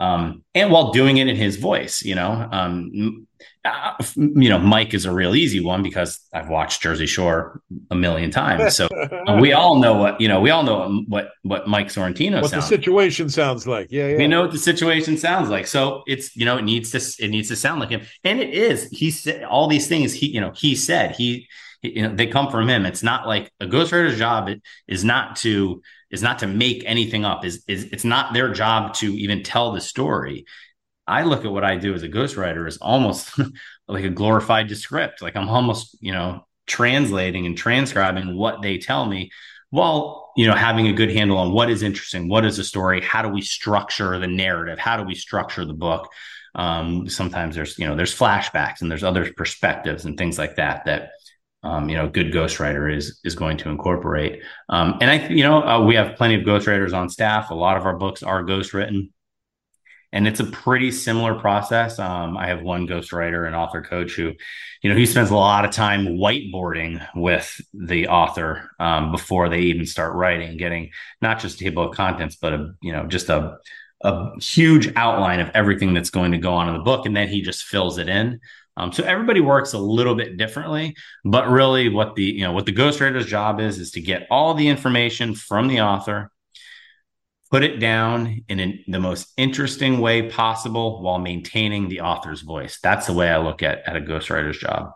Um, 0.00 0.44
and 0.54 0.70
while 0.70 0.92
doing 0.92 1.16
it 1.16 1.26
in 1.26 1.36
his 1.36 1.56
voice, 1.56 2.04
you 2.04 2.14
know, 2.14 2.48
um, 2.52 3.26
uh, 3.64 3.94
you 4.16 4.48
know, 4.48 4.58
Mike 4.58 4.94
is 4.94 5.04
a 5.04 5.12
real 5.12 5.34
easy 5.34 5.60
one 5.60 5.82
because 5.82 6.20
I've 6.32 6.48
watched 6.48 6.82
Jersey 6.82 7.06
Shore 7.06 7.60
a 7.90 7.94
million 7.94 8.30
times. 8.30 8.76
So 8.76 8.86
uh, 8.86 9.38
we 9.40 9.52
all 9.52 9.76
know 9.76 9.94
what 9.94 10.20
you 10.20 10.28
know. 10.28 10.40
We 10.40 10.50
all 10.50 10.62
know 10.62 11.02
what 11.08 11.30
what 11.42 11.66
Mike 11.66 11.88
Sorrentino 11.88 12.40
what 12.40 12.50
sounds 12.50 12.68
the 12.68 12.76
situation 12.76 13.26
like. 13.26 13.34
sounds 13.34 13.66
like. 13.66 13.88
Yeah, 13.90 14.08
yeah, 14.08 14.16
we 14.16 14.26
know 14.28 14.42
what 14.42 14.52
the 14.52 14.58
situation 14.58 15.16
sounds 15.16 15.48
like. 15.48 15.66
So 15.66 16.02
it's 16.06 16.34
you 16.36 16.44
know 16.44 16.58
it 16.58 16.62
needs 16.62 16.90
to 16.92 17.24
it 17.24 17.28
needs 17.28 17.48
to 17.48 17.56
sound 17.56 17.80
like 17.80 17.90
him, 17.90 18.02
and 18.24 18.38
it 18.38 18.54
is. 18.54 18.88
He 18.90 19.10
said 19.10 19.42
all 19.44 19.68
these 19.68 19.88
things. 19.88 20.12
He 20.12 20.28
you 20.28 20.40
know 20.40 20.52
he 20.54 20.76
said 20.76 21.16
he 21.16 21.48
you 21.82 22.02
know 22.02 22.14
they 22.14 22.26
come 22.26 22.50
from 22.50 22.68
him. 22.68 22.86
It's 22.86 23.02
not 23.02 23.26
like 23.26 23.52
a 23.60 23.66
ghostwriter's 23.66 24.18
job 24.18 24.50
is 24.86 25.04
not 25.04 25.36
to 25.36 25.82
is 26.10 26.22
not 26.22 26.40
to 26.40 26.46
make 26.46 26.82
anything 26.86 27.24
up. 27.24 27.44
Is 27.44 27.64
is 27.68 27.84
it's 27.84 28.04
not 28.04 28.32
their 28.32 28.52
job 28.52 28.94
to 28.94 29.12
even 29.14 29.42
tell 29.42 29.72
the 29.72 29.80
story. 29.80 30.44
I 31.06 31.22
look 31.22 31.44
at 31.44 31.52
what 31.52 31.64
I 31.64 31.76
do 31.76 31.94
as 31.94 32.02
a 32.02 32.08
ghostwriter 32.08 32.66
as 32.66 32.76
almost 32.78 33.32
like 33.88 34.04
a 34.04 34.10
glorified 34.10 34.74
script. 34.76 35.22
Like 35.22 35.36
I'm 35.36 35.48
almost, 35.48 35.96
you 36.00 36.12
know, 36.12 36.46
translating 36.66 37.46
and 37.46 37.56
transcribing 37.56 38.36
what 38.36 38.60
they 38.60 38.78
tell 38.78 39.06
me 39.06 39.30
while, 39.70 40.32
you 40.36 40.46
know, 40.46 40.54
having 40.54 40.86
a 40.86 40.92
good 40.92 41.10
handle 41.10 41.38
on 41.38 41.52
what 41.52 41.70
is 41.70 41.82
interesting, 41.82 42.28
what 42.28 42.44
is 42.44 42.58
the 42.58 42.64
story, 42.64 43.00
how 43.00 43.22
do 43.22 43.28
we 43.28 43.40
structure 43.40 44.18
the 44.18 44.26
narrative, 44.26 44.78
how 44.78 44.96
do 44.96 45.02
we 45.02 45.14
structure 45.14 45.64
the 45.64 45.74
book. 45.74 46.08
Um, 46.54 47.08
sometimes 47.08 47.54
there's, 47.54 47.78
you 47.78 47.86
know, 47.86 47.94
there's 47.94 48.16
flashbacks 48.16 48.80
and 48.80 48.90
there's 48.90 49.04
other 49.04 49.32
perspectives 49.32 50.04
and 50.04 50.16
things 50.16 50.38
like 50.38 50.56
that 50.56 50.84
that 50.86 51.12
um, 51.62 51.88
you 51.88 51.96
know, 51.96 52.08
good 52.08 52.32
ghostwriter 52.32 52.94
is 52.94 53.20
is 53.24 53.34
going 53.34 53.56
to 53.58 53.68
incorporate. 53.68 54.42
Um, 54.68 54.98
and 55.00 55.10
I, 55.10 55.28
you 55.28 55.42
know, 55.42 55.62
uh, 55.62 55.84
we 55.84 55.94
have 55.96 56.16
plenty 56.16 56.34
of 56.34 56.42
ghostwriters 56.42 56.94
on 56.94 57.08
staff. 57.08 57.50
A 57.50 57.54
lot 57.54 57.76
of 57.76 57.84
our 57.84 57.96
books 57.96 58.22
are 58.22 58.44
ghostwritten 58.44 59.08
and 60.12 60.26
it's 60.26 60.40
a 60.40 60.44
pretty 60.44 60.90
similar 60.90 61.34
process. 61.34 61.98
Um, 61.98 62.36
I 62.36 62.46
have 62.46 62.62
one 62.62 62.86
ghostwriter 62.86 63.46
and 63.46 63.54
author 63.54 63.82
coach 63.82 64.12
who, 64.12 64.32
you 64.82 64.90
know, 64.90 64.96
he 64.96 65.04
spends 65.04 65.30
a 65.30 65.36
lot 65.36 65.64
of 65.64 65.70
time 65.70 66.06
whiteboarding 66.06 67.06
with 67.14 67.60
the 67.74 68.08
author 68.08 68.70
um, 68.80 69.12
before 69.12 69.48
they 69.48 69.60
even 69.60 69.84
start 69.84 70.14
writing, 70.14 70.56
getting 70.56 70.90
not 71.20 71.40
just 71.40 71.60
a 71.60 71.64
table 71.64 71.88
of 71.90 71.94
contents, 71.96 72.36
but 72.36 72.54
a 72.54 72.72
you 72.80 72.92
know 72.92 73.06
just 73.06 73.28
a 73.28 73.58
a 74.02 74.40
huge 74.40 74.92
outline 74.94 75.40
of 75.40 75.50
everything 75.54 75.92
that's 75.92 76.10
going 76.10 76.30
to 76.32 76.38
go 76.38 76.54
on 76.54 76.68
in 76.68 76.74
the 76.74 76.84
book, 76.84 77.04
and 77.04 77.16
then 77.16 77.28
he 77.28 77.42
just 77.42 77.64
fills 77.64 77.98
it 77.98 78.08
in. 78.08 78.40
Um, 78.78 78.92
so 78.92 79.02
everybody 79.02 79.40
works 79.40 79.72
a 79.72 79.78
little 79.78 80.14
bit 80.14 80.36
differently, 80.36 80.96
but 81.24 81.48
really, 81.48 81.88
what 81.88 82.14
the 82.14 82.22
you 82.22 82.42
know 82.42 82.52
what 82.52 82.64
the 82.64 82.72
ghostwriter's 82.72 83.26
job 83.26 83.60
is 83.60 83.78
is 83.78 83.90
to 83.92 84.00
get 84.00 84.26
all 84.30 84.54
the 84.54 84.68
information 84.68 85.34
from 85.34 85.68
the 85.68 85.80
author 85.80 86.30
put 87.50 87.64
it 87.64 87.78
down 87.78 88.44
in 88.48 88.60
an, 88.60 88.84
the 88.88 89.00
most 89.00 89.32
interesting 89.36 90.00
way 90.00 90.28
possible 90.28 91.02
while 91.02 91.18
maintaining 91.18 91.88
the 91.88 92.00
author's 92.00 92.42
voice. 92.42 92.78
That's 92.82 93.06
the 93.06 93.14
way 93.14 93.30
I 93.30 93.38
look 93.38 93.62
at, 93.62 93.80
at 93.86 93.96
a 93.96 94.00
ghostwriter's 94.00 94.58
job. 94.58 94.90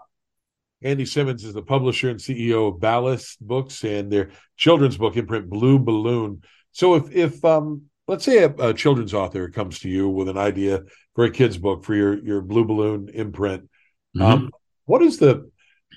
Andy 0.82 1.06
Symonds 1.06 1.44
is 1.44 1.54
the 1.54 1.62
publisher 1.62 2.10
and 2.10 2.18
CEO 2.18 2.68
of 2.68 2.80
Ballast 2.80 3.40
Books 3.40 3.84
and 3.84 4.10
their 4.10 4.30
children's 4.56 4.96
book 4.96 5.16
imprint 5.16 5.48
Blue 5.48 5.78
Balloon. 5.78 6.42
So 6.72 6.94
if 6.96 7.10
if 7.12 7.44
um 7.44 7.82
let's 8.08 8.24
say 8.24 8.42
a, 8.42 8.50
a, 8.58 8.74
children's 8.74 9.14
author 9.14 9.48
comes 9.48 9.78
to 9.80 9.88
you 9.88 10.08
with 10.08 10.28
an 10.28 10.36
idea 10.36 10.82
for 11.14 11.24
a 11.24 11.30
kid's 11.30 11.56
book 11.56 11.84
for 11.84 11.94
your 11.94 12.22
your 12.24 12.40
Blue 12.40 12.64
Balloon 12.64 13.08
imprint, 13.14 13.68
mm-hmm. 14.16 14.22
um, 14.22 14.50
what 14.84 15.02
is 15.02 15.18
the 15.18 15.50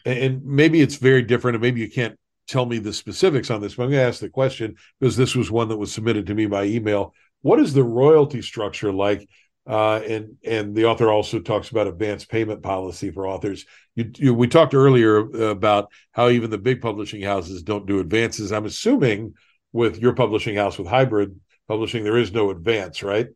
and 0.05 0.43
maybe 0.43 0.81
it's 0.81 0.97
very 0.97 1.21
different 1.23 1.55
and 1.55 1.61
maybe 1.61 1.81
you 1.81 1.89
can't 1.89 2.17
tell 2.47 2.65
me 2.65 2.77
the 2.77 2.93
specifics 2.93 3.49
on 3.49 3.61
this, 3.61 3.75
but 3.75 3.83
I'm 3.83 3.89
going 3.89 4.01
to 4.01 4.07
ask 4.07 4.19
the 4.19 4.29
question 4.29 4.75
because 4.99 5.17
this 5.17 5.35
was 5.35 5.49
one 5.49 5.69
that 5.69 5.77
was 5.77 5.91
submitted 5.91 6.27
to 6.27 6.35
me 6.35 6.45
by 6.45 6.65
email. 6.65 7.13
What 7.41 7.59
is 7.59 7.73
the 7.73 7.83
royalty 7.83 8.41
structure 8.41 8.91
like? 8.91 9.27
Uh, 9.67 9.99
and 10.07 10.35
and 10.45 10.75
the 10.75 10.85
author 10.85 11.09
also 11.09 11.39
talks 11.39 11.71
about 11.71 11.87
advanced 11.87 12.29
payment 12.29 12.61
policy 12.61 13.09
for 13.09 13.27
authors. 13.27 13.65
You, 13.95 14.11
you, 14.15 14.33
we 14.35 14.47
talked 14.47 14.75
earlier 14.75 15.17
about 15.17 15.91
how 16.11 16.29
even 16.29 16.51
the 16.51 16.59
big 16.59 16.81
publishing 16.81 17.23
houses 17.23 17.63
don't 17.63 17.87
do 17.87 17.99
advances. 17.99 18.51
I'm 18.51 18.65
assuming 18.65 19.33
with 19.73 19.97
your 19.97 20.13
publishing 20.13 20.55
house 20.55 20.77
with 20.77 20.87
hybrid 20.87 21.39
publishing, 21.67 22.03
there 22.03 22.17
is 22.17 22.31
no 22.31 22.51
advance, 22.51 23.01
right? 23.01 23.27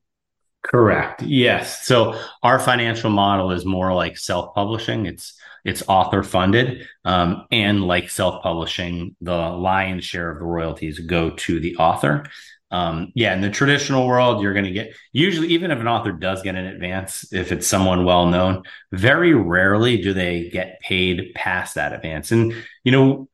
Correct. 0.64 1.24
Yes. 1.24 1.86
So 1.88 2.20
our 2.44 2.60
financial 2.60 3.10
model 3.10 3.52
is 3.52 3.66
more 3.66 3.94
like 3.94 4.18
self 4.18 4.54
publishing. 4.54 5.06
It's 5.06 5.34
it's 5.66 5.84
author 5.88 6.24
funded, 6.24 6.88
um, 7.06 7.46
and 7.52 7.84
like 7.84 8.10
self 8.10 8.44
publishing, 8.44 9.16
the 9.22 9.36
lion's 9.36 10.06
share 10.06 10.32
of 10.32 10.40
the 10.40 10.46
royalties 10.46 11.00
go 11.00 11.32
to 11.32 11.60
the 11.60 11.76
author. 11.78 12.26
Um, 12.72 13.12
yeah, 13.16 13.34
in 13.34 13.42
the 13.42 13.50
traditional 13.50 14.06
world, 14.06 14.44
you're 14.44 14.54
going 14.54 14.66
to 14.66 14.72
get 14.72 14.94
usually, 15.12 15.48
even 15.48 15.72
if 15.72 15.80
an 15.80 15.88
author 15.88 16.12
does 16.12 16.44
get 16.44 16.54
an 16.54 16.68
advance, 16.68 17.32
if 17.34 17.52
it's 17.52 17.66
someone 17.66 18.06
well 18.06 18.28
known, 18.28 18.62
very 18.92 19.34
rarely 19.34 20.00
do 20.00 20.14
they 20.14 20.50
get 20.50 20.80
paid 20.82 21.32
past 21.34 21.76
that 21.76 21.94
advance. 21.94 22.32
And, 22.32 22.54
you 22.84 22.92
know, 22.92 23.28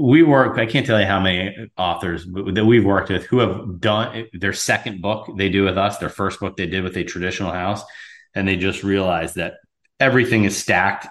we 0.00 0.24
work, 0.24 0.58
I 0.58 0.66
can't 0.66 0.84
tell 0.84 0.98
you 0.98 1.06
how 1.06 1.20
many 1.20 1.70
authors 1.78 2.26
that 2.26 2.64
we've 2.66 2.84
worked 2.84 3.10
with 3.10 3.26
who 3.26 3.38
have 3.38 3.80
done 3.80 4.26
their 4.32 4.52
second 4.52 5.00
book 5.00 5.30
they 5.36 5.48
do 5.48 5.62
with 5.62 5.78
us, 5.78 5.98
their 5.98 6.08
first 6.08 6.40
book 6.40 6.56
they 6.56 6.66
did 6.66 6.82
with 6.82 6.96
a 6.96 7.04
traditional 7.04 7.52
house, 7.52 7.84
and 8.34 8.48
they 8.48 8.56
just 8.56 8.82
realize 8.82 9.34
that 9.34 9.54
everything 10.00 10.42
is 10.42 10.56
stacked 10.56 11.06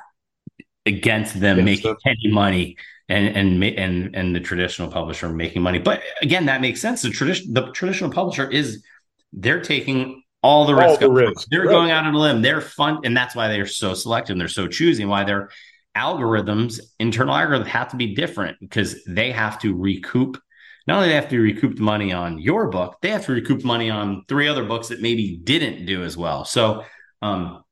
against 0.86 1.40
them 1.40 1.64
making 1.64 1.96
any 2.06 2.32
money 2.32 2.76
and 3.10 3.36
and 3.36 3.64
and 3.64 4.16
and 4.16 4.36
the 4.36 4.40
traditional 4.40 4.92
publisher 4.92 5.30
making 5.30 5.62
money. 5.62 5.80
But 5.80 6.02
again, 6.22 6.46
that 6.46 6.62
makes 6.62 6.80
sense. 6.80 7.02
The 7.02 7.10
tradition 7.10 7.54
the 7.54 7.72
traditional 7.72 8.12
publisher 8.12 8.50
is 8.50 8.84
they're 9.34 9.62
taking 9.62 10.24
all 10.42 10.66
the 10.66 10.76
risk. 10.76 11.02
All 11.02 11.10
the 11.10 11.12
risk. 11.12 11.48
They're 11.50 11.62
right. 11.62 11.70
going 11.70 11.92
out 11.92 12.06
on 12.06 12.14
a 12.14 12.18
limb. 12.18 12.42
They're 12.42 12.62
fun, 12.62 13.00
and 13.04 13.18
that's 13.18 13.36
why 13.36 13.48
they're 13.50 13.66
so 13.66 13.94
selective. 13.94 14.36
And 14.36 14.42
they're 14.42 14.48
so 14.48 14.68
choosing. 14.68 15.08
Why 15.08 15.24
their 15.24 15.50
algorithms, 15.98 16.80
internal 17.00 17.34
algorithms, 17.34 17.68
have 17.68 17.90
to 17.90 17.98
be 17.98 18.16
different 18.16 18.58
because 18.60 19.04
they 19.06 19.32
have 19.32 19.60
to 19.62 19.76
recoup. 19.76 20.40
Not 20.88 20.98
only 20.98 21.10
they 21.10 21.16
have 21.16 21.30
to 21.30 21.40
recoup 21.40 21.76
the 21.76 21.84
money 21.84 22.14
on 22.14 22.40
your 22.40 22.70
book, 22.70 22.98
they 23.02 23.10
have 23.10 23.26
to 23.26 23.34
recoup 23.34 23.64
money 23.64 23.90
on 23.90 24.24
three 24.28 24.48
other 24.48 24.66
books 24.66 24.88
that 24.88 25.02
maybe 25.02 25.38
didn't 25.44 25.86
do 25.86 26.04
as 26.04 26.16
well. 26.16 26.46
So, 26.46 26.84
um, 27.22 27.64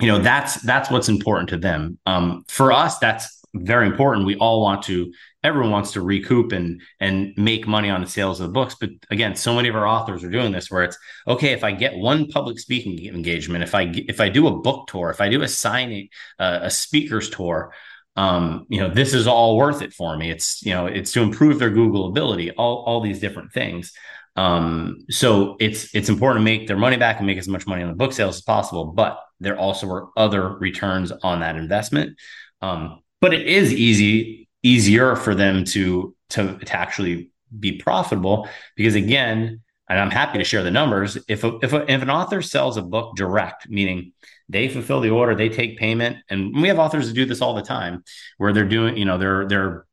you 0.00 0.06
know 0.06 0.18
that's 0.18 0.60
that's 0.62 0.90
what's 0.90 1.08
important 1.08 1.50
to 1.50 1.58
them 1.58 1.98
um, 2.06 2.44
for 2.48 2.72
us 2.72 2.98
that's 2.98 3.39
very 3.54 3.86
important. 3.86 4.26
We 4.26 4.36
all 4.36 4.60
want 4.62 4.82
to 4.84 5.12
everyone 5.42 5.70
wants 5.70 5.92
to 5.92 6.02
recoup 6.02 6.52
and 6.52 6.80
and 7.00 7.32
make 7.36 7.66
money 7.66 7.90
on 7.90 8.00
the 8.00 8.06
sales 8.06 8.40
of 8.40 8.48
the 8.48 8.52
books. 8.52 8.76
But 8.78 8.90
again 9.10 9.34
so 9.34 9.54
many 9.54 9.68
of 9.68 9.76
our 9.76 9.86
authors 9.86 10.22
are 10.22 10.30
doing 10.30 10.52
this 10.52 10.70
where 10.70 10.84
it's 10.84 10.98
okay 11.26 11.52
if 11.52 11.64
i 11.64 11.72
get 11.72 11.96
one 11.96 12.26
public 12.28 12.58
speaking 12.58 13.06
engagement 13.06 13.64
if 13.64 13.74
i 13.74 13.90
if 13.94 14.20
i 14.20 14.28
do 14.28 14.46
a 14.46 14.56
book 14.56 14.86
tour 14.88 15.10
if 15.10 15.20
i 15.20 15.28
do 15.28 15.42
a 15.42 15.48
signing 15.48 16.08
uh, 16.38 16.60
a 16.62 16.70
speakers 16.70 17.30
tour 17.30 17.72
um, 18.16 18.66
you 18.68 18.80
know 18.80 18.90
this 18.90 19.14
is 19.14 19.26
all 19.26 19.56
worth 19.56 19.82
it 19.82 19.92
for 19.92 20.16
me. 20.16 20.30
It's 20.30 20.62
you 20.64 20.74
know 20.74 20.86
it's 20.86 21.12
to 21.12 21.22
improve 21.22 21.58
their 21.58 21.70
google 21.70 22.08
ability 22.08 22.50
all 22.52 22.84
all 22.86 23.00
these 23.00 23.20
different 23.20 23.52
things. 23.52 23.92
Um, 24.36 24.98
so 25.10 25.56
it's 25.58 25.94
it's 25.94 26.08
important 26.08 26.40
to 26.40 26.44
make 26.44 26.66
their 26.66 26.76
money 26.76 26.96
back 26.96 27.18
and 27.18 27.26
make 27.26 27.38
as 27.38 27.48
much 27.48 27.66
money 27.66 27.82
on 27.82 27.88
the 27.88 27.94
book 27.94 28.12
sales 28.12 28.36
as 28.36 28.42
possible 28.42 28.86
but 28.86 29.20
there 29.40 29.58
also 29.58 29.88
are 29.88 30.08
other 30.16 30.56
returns 30.58 31.12
on 31.12 31.40
that 31.40 31.56
investment. 31.56 32.18
Um, 32.60 33.00
but 33.20 33.34
it 33.34 33.46
is 33.46 33.72
easy, 33.72 34.48
easier 34.62 35.16
for 35.16 35.34
them 35.34 35.64
to, 35.64 36.14
to, 36.30 36.58
to 36.58 36.76
actually 36.76 37.30
be 37.58 37.72
profitable 37.72 38.48
because 38.76 38.94
again, 38.94 39.60
and 39.88 39.98
I'm 39.98 40.10
happy 40.10 40.38
to 40.38 40.44
share 40.44 40.62
the 40.62 40.70
numbers. 40.70 41.18
If 41.28 41.42
a, 41.42 41.58
if, 41.62 41.72
a, 41.72 41.92
if 41.92 42.00
an 42.00 42.10
author 42.10 42.42
sells 42.42 42.76
a 42.76 42.82
book 42.82 43.16
direct, 43.16 43.68
meaning 43.68 44.12
they 44.48 44.68
fulfill 44.68 45.00
the 45.00 45.10
order, 45.10 45.34
they 45.34 45.48
take 45.48 45.78
payment, 45.78 46.18
and 46.28 46.54
we 46.62 46.68
have 46.68 46.78
authors 46.78 47.08
that 47.08 47.14
do 47.14 47.24
this 47.24 47.42
all 47.42 47.54
the 47.54 47.62
time, 47.62 48.04
where 48.38 48.52
they're 48.52 48.68
doing, 48.68 48.96
you 48.96 49.04
know, 49.04 49.18
they're 49.18 49.48
they're 49.48 49.86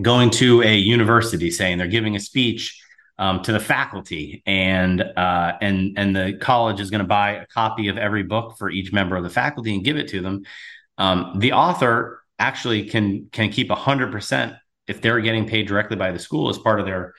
going 0.00 0.30
to 0.30 0.62
a 0.62 0.76
university, 0.76 1.50
saying 1.50 1.78
they're 1.78 1.88
giving 1.88 2.14
a 2.14 2.20
speech 2.20 2.80
um, 3.18 3.42
to 3.42 3.52
the 3.52 3.58
faculty, 3.58 4.44
and 4.46 5.00
uh, 5.00 5.52
and 5.60 5.98
and 5.98 6.14
the 6.14 6.38
college 6.40 6.78
is 6.78 6.90
going 6.90 7.02
to 7.02 7.08
buy 7.08 7.32
a 7.32 7.46
copy 7.46 7.88
of 7.88 7.98
every 7.98 8.22
book 8.22 8.56
for 8.58 8.70
each 8.70 8.92
member 8.92 9.16
of 9.16 9.24
the 9.24 9.30
faculty 9.30 9.74
and 9.74 9.84
give 9.84 9.96
it 9.96 10.08
to 10.08 10.20
them. 10.20 10.44
Um, 10.98 11.40
the 11.40 11.52
author 11.52 12.22
actually 12.38 12.84
can 12.84 13.28
can 13.32 13.50
keep 13.50 13.70
hundred 13.70 14.12
percent 14.12 14.54
if 14.86 15.00
they're 15.00 15.20
getting 15.20 15.46
paid 15.46 15.66
directly 15.66 15.96
by 15.96 16.12
the 16.12 16.18
school 16.18 16.48
as 16.48 16.58
part 16.58 16.80
of 16.80 16.86
their 16.86 17.14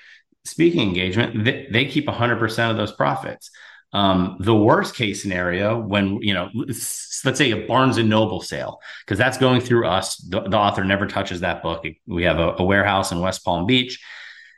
speaking 0.48 0.82
engagement, 0.82 1.44
they, 1.44 1.68
they 1.72 1.86
keep 1.86 2.08
100% 2.08 2.72
of 2.72 2.78
those 2.78 2.92
profits. 2.92 3.52
Um, 3.94 4.38
the 4.40 4.56
worst 4.56 4.96
case 4.96 5.22
scenario, 5.22 5.80
when 5.80 6.22
you 6.22 6.34
know, 6.34 6.50
let's, 6.54 7.24
let's 7.24 7.38
say 7.38 7.52
a 7.52 7.66
Barnes 7.68 7.98
and 7.98 8.10
Noble 8.10 8.42
sale, 8.42 8.80
because 9.06 9.18
that's 9.18 9.38
going 9.38 9.62
through 9.62 9.88
us. 9.88 10.18
The, 10.18 10.42
the, 10.42 10.58
author 10.58 10.84
never 10.84 11.08
touches 11.08 11.40
that 11.40 11.64
book. 11.64 11.86
We 12.06 12.24
have 12.24 12.38
a, 12.38 12.56
a, 12.58 12.64
warehouse 12.64 13.14
in 13.14 13.22
West 13.22 13.46
Palm 13.46 13.66
Beach. 13.66 14.04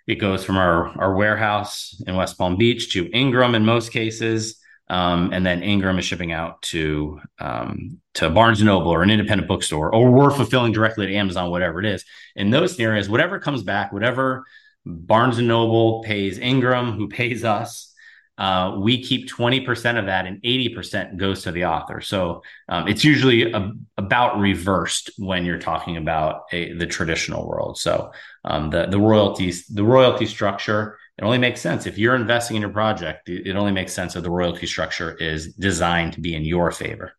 It 0.07 0.15
goes 0.15 0.43
from 0.43 0.57
our 0.57 0.87
our 0.99 1.15
warehouse 1.15 2.01
in 2.07 2.15
West 2.15 2.39
Palm 2.39 2.57
Beach 2.57 2.91
to 2.93 3.07
Ingram 3.11 3.53
in 3.53 3.65
most 3.65 3.91
cases, 3.91 4.59
um, 4.89 5.31
and 5.33 5.45
then 5.45 5.61
Ingram 5.61 5.99
is 5.99 6.05
shipping 6.05 6.31
out 6.31 6.61
to 6.63 7.21
um, 7.39 7.99
to 8.15 8.29
Barnes 8.29 8.61
Noble 8.63 8.91
or 8.91 9.03
an 9.03 9.11
independent 9.11 9.47
bookstore, 9.47 9.93
or 9.93 10.11
we're 10.11 10.31
fulfilling 10.31 10.71
directly 10.71 11.07
to 11.07 11.15
Amazon, 11.15 11.51
whatever 11.51 11.79
it 11.79 11.85
is. 11.85 12.03
In 12.35 12.49
those 12.49 12.75
scenarios, 12.75 13.07
whatever 13.07 13.39
comes 13.39 13.63
back, 13.63 13.93
whatever 13.93 14.45
Barnes 14.85 15.37
and 15.37 15.47
Noble 15.47 16.01
pays 16.03 16.39
Ingram, 16.39 16.93
who 16.93 17.07
pays 17.07 17.43
us. 17.43 17.93
Uh, 18.37 18.77
we 18.79 19.03
keep 19.03 19.29
20% 19.29 19.99
of 19.99 20.05
that 20.05 20.25
and 20.25 20.41
80% 20.41 21.17
goes 21.17 21.43
to 21.43 21.51
the 21.51 21.65
author. 21.65 21.99
So 21.99 22.41
um, 22.69 22.87
it's 22.87 23.03
usually 23.03 23.51
a, 23.51 23.73
about 23.97 24.39
reversed 24.39 25.11
when 25.17 25.43
you're 25.43 25.59
talking 25.59 25.97
about 25.97 26.43
a, 26.53 26.71
the 26.71 26.87
traditional 26.87 27.45
world. 27.45 27.77
So 27.77 28.13
um, 28.45 28.69
the, 28.69 28.85
the 28.85 28.97
royalties, 28.97 29.67
the 29.67 29.83
royalty 29.83 30.25
structure, 30.25 30.98
it 31.19 31.23
only 31.23 31.37
makes 31.37 31.61
sense 31.61 31.85
if 31.85 31.99
you're 31.99 32.15
investing 32.15 32.55
in 32.55 32.61
your 32.61 32.71
project. 32.71 33.29
It, 33.29 33.55
only 33.55 33.71
makes 33.71 33.93
sense 33.93 34.15
if 34.15 34.23
the 34.23 34.31
royalty 34.31 34.65
structure 34.65 35.15
is 35.15 35.53
designed 35.53 36.13
to 36.13 36.21
be 36.21 36.33
in 36.33 36.43
your 36.43 36.71
favor. 36.71 37.13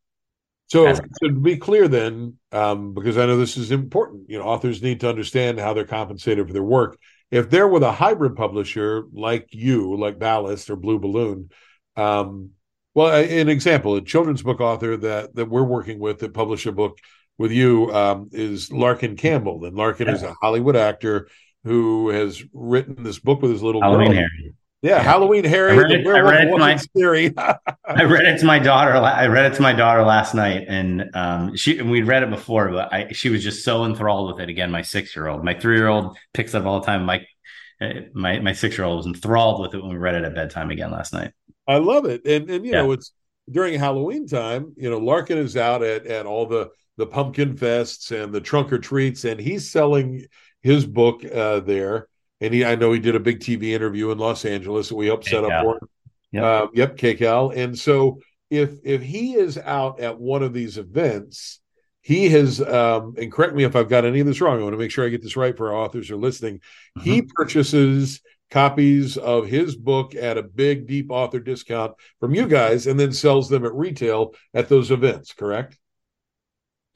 So, 0.66 0.92
so 0.94 1.02
to 1.22 1.32
be 1.32 1.56
clear, 1.56 1.86
then, 1.86 2.36
um, 2.52 2.94
because 2.94 3.18
I 3.18 3.26
know 3.26 3.36
this 3.36 3.56
is 3.56 3.72
important, 3.72 4.30
you 4.30 4.38
know, 4.38 4.44
authors 4.44 4.82
need 4.82 5.00
to 5.00 5.08
understand 5.08 5.60
how 5.60 5.74
they're 5.74 5.84
compensated 5.84 6.46
for 6.46 6.52
their 6.52 6.62
work 6.62 6.96
if 7.30 7.48
they're 7.48 7.68
with 7.68 7.82
a 7.82 7.92
hybrid 7.92 8.36
publisher 8.36 9.04
like 9.12 9.48
you, 9.50 9.96
like 9.96 10.18
Ballast 10.18 10.68
or 10.68 10.76
Blue 10.76 10.98
Balloon, 10.98 11.50
um, 11.96 12.50
well, 12.94 13.14
an 13.14 13.48
example, 13.48 13.94
a 13.94 14.02
children's 14.02 14.42
book 14.42 14.60
author 14.60 14.96
that 14.96 15.34
that 15.36 15.48
we're 15.48 15.62
working 15.62 16.00
with 16.00 16.18
that 16.20 16.34
published 16.34 16.66
a 16.66 16.72
book 16.72 16.98
with 17.38 17.52
you 17.52 17.92
um, 17.94 18.28
is 18.32 18.72
Larkin 18.72 19.16
Campbell, 19.16 19.64
and 19.64 19.76
Larkin 19.76 20.08
yeah. 20.08 20.14
is 20.14 20.22
a 20.24 20.34
Hollywood 20.40 20.74
actor 20.74 21.28
who 21.64 22.08
has 22.08 22.42
written 22.52 23.02
this 23.02 23.18
book 23.18 23.42
with 23.42 23.50
his 23.50 23.62
little 23.62 23.80
Halloween 23.80 24.08
girl. 24.08 24.16
Harry. 24.16 24.54
Yeah, 24.82 24.96
yeah, 24.96 25.02
Halloween 25.02 25.44
Harry. 25.44 25.72
I 25.72 25.76
read, 25.76 25.90
it, 25.90 26.06
I 26.06 26.20
read 26.20 26.48
it 26.48 26.50
to 26.50 26.58
my 26.58 26.76
theory. 26.78 27.34
I 27.84 28.04
read 28.04 28.24
it 28.24 28.38
to 28.40 28.46
my 28.46 28.58
daughter. 28.58 28.92
I 28.92 29.26
read 29.26 29.52
it 29.52 29.56
to 29.56 29.62
my 29.62 29.74
daughter 29.74 30.02
last 30.02 30.34
night, 30.34 30.64
and 30.68 31.10
um, 31.14 31.54
she 31.54 31.78
and 31.78 31.90
we'd 31.90 32.06
read 32.06 32.22
it 32.22 32.30
before, 32.30 32.70
but 32.70 32.92
I, 32.92 33.12
she 33.12 33.28
was 33.28 33.44
just 33.44 33.62
so 33.62 33.84
enthralled 33.84 34.32
with 34.32 34.42
it. 34.42 34.48
Again, 34.48 34.70
my 34.70 34.80
six 34.80 35.14
year 35.14 35.28
old, 35.28 35.44
my 35.44 35.52
three 35.52 35.76
year 35.76 35.88
old 35.88 36.16
picks 36.32 36.54
up 36.54 36.64
all 36.64 36.80
the 36.80 36.86
time. 36.86 37.04
My 37.04 37.26
my 38.14 38.40
my 38.40 38.52
six 38.54 38.78
year 38.78 38.86
old 38.86 38.96
was 38.96 39.06
enthralled 39.06 39.60
with 39.60 39.74
it 39.74 39.82
when 39.82 39.92
we 39.92 39.98
read 39.98 40.14
it 40.14 40.24
at 40.24 40.34
bedtime 40.34 40.70
again 40.70 40.90
last 40.90 41.12
night. 41.12 41.32
I 41.68 41.76
love 41.76 42.06
it, 42.06 42.24
and 42.24 42.48
and 42.48 42.64
you 42.64 42.72
yeah. 42.72 42.82
know 42.82 42.92
it's 42.92 43.12
during 43.50 43.78
Halloween 43.78 44.26
time. 44.26 44.72
You 44.76 44.88
know, 44.88 44.98
Larkin 44.98 45.36
is 45.36 45.58
out 45.58 45.82
at 45.82 46.06
at 46.06 46.24
all 46.24 46.46
the 46.46 46.70
the 46.96 47.06
pumpkin 47.06 47.54
fests 47.54 48.12
and 48.12 48.32
the 48.32 48.40
trunk 48.40 48.72
or 48.72 48.78
treats, 48.78 49.24
and 49.24 49.38
he's 49.38 49.70
selling 49.70 50.24
his 50.62 50.86
book 50.86 51.24
uh, 51.24 51.60
there 51.60 52.08
and 52.40 52.54
he 52.54 52.64
I 52.64 52.74
know 52.74 52.92
he 52.92 53.00
did 53.00 53.14
a 53.14 53.20
big 53.20 53.40
TV 53.40 53.70
interview 53.70 54.10
in 54.10 54.18
Los 54.18 54.44
Angeles 54.44 54.88
that 54.88 54.96
we 54.96 55.06
helped 55.06 55.26
set 55.26 55.44
up 55.44 55.62
for 55.62 55.74
him. 55.76 55.88
Yep. 56.32 56.44
Uh, 56.44 56.66
yep, 56.74 56.96
KCAL. 56.96 57.56
And 57.56 57.78
so 57.78 58.20
if 58.50 58.74
if 58.84 59.02
he 59.02 59.34
is 59.34 59.58
out 59.58 60.00
at 60.00 60.18
one 60.18 60.42
of 60.42 60.52
these 60.52 60.78
events, 60.78 61.60
he 62.00 62.28
has 62.30 62.60
um, 62.60 63.14
and 63.18 63.30
correct 63.30 63.54
me 63.54 63.64
if 63.64 63.76
I've 63.76 63.88
got 63.88 64.04
any 64.04 64.20
of 64.20 64.26
this 64.26 64.40
wrong. 64.40 64.58
I 64.58 64.62
want 64.62 64.72
to 64.72 64.78
make 64.78 64.90
sure 64.90 65.04
I 65.04 65.10
get 65.10 65.22
this 65.22 65.36
right 65.36 65.56
for 65.56 65.68
our 65.68 65.76
authors 65.76 66.08
who 66.08 66.14
are 66.14 66.18
listening. 66.18 66.60
Mm-hmm. 66.98 67.00
He 67.00 67.22
purchases 67.22 68.20
copies 68.50 69.16
of 69.16 69.46
his 69.46 69.76
book 69.76 70.14
at 70.14 70.38
a 70.38 70.42
big 70.42 70.86
deep 70.88 71.10
author 71.10 71.38
discount 71.38 71.92
from 72.18 72.34
you 72.34 72.48
guys 72.48 72.88
and 72.88 72.98
then 72.98 73.12
sells 73.12 73.48
them 73.48 73.64
at 73.64 73.72
retail 73.72 74.34
at 74.54 74.68
those 74.68 74.90
events, 74.90 75.32
correct? 75.32 75.78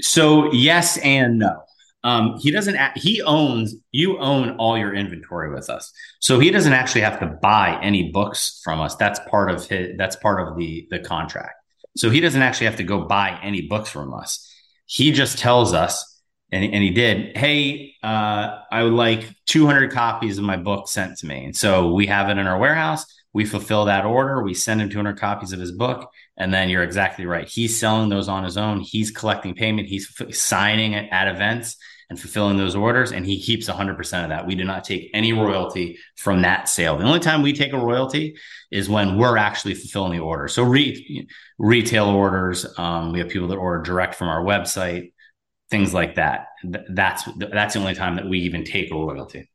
So 0.01 0.53
yes 0.53 0.97
and 0.99 1.39
no. 1.39 1.63
Um, 2.05 2.39
he 2.39 2.51
doesn't. 2.51 2.79
He 2.97 3.23
owns. 3.23 3.75
You 3.91 4.19
own 4.19 4.57
all 4.57 4.77
your 4.77 4.95
inventory 4.95 5.53
with 5.53 5.71
us, 5.71 5.91
so 6.21 6.39
he 6.39 6.51
doesn't 6.51 6.75
actually 6.75 7.01
have 7.01 7.19
to 7.21 7.27
buy 7.27 7.81
any 7.83 8.13
books 8.13 8.61
from 8.63 8.81
us. 8.81 8.95
That's 8.97 9.19
part 9.31 9.51
of 9.51 9.67
his. 9.67 9.97
That's 9.97 10.15
part 10.17 10.47
of 10.47 10.59
the 10.59 10.87
the 10.91 10.99
contract. 10.99 11.55
So 11.97 12.11
he 12.11 12.21
doesn't 12.21 12.43
actually 12.43 12.67
have 12.67 12.77
to 12.77 12.85
go 12.85 13.07
buy 13.07 13.41
any 13.43 13.63
books 13.63 13.89
from 13.89 14.13
us. 14.13 14.47
He 14.85 15.13
just 15.13 15.39
tells 15.39 15.73
us, 15.73 16.21
and, 16.53 16.63
and 16.63 16.83
he 16.83 16.91
did. 16.91 17.39
Hey, 17.39 17.95
uh, 18.03 18.59
I 18.71 18.83
would 18.83 18.93
like 18.93 19.27
200 19.47 19.91
copies 19.91 20.37
of 20.37 20.45
my 20.45 20.59
book 20.59 20.89
sent 20.89 21.17
to 21.19 21.27
me, 21.27 21.47
and 21.47 21.57
so 21.57 21.95
we 21.95 22.07
have 22.07 22.29
it 22.29 22.37
in 22.37 22.47
our 22.47 22.59
warehouse. 22.59 23.07
We 23.33 23.47
fulfill 23.47 23.87
that 23.87 24.05
order. 24.05 24.43
We 24.43 24.55
send 24.55 24.81
him 24.81 24.91
200 24.91 25.19
copies 25.19 25.53
of 25.53 25.59
his 25.59 25.73
book. 25.73 26.09
And 26.37 26.55
then 26.55 26.69
you're 26.69 26.85
exactly 26.85 27.27
right. 27.27 27.49
He's 27.49 27.81
selling 27.81 28.09
those 28.09 28.29
on 28.29 28.45
his 28.45 28.57
own. 28.57 28.79
He's 28.79 29.11
collecting 29.11 29.57
payment. 29.57 29.89
He's 29.89 30.09
f- 30.21 30.33
signing 30.33 30.93
it 30.93 31.09
at 31.11 31.27
events 31.27 31.77
and 32.11 32.21
fulfilling 32.21 32.57
those 32.57 32.75
orders. 32.75 33.13
And 33.13 33.25
he 33.27 33.41
keeps 33.41 33.69
100% 33.69 34.23
of 34.23 34.29
that. 34.29 34.47
We 34.47 34.55
do 34.55 34.65
not 34.65 34.85
take 34.85 35.11
any 35.15 35.33
royalty 35.33 35.99
from 36.17 36.43
that 36.43 36.69
sale. 36.69 36.97
The 36.97 37.05
only 37.05 37.21
time 37.21 37.43
we 37.43 37.53
take 37.53 37.73
a 37.73 37.79
royalty 37.79 38.37
is 38.71 38.89
when 38.89 39.19
we're 39.19 39.37
actually 39.37 39.75
fulfilling 39.75 40.13
the 40.13 40.19
order. 40.19 40.49
So 40.49 40.63
re- 40.63 41.27
retail 41.59 42.07
orders, 42.07 42.67
um, 42.79 43.13
we 43.13 43.21
have 43.21 43.29
people 43.29 43.49
that 43.49 43.57
order 43.57 43.83
direct 43.83 44.15
from 44.15 44.29
our 44.29 44.43
website, 44.43 45.13
things 45.71 45.95
like 45.95 46.17
that. 46.17 46.47
That's 46.63 47.29
that's 47.37 47.75
the 47.75 47.81
only 47.81 47.95
time 47.95 48.17
that 48.17 48.29
we 48.29 48.41
even 48.41 48.65
take 48.65 48.91
a 48.91 48.95
royalty. 48.95 49.51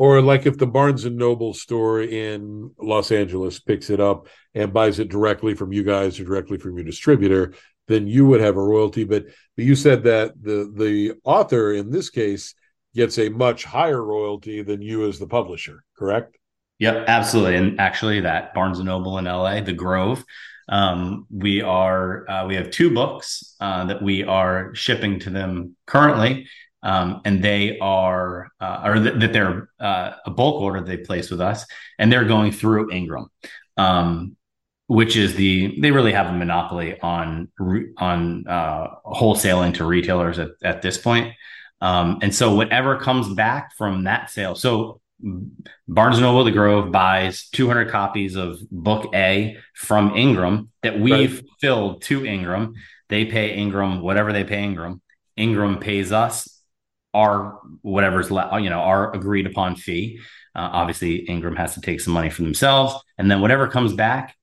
Or 0.00 0.22
like 0.22 0.46
if 0.46 0.56
the 0.56 0.66
Barnes 0.66 1.04
and 1.04 1.16
Noble 1.16 1.52
store 1.52 2.00
in 2.00 2.70
Los 2.78 3.12
Angeles 3.12 3.60
picks 3.60 3.90
it 3.90 4.00
up 4.00 4.28
and 4.54 4.72
buys 4.72 4.98
it 4.98 5.10
directly 5.10 5.54
from 5.54 5.74
you 5.74 5.82
guys 5.82 6.18
or 6.18 6.24
directly 6.24 6.56
from 6.56 6.74
your 6.76 6.84
distributor, 6.84 7.52
then 7.90 8.06
you 8.06 8.24
would 8.24 8.40
have 8.40 8.56
a 8.56 8.62
royalty. 8.62 9.04
But, 9.04 9.26
but 9.56 9.64
you 9.64 9.74
said 9.74 10.04
that 10.04 10.40
the 10.40 10.72
the 10.74 11.14
author 11.24 11.72
in 11.72 11.90
this 11.90 12.08
case 12.08 12.54
gets 12.94 13.18
a 13.18 13.28
much 13.28 13.64
higher 13.64 14.02
royalty 14.02 14.62
than 14.62 14.80
you 14.80 15.06
as 15.08 15.18
the 15.18 15.26
publisher, 15.26 15.82
correct? 15.98 16.38
Yep, 16.78 17.04
absolutely. 17.08 17.56
And 17.56 17.80
actually, 17.80 18.20
that 18.20 18.54
Barnes 18.54 18.78
and 18.78 18.86
Noble 18.86 19.18
in 19.18 19.26
LA, 19.26 19.60
The 19.60 19.72
Grove, 19.72 20.24
um, 20.68 21.26
we 21.30 21.60
are 21.60 22.30
uh, 22.30 22.46
we 22.46 22.54
have 22.54 22.70
two 22.70 22.94
books 22.94 23.56
uh, 23.60 23.84
that 23.86 24.00
we 24.00 24.22
are 24.22 24.72
shipping 24.74 25.18
to 25.20 25.30
them 25.30 25.76
currently, 25.86 26.46
um, 26.84 27.20
and 27.24 27.42
they 27.42 27.76
are 27.80 28.48
uh, 28.60 28.82
or 28.84 28.94
th- 28.94 29.18
that 29.18 29.32
they're 29.32 29.68
uh, 29.80 30.12
a 30.24 30.30
bulk 30.30 30.62
order 30.62 30.80
they 30.80 30.96
place 30.96 31.28
with 31.28 31.40
us, 31.40 31.66
and 31.98 32.10
they're 32.10 32.24
going 32.24 32.52
through 32.52 32.92
Ingram. 32.92 33.26
Um, 33.76 34.36
which 34.90 35.14
is 35.14 35.36
the 35.36 35.78
they 35.80 35.92
really 35.92 36.10
have 36.10 36.26
a 36.26 36.32
monopoly 36.32 36.98
on 37.00 37.46
on 37.96 38.44
uh, 38.48 38.88
wholesaling 39.06 39.72
to 39.72 39.84
retailers 39.84 40.40
at, 40.40 40.48
at 40.64 40.82
this 40.82 40.98
point. 40.98 41.32
Um, 41.80 42.18
and 42.22 42.34
so 42.34 42.56
whatever 42.56 42.98
comes 42.98 43.32
back 43.32 43.72
from 43.76 44.02
that 44.04 44.30
sale, 44.30 44.56
so 44.56 45.00
Barnes 45.86 46.16
and 46.16 46.22
Noble, 46.22 46.42
The 46.42 46.50
Grove 46.50 46.90
buys 46.90 47.48
200 47.50 47.88
copies 47.88 48.34
of 48.34 48.58
Book 48.68 49.14
A 49.14 49.58
from 49.74 50.16
Ingram 50.16 50.70
that 50.82 50.98
we've 50.98 51.36
right. 51.36 51.44
filled 51.60 52.02
to 52.02 52.26
Ingram. 52.26 52.74
They 53.08 53.26
pay 53.26 53.54
Ingram 53.54 54.00
whatever 54.00 54.32
they 54.32 54.42
pay 54.42 54.64
Ingram. 54.64 55.02
Ingram 55.36 55.78
pays 55.78 56.10
us 56.10 56.60
our 57.14 57.60
whatever's 57.82 58.32
left, 58.32 58.60
you 58.60 58.70
know, 58.70 58.80
our 58.80 59.14
agreed 59.14 59.46
upon 59.46 59.76
fee. 59.76 60.18
Uh, 60.56 60.68
obviously, 60.72 61.18
Ingram 61.28 61.54
has 61.54 61.74
to 61.74 61.80
take 61.80 62.00
some 62.00 62.12
money 62.12 62.28
for 62.28 62.42
themselves, 62.42 62.96
and 63.18 63.30
then 63.30 63.40
whatever 63.40 63.68
comes 63.68 63.92
back 63.92 64.34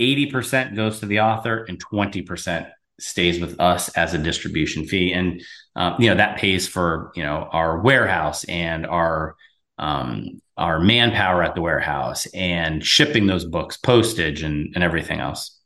80% 0.00 0.76
goes 0.76 1.00
to 1.00 1.06
the 1.06 1.20
author 1.20 1.64
and 1.64 1.82
20% 1.84 2.70
stays 3.00 3.40
with 3.40 3.60
us 3.60 3.88
as 3.90 4.14
a 4.14 4.18
distribution 4.18 4.86
fee. 4.86 5.12
And, 5.12 5.42
um, 5.76 5.96
you 5.98 6.08
know, 6.08 6.16
that 6.16 6.38
pays 6.38 6.68
for, 6.68 7.12
you 7.14 7.22
know, 7.22 7.48
our 7.52 7.80
warehouse 7.80 8.44
and 8.44 8.86
our, 8.86 9.36
um, 9.78 10.40
our 10.56 10.78
manpower 10.78 11.42
at 11.42 11.54
the 11.54 11.60
warehouse 11.60 12.26
and 12.26 12.84
shipping 12.84 13.26
those 13.26 13.44
books, 13.44 13.76
postage 13.76 14.42
and, 14.42 14.72
and 14.74 14.84
everything 14.84 15.20
else. 15.20 15.60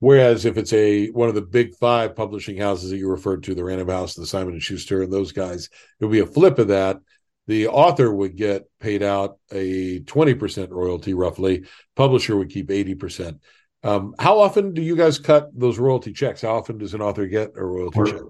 Whereas 0.00 0.46
if 0.46 0.56
it's 0.56 0.72
a 0.72 1.08
one 1.08 1.28
of 1.28 1.34
the 1.34 1.42
big 1.42 1.74
five 1.76 2.16
publishing 2.16 2.56
houses 2.56 2.90
that 2.90 2.96
you 2.96 3.08
referred 3.08 3.42
to, 3.44 3.54
the 3.54 3.64
Random 3.64 3.88
House, 3.88 4.14
the 4.14 4.26
Simon 4.26 4.54
and 4.54 4.62
Schuster, 4.62 5.02
and 5.02 5.12
those 5.12 5.30
guys, 5.30 5.68
it 6.00 6.04
would 6.04 6.12
be 6.12 6.20
a 6.20 6.26
flip 6.26 6.58
of 6.58 6.68
that. 6.68 6.98
The 7.50 7.68
author 7.68 8.12
would 8.12 8.36
get 8.36 8.64
paid 8.78 9.02
out 9.02 9.38
a 9.52 10.00
20% 10.00 10.70
royalty 10.70 11.14
roughly. 11.14 11.64
Publisher 11.96 12.36
would 12.36 12.50
keep 12.50 12.68
80% 12.68 13.38
um, 13.82 14.14
how 14.18 14.38
often 14.38 14.74
do 14.74 14.82
you 14.82 14.96
guys 14.96 15.18
cut 15.18 15.48
those 15.58 15.78
royalty 15.78 16.12
checks? 16.12 16.42
How 16.42 16.56
often 16.56 16.78
does 16.78 16.94
an 16.94 17.00
author 17.00 17.26
get 17.26 17.52
a 17.56 17.64
royalty 17.64 17.94
Quarter, 17.94 18.12
check? 18.12 18.22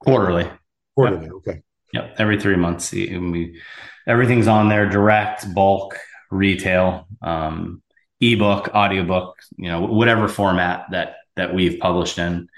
quarterly. 0.00 0.50
Quarterly 0.94 1.24
yep. 1.24 1.32
okay. 1.34 1.62
Yep 1.92 2.14
every 2.18 2.40
three 2.40 2.56
months 2.56 2.90
we 2.92 3.60
everything's 4.06 4.46
on 4.46 4.68
there 4.70 4.88
direct 4.88 5.52
bulk 5.54 5.98
retail 6.30 7.06
um, 7.20 7.82
ebook 8.20 8.68
audiobook 8.68 9.36
you 9.58 9.68
know 9.68 9.82
whatever 9.82 10.26
format 10.26 10.86
that 10.90 11.16
that 11.36 11.54
we've 11.54 11.78
published 11.80 12.18
in. 12.18 12.48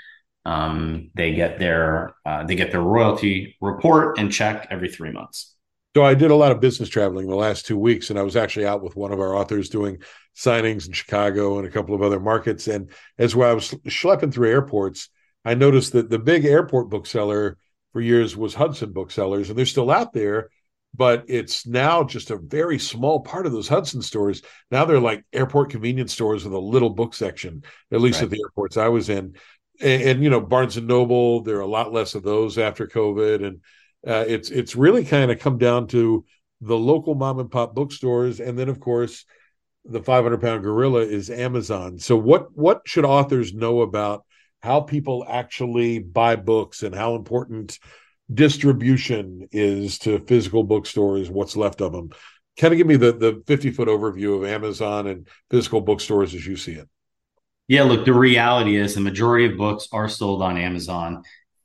Um, 0.47 1.11
they 1.15 1.33
get 1.33 1.59
their 1.59 2.15
uh, 2.27 2.45
they 2.45 2.55
get 2.55 2.71
their 2.71 2.83
royalty 2.83 3.57
report 3.61 4.19
and 4.19 4.31
check 4.31 4.69
every 4.71 4.91
three 4.91 5.11
months 5.11 5.54
so 5.95 6.05
I 6.05 6.15
did 6.15 6.31
a 6.31 6.37
lot 6.37 6.53
of 6.53 6.61
business 6.61 6.89
traveling 6.89 7.29
the 7.29 7.37
last 7.37 7.67
two 7.67 7.79
weeks, 7.79 8.11
and 8.11 8.19
I 8.19 8.23
was 8.23 8.37
actually 8.37 8.67
out 8.67 8.83
with 8.83 8.97
one 8.97 9.13
of 9.13 9.21
our 9.21 9.37
authors 9.37 9.69
doing 9.69 9.99
signings 10.37 10.87
in 10.87 10.93
Chicago 10.93 11.59
and 11.59 11.67
a 11.67 11.71
couple 11.71 11.95
of 11.95 12.03
other 12.03 12.19
markets. 12.19 12.67
And 12.67 12.91
as 13.19 13.37
well, 13.37 13.51
I 13.51 13.55
was 13.55 13.71
schlepping 13.87 14.33
through 14.33 14.51
airports, 14.51 15.09
I 15.45 15.55
noticed 15.55 15.93
that 15.93 16.11
the 16.11 16.19
big 16.19 16.45
airport 16.45 16.89
bookseller 16.89 17.59
for 17.93 18.01
years 18.01 18.37
was 18.37 18.55
Hudson 18.55 18.93
Booksellers, 18.93 19.51
and 19.51 19.59
they're 19.59 19.67
still 19.67 19.91
out 19.91 20.13
there, 20.13 20.49
but 20.95 21.25
it's 21.29 21.67
now 21.67 22.03
just 22.03 22.31
a 22.31 22.39
very 22.39 22.79
small 22.79 23.21
part 23.21 23.47
of 23.47 23.53
those 23.53 23.69
Hudson 23.69 24.03
stores. 24.03 24.43
Now 24.71 24.85
they're 24.85 24.99
like 24.99 25.25
airport 25.33 25.71
convenience 25.71 26.13
stores 26.13 26.45
with 26.45 26.55
a 26.55 26.59
little 26.59 26.91
book 26.91 27.15
section, 27.15 27.63
at 27.93 28.01
least 28.01 28.17
right. 28.17 28.25
at 28.25 28.31
the 28.31 28.43
airports 28.45 28.77
I 28.77 28.89
was 28.89 29.09
in. 29.11 29.37
And, 29.81 30.03
and, 30.03 30.25
you 30.25 30.31
know, 30.31 30.41
Barnes 30.41 30.77
and 30.77 30.87
Noble, 30.87 31.43
there 31.43 31.57
are 31.57 31.61
a 31.61 31.67
lot 31.67 31.93
less 31.93 32.15
of 32.15 32.23
those 32.23 32.59
after 32.59 32.87
COVID, 32.87 33.45
and 33.45 33.61
uh, 34.07 34.25
it's 34.27 34.51
it's 34.51 34.77
really 34.77 35.05
kind 35.05 35.31
of 35.31 35.39
come 35.39 35.59
down 35.59 35.87
to 35.89 36.25
the 36.61 36.77
local 36.77 37.15
mom 37.15 37.39
and 37.39 37.51
pop 37.51 37.75
bookstores, 37.75 38.41
and 38.41 38.59
then 38.59 38.69
of 38.69 38.81
course 38.81 39.25
the 39.85 40.03
500 40.03 40.41
pound 40.41 40.63
gorilla 40.63 41.01
is 41.01 41.31
Amazon. 41.31 41.99
So 41.99 42.17
what 42.17 42.57
what 42.57 42.83
should 42.87 43.05
authors 43.05 43.55
know 43.55 43.83
about 43.83 44.25
how 44.63 44.81
people 44.81 45.25
actually 45.29 45.99
buy 45.99 46.37
books 46.37 46.83
and 46.83 46.95
how 46.95 47.17
important 47.17 47.79
distribution 48.33 49.49
is 49.53 49.99
to 50.01 50.21
physical 50.21 50.65
bookstores? 50.65 51.31
What's 51.31 51.57
left 51.57 51.81
of 51.81 51.93
them? 51.93 52.11
Kind 52.59 52.73
of 52.73 52.79
give 52.79 52.87
me 52.87 52.97
the 52.97 53.13
the 53.13 53.43
50 53.47 53.71
foot 53.71 53.89
overview 53.89 54.37
of 54.37 54.45
Amazon 54.45 55.07
and 55.07 55.29
physical 55.51 55.81
bookstores 55.81 56.35
as 56.35 56.47
you 56.47 56.57
see 56.57 56.73
it. 56.73 56.89
Yeah, 57.69 57.85
look, 57.85 58.05
the 58.05 58.13
reality 58.13 58.77
is 58.77 58.95
the 58.95 59.01
majority 59.01 59.47
of 59.47 59.57
books 59.57 59.89
are 59.91 60.09
sold 60.09 60.43
on 60.43 60.59
Amazon 60.59 61.23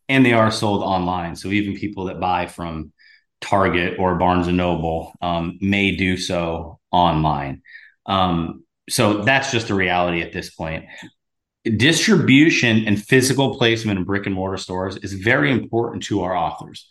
and 0.10 0.26
they 0.26 0.34
are 0.34 0.52
sold 0.52 0.82
online. 0.84 1.36
So 1.36 1.50
even 1.50 1.76
people 1.76 2.06
that 2.06 2.20
buy 2.20 2.48
from 2.48 2.92
Target 3.40 3.98
or 4.00 4.16
Barnes 4.16 4.48
and 4.48 4.58
Noble 4.58 5.14
um, 5.22 5.58
may 5.62 5.96
do 5.96 6.18
so 6.18 6.80
online. 6.92 7.62
Um, 8.06 8.64
so 8.90 9.22
that's 9.22 9.52
just 9.52 9.68
the 9.68 9.76
reality 9.76 10.22
at 10.22 10.34
this 10.34 10.50
point. 10.50 10.86
Distribution 11.64 12.88
and 12.88 13.02
physical 13.02 13.56
placement 13.58 14.00
in 14.00 14.06
brick 14.06 14.26
and 14.26 14.34
mortar 14.34 14.58
stores 14.58 14.98
is 14.98 15.14
very 15.14 15.52
important 15.52 16.04
to 16.04 16.24
our 16.24 16.36
authors. 16.36 16.90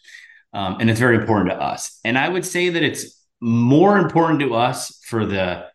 Um, 0.55 0.77
and 0.81 0.89
it's 0.89 1.01
very 1.01 1.16
important 1.16 1.51
to 1.51 1.61
us. 1.61 1.99
And 2.05 2.16
I 2.16 2.29
would 2.29 2.47
say 2.47 2.71
that 2.71 2.83
it's 2.83 3.27
more 3.41 3.99
important 3.99 4.41
to 4.41 4.55
us 4.55 4.99
for 5.05 5.27
the 5.27 5.66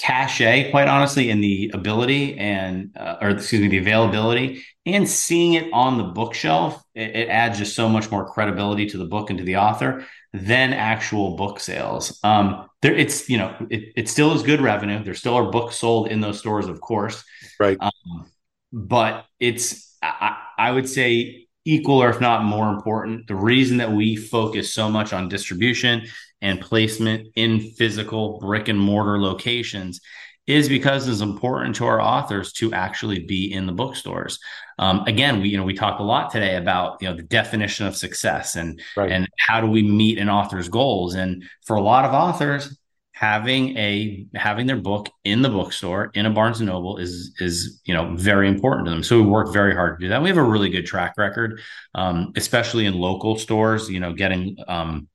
cachet, 0.00 0.70
quite 0.70 0.88
honestly, 0.88 1.28
in 1.28 1.40
the 1.40 1.70
ability 1.74 2.38
and, 2.38 2.96
uh, 2.96 3.16
or 3.20 3.28
excuse 3.28 3.60
me, 3.60 3.68
the 3.68 3.78
availability 3.78 4.64
and 4.86 5.06
seeing 5.06 5.54
it 5.54 5.70
on 5.72 5.98
the 5.98 6.04
bookshelf, 6.04 6.82
it, 6.94 7.14
it, 7.14 7.28
adds 7.28 7.58
just 7.58 7.76
so 7.76 7.88
much 7.88 8.10
more 8.10 8.26
credibility 8.26 8.86
to 8.86 8.96
the 8.96 9.04
book 9.04 9.28
and 9.28 9.38
to 9.38 9.44
the 9.44 9.56
author 9.56 10.06
than 10.32 10.72
actual 10.72 11.36
book 11.36 11.60
sales. 11.60 12.18
Um, 12.24 12.66
there, 12.80 12.94
it's 12.94 13.28
you 13.28 13.36
know, 13.36 13.54
it, 13.68 13.92
it 13.94 14.08
still 14.08 14.32
is 14.32 14.42
good 14.42 14.62
revenue. 14.62 15.04
There 15.04 15.14
still 15.14 15.34
are 15.34 15.50
books 15.50 15.76
sold 15.76 16.08
in 16.08 16.20
those 16.20 16.38
stores, 16.38 16.66
of 16.66 16.80
course, 16.80 17.22
right? 17.58 17.76
Um, 17.78 18.30
but 18.72 19.26
it's 19.38 19.96
I, 20.02 20.38
I 20.56 20.70
would 20.70 20.88
say 20.88 21.46
equal 21.66 22.02
or 22.02 22.08
if 22.08 22.20
not 22.20 22.44
more 22.44 22.70
important. 22.70 23.26
The 23.26 23.34
reason 23.34 23.76
that 23.78 23.92
we 23.92 24.16
focus 24.16 24.72
so 24.72 24.88
much 24.88 25.12
on 25.12 25.28
distribution 25.28 26.06
and 26.42 26.60
placement 26.60 27.28
in 27.36 27.60
physical 27.72 28.38
brick 28.38 28.68
and 28.68 28.78
mortar 28.78 29.20
locations 29.20 30.00
is 30.46 30.68
because 30.68 31.06
it's 31.06 31.20
important 31.20 31.76
to 31.76 31.86
our 31.86 32.00
authors 32.00 32.52
to 32.52 32.72
actually 32.72 33.20
be 33.20 33.52
in 33.52 33.66
the 33.66 33.72
bookstores. 33.72 34.38
Um, 34.78 35.04
again, 35.06 35.40
we 35.40 35.50
you 35.50 35.56
know 35.56 35.64
we 35.64 35.74
talked 35.74 36.00
a 36.00 36.04
lot 36.04 36.30
today 36.30 36.56
about 36.56 37.00
you 37.00 37.08
know 37.08 37.14
the 37.14 37.22
definition 37.22 37.86
of 37.86 37.96
success 37.96 38.56
and 38.56 38.80
right. 38.96 39.12
and 39.12 39.28
how 39.38 39.60
do 39.60 39.66
we 39.66 39.82
meet 39.82 40.18
an 40.18 40.28
author's 40.28 40.68
goals. 40.68 41.14
And 41.14 41.44
for 41.66 41.76
a 41.76 41.82
lot 41.82 42.04
of 42.04 42.12
authors, 42.12 42.76
having 43.12 43.76
a 43.76 44.26
having 44.34 44.66
their 44.66 44.78
book 44.78 45.10
in 45.24 45.42
the 45.42 45.50
bookstore 45.50 46.10
in 46.14 46.24
a 46.24 46.30
Barnes 46.30 46.60
and 46.60 46.68
Noble 46.68 46.96
is 46.96 47.34
is 47.38 47.80
you 47.84 47.94
know 47.94 48.16
very 48.16 48.48
important 48.48 48.86
to 48.86 48.90
them. 48.90 49.02
So 49.02 49.20
we 49.20 49.28
work 49.28 49.52
very 49.52 49.74
hard 49.74 50.00
to 50.00 50.06
do 50.06 50.08
that. 50.08 50.22
We 50.22 50.30
have 50.30 50.38
a 50.38 50.42
really 50.42 50.70
good 50.70 50.86
track 50.86 51.14
record, 51.18 51.60
um, 51.94 52.32
especially 52.34 52.86
in 52.86 52.94
local 52.94 53.36
stores. 53.36 53.90
You 53.90 54.00
know, 54.00 54.14
getting 54.14 54.56
um, 54.66 55.06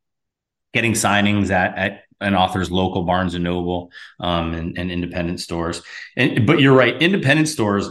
getting 0.75 0.91
signings 0.91 1.51
at, 1.51 1.77
at 1.77 2.03
an 2.19 2.35
author's 2.35 2.69
local 2.69 3.03
Barnes 3.03 3.33
and 3.33 3.45
Noble 3.45 3.91
um, 4.19 4.53
and, 4.53 4.77
and, 4.77 4.91
independent 4.91 5.39
stores. 5.39 5.81
And 6.17 6.45
but 6.45 6.59
you're 6.59 6.75
right, 6.75 7.01
independent 7.01 7.47
stores 7.47 7.87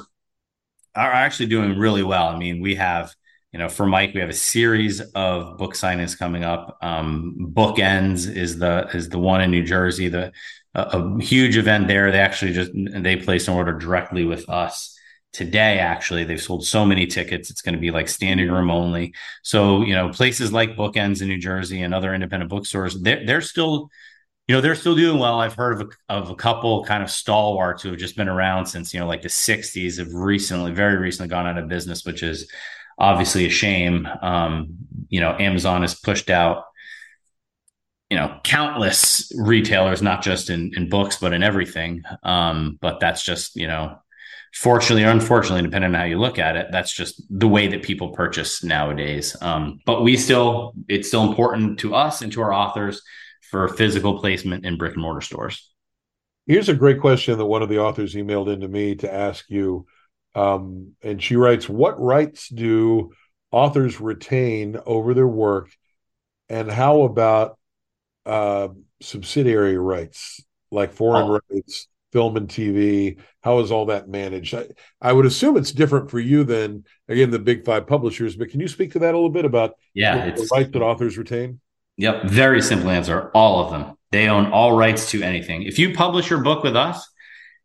are 0.94 1.10
actually 1.10 1.46
doing 1.46 1.78
really 1.78 2.02
well. 2.02 2.28
I 2.28 2.36
mean, 2.36 2.60
we 2.60 2.74
have 2.74 3.14
you 3.52 3.58
know 3.58 3.70
for 3.70 3.86
Mike, 3.86 4.12
we 4.12 4.20
have 4.20 4.28
a 4.28 4.34
series 4.34 5.00
of 5.00 5.56
book 5.56 5.72
signings 5.72 6.16
coming 6.16 6.44
up. 6.44 6.76
Um, 6.82 7.52
Bookends 7.54 8.30
is 8.30 8.58
the 8.58 8.86
is 8.92 9.08
the 9.08 9.18
one 9.18 9.40
in 9.40 9.50
New 9.50 9.64
Jersey. 9.64 10.08
The 10.08 10.30
a, 10.74 10.82
a 10.82 11.22
huge 11.22 11.56
event 11.56 11.88
there. 11.88 12.12
They 12.12 12.20
actually 12.20 12.52
just 12.52 12.70
they 12.74 13.16
placed 13.16 13.48
an 13.48 13.54
order 13.54 13.72
directly 13.72 14.26
with 14.26 14.46
us 14.50 14.94
today 15.34 15.80
actually 15.80 16.22
they've 16.24 16.40
sold 16.40 16.64
so 16.64 16.86
many 16.86 17.06
tickets 17.06 17.50
it's 17.50 17.60
going 17.60 17.74
to 17.74 17.80
be 17.80 17.90
like 17.90 18.08
standing 18.08 18.50
room 18.50 18.70
only. 18.70 19.12
So 19.42 19.82
you 19.82 19.94
know 19.94 20.08
places 20.08 20.52
like 20.52 20.76
bookends 20.76 21.20
in 21.20 21.28
new 21.28 21.38
jersey 21.38 21.82
and 21.82 21.92
other 21.92 22.14
independent 22.14 22.48
bookstores 22.48 22.98
they're, 23.02 23.26
they're 23.26 23.40
still 23.42 23.90
you 24.46 24.54
know 24.54 24.60
they're 24.60 24.76
still 24.76 24.94
doing 24.94 25.18
well. 25.18 25.40
I've 25.40 25.54
heard 25.54 25.80
of 25.80 25.88
a, 25.88 26.14
of 26.14 26.30
a 26.30 26.36
couple 26.36 26.84
kind 26.84 27.02
of 27.02 27.10
stalwarts 27.10 27.82
who 27.82 27.90
have 27.90 27.98
just 27.98 28.16
been 28.16 28.28
around 28.28 28.66
since 28.66 28.94
you 28.94 29.00
know 29.00 29.06
like 29.06 29.22
the 29.22 29.28
60s 29.28 29.98
have 29.98 30.12
recently 30.14 30.72
very 30.72 30.96
recently 30.96 31.28
gone 31.28 31.46
out 31.46 31.58
of 31.58 31.68
business 31.68 32.04
which 32.04 32.22
is 32.22 32.50
obviously 32.96 33.44
a 33.44 33.50
shame. 33.50 34.08
Um, 34.22 34.68
you 35.08 35.20
know 35.20 35.36
amazon 35.38 35.82
has 35.82 35.94
pushed 35.96 36.30
out 36.30 36.64
you 38.08 38.16
know 38.16 38.38
countless 38.44 39.32
retailers 39.36 40.00
not 40.00 40.22
just 40.22 40.48
in, 40.48 40.70
in 40.76 40.88
books 40.88 41.16
but 41.16 41.32
in 41.32 41.42
everything. 41.42 42.02
Um, 42.22 42.78
but 42.80 43.00
that's 43.00 43.24
just 43.24 43.56
you 43.56 43.66
know 43.66 43.98
fortunately 44.54 45.04
or 45.04 45.10
unfortunately, 45.10 45.62
depending 45.62 45.90
on 45.90 46.00
how 46.00 46.06
you 46.06 46.18
look 46.18 46.38
at 46.38 46.56
it, 46.56 46.68
that's 46.70 46.92
just 46.92 47.22
the 47.28 47.48
way 47.48 47.66
that 47.68 47.82
people 47.82 48.10
purchase 48.10 48.62
nowadays. 48.62 49.36
Um, 49.42 49.80
but 49.84 50.02
we 50.02 50.16
still, 50.16 50.74
it's 50.88 51.08
still 51.08 51.28
important 51.28 51.80
to 51.80 51.94
us 51.94 52.22
and 52.22 52.32
to 52.32 52.40
our 52.40 52.52
authors 52.52 53.02
for 53.50 53.68
physical 53.68 54.20
placement 54.20 54.64
in 54.64 54.78
brick 54.78 54.94
and 54.94 55.02
mortar 55.02 55.20
stores. 55.20 55.70
Here's 56.46 56.68
a 56.68 56.74
great 56.74 57.00
question 57.00 57.36
that 57.38 57.44
one 57.46 57.62
of 57.62 57.68
the 57.68 57.80
authors 57.80 58.14
emailed 58.14 58.52
into 58.52 58.68
me 58.68 58.94
to 58.96 59.12
ask 59.12 59.44
you. 59.48 59.86
Um, 60.34 60.92
and 61.02 61.22
she 61.22 61.36
writes, 61.36 61.68
What 61.68 62.00
rights 62.00 62.48
do 62.48 63.12
authors 63.50 64.00
retain 64.00 64.78
over 64.86 65.14
their 65.14 65.28
work? 65.28 65.70
And 66.48 66.70
how 66.70 67.02
about 67.02 67.58
uh, 68.26 68.68
subsidiary 69.00 69.78
rights, 69.78 70.44
like 70.70 70.92
foreign 70.92 71.30
oh. 71.30 71.40
rights, 71.50 71.88
film 72.14 72.36
and 72.36 72.48
TV? 72.48 73.18
How 73.42 73.58
is 73.58 73.72
all 73.72 73.86
that 73.86 74.08
managed? 74.08 74.54
I, 74.54 74.68
I, 75.02 75.12
would 75.12 75.26
assume 75.26 75.56
it's 75.56 75.72
different 75.72 76.10
for 76.10 76.20
you 76.20 76.44
than 76.44 76.84
again 77.08 77.30
the 77.30 77.40
big 77.40 77.64
five 77.64 77.88
publishers, 77.88 78.36
but 78.36 78.50
can 78.50 78.60
you 78.60 78.68
speak 78.68 78.92
to 78.92 79.00
that 79.00 79.12
a 79.12 79.16
little 79.18 79.28
bit 79.28 79.44
about 79.44 79.72
yeah, 79.92 80.30
the 80.30 80.48
rights 80.52 80.70
that 80.70 80.80
authors 80.82 81.18
retain? 81.18 81.60
Yep, 81.96 82.24
very 82.26 82.62
simple 82.62 82.90
answer. 82.90 83.30
All 83.34 83.64
of 83.64 83.72
them. 83.72 83.96
They 84.12 84.28
own 84.28 84.52
all 84.52 84.76
rights 84.76 85.10
to 85.10 85.22
anything. 85.22 85.64
If 85.64 85.78
you 85.78 85.92
publish 85.92 86.30
your 86.30 86.40
book 86.40 86.62
with 86.62 86.76
us, 86.76 87.06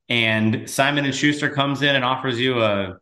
and 0.10 0.68
Simon 0.68 1.06
and 1.06 1.14
Schuster 1.14 1.52
comes 1.52 1.84
in 1.84 1.96
and 1.96 2.04
offers 2.04 2.40
you 2.40 2.64
a 2.64 2.98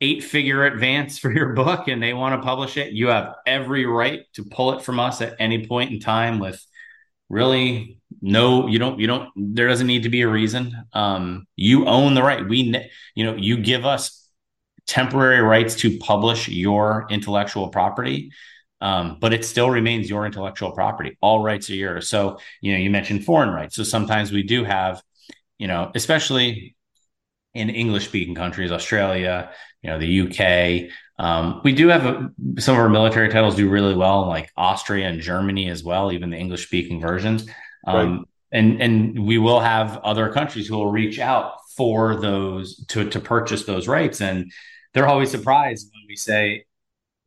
eight 0.00 0.22
figure 0.22 0.64
advance 0.64 1.18
for 1.22 1.32
your 1.32 1.52
book 1.54 1.88
and 1.88 2.00
they 2.00 2.14
want 2.14 2.40
to 2.40 2.46
publish 2.46 2.76
it, 2.76 2.92
you 2.92 3.08
have 3.08 3.34
every 3.44 3.86
right 3.86 4.20
to 4.34 4.44
pull 4.44 4.72
it 4.78 4.82
from 4.84 5.00
us 5.00 5.20
at 5.20 5.34
any 5.40 5.66
point 5.66 5.90
in 5.90 5.98
time 5.98 6.38
with 6.38 6.64
really? 7.32 7.98
No 8.20 8.68
you 8.68 8.78
don't 8.78 9.00
you 9.00 9.06
don't 9.06 9.30
there 9.36 9.68
doesn't 9.68 9.86
need 9.86 10.04
to 10.04 10.10
be 10.10 10.22
a 10.22 10.28
reason. 10.28 10.76
Um 10.92 11.46
you 11.56 11.86
own 11.86 12.14
the 12.14 12.22
right. 12.22 12.46
We 12.46 12.76
you 13.14 13.24
know 13.24 13.34
you 13.34 13.56
give 13.56 13.84
us 13.84 14.28
temporary 14.86 15.40
rights 15.40 15.76
to 15.76 15.98
publish 15.98 16.48
your 16.48 17.06
intellectual 17.10 17.68
property 17.68 18.30
um, 18.80 19.18
but 19.20 19.32
it 19.32 19.44
still 19.44 19.70
remains 19.70 20.10
your 20.10 20.26
intellectual 20.26 20.72
property. 20.72 21.16
All 21.20 21.40
rights 21.40 21.70
are 21.70 21.74
yours. 21.74 22.08
So 22.08 22.38
you 22.60 22.72
know 22.72 22.78
you 22.78 22.90
mentioned 22.90 23.24
foreign 23.24 23.50
rights. 23.50 23.76
So 23.76 23.84
sometimes 23.84 24.32
we 24.32 24.42
do 24.42 24.64
have 24.64 25.02
you 25.58 25.68
know 25.68 25.90
especially 25.94 26.74
in 27.54 27.70
english 27.70 28.06
speaking 28.06 28.34
countries 28.34 28.72
australia 28.72 29.50
you 29.82 29.90
know, 29.90 29.98
the 29.98 30.20
UK. 30.22 30.90
Um, 31.18 31.60
we 31.64 31.72
do 31.72 31.88
have 31.88 32.06
a, 32.06 32.30
some 32.60 32.74
of 32.74 32.80
our 32.80 32.88
military 32.88 33.28
titles 33.28 33.54
do 33.54 33.68
really 33.68 33.94
well, 33.94 34.26
like 34.26 34.50
Austria 34.56 35.08
and 35.08 35.20
Germany 35.20 35.68
as 35.68 35.84
well, 35.84 36.12
even 36.12 36.30
the 36.30 36.38
English 36.38 36.66
speaking 36.66 37.00
versions. 37.00 37.48
Um, 37.86 37.96
right. 37.96 38.26
And 38.52 38.82
and 38.82 39.26
we 39.26 39.38
will 39.38 39.60
have 39.60 39.98
other 39.98 40.30
countries 40.30 40.68
who 40.68 40.76
will 40.76 40.90
reach 40.90 41.18
out 41.18 41.54
for 41.76 42.16
those 42.16 42.84
to 42.88 43.08
to 43.10 43.20
purchase 43.20 43.64
those 43.64 43.88
rights, 43.88 44.20
and 44.20 44.52
they're 44.92 45.08
always 45.08 45.30
surprised 45.30 45.90
when 45.92 46.02
we 46.06 46.16
say, 46.16 46.64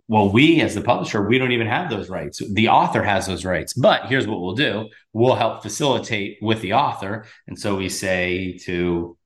well, 0.07 0.31
we 0.31 0.61
as 0.61 0.75
the 0.75 0.81
publisher, 0.81 1.23
we 1.23 1.37
don't 1.37 1.51
even 1.51 1.67
have 1.67 1.89
those 1.89 2.09
rights. 2.09 2.41
The 2.53 2.67
author 2.67 3.01
has 3.03 3.25
those 3.25 3.43
rights. 3.43 3.73
But 3.73 4.05
here's 4.05 4.27
what 4.27 4.41
we'll 4.41 4.55
do 4.55 4.89
we'll 5.13 5.35
help 5.35 5.63
facilitate 5.63 6.37
with 6.41 6.61
the 6.61 6.73
author. 6.73 7.25
And 7.47 7.57
so 7.57 7.75
we 7.75 7.89
say 7.89 8.57
to, 8.65 9.17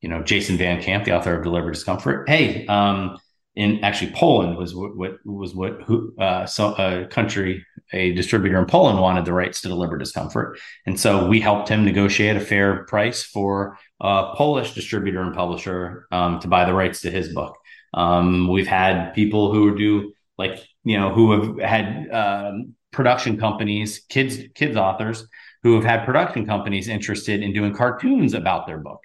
you 0.00 0.08
know, 0.08 0.22
Jason 0.22 0.56
Van 0.56 0.82
Camp, 0.82 1.04
the 1.04 1.16
author 1.16 1.36
of 1.36 1.42
Deliberate 1.42 1.74
Discomfort, 1.74 2.28
hey, 2.28 2.66
um, 2.66 3.18
in 3.56 3.82
actually 3.82 4.12
Poland 4.12 4.56
was 4.56 4.74
what, 4.74 4.96
what 4.96 5.18
was 5.24 5.54
what 5.54 5.82
who 5.82 6.14
uh, 6.18 6.46
so 6.46 6.74
a 6.74 7.06
country 7.06 7.64
a 7.92 8.12
distributor 8.12 8.58
in 8.58 8.66
Poland 8.66 9.00
wanted 9.00 9.24
the 9.24 9.32
rights 9.32 9.60
to 9.60 9.68
Deliberate 9.68 9.98
Discomfort, 9.98 10.58
and 10.86 10.98
so 10.98 11.26
we 11.26 11.40
helped 11.40 11.68
him 11.68 11.84
negotiate 11.84 12.36
a 12.36 12.40
fair 12.40 12.84
price 12.84 13.22
for 13.24 13.76
a 14.00 14.32
Polish 14.36 14.74
distributor 14.74 15.20
and 15.20 15.34
publisher 15.34 16.06
um, 16.12 16.38
to 16.40 16.48
buy 16.48 16.64
the 16.64 16.74
rights 16.74 17.00
to 17.02 17.10
his 17.10 17.34
book. 17.34 17.56
Um, 17.92 18.48
we've 18.48 18.68
had 18.68 19.12
people 19.14 19.52
who 19.52 19.76
do 19.76 20.12
like 20.38 20.60
you 20.84 20.98
know 20.98 21.12
who 21.12 21.32
have 21.32 21.58
had 21.58 22.08
um, 22.10 22.74
production 22.92 23.36
companies, 23.36 24.04
kids 24.08 24.38
kids 24.54 24.76
authors 24.76 25.26
who 25.62 25.74
have 25.74 25.84
had 25.84 26.06
production 26.06 26.46
companies 26.46 26.88
interested 26.88 27.42
in 27.42 27.52
doing 27.52 27.74
cartoons 27.74 28.32
about 28.32 28.66
their 28.66 28.78
book. 28.78 29.04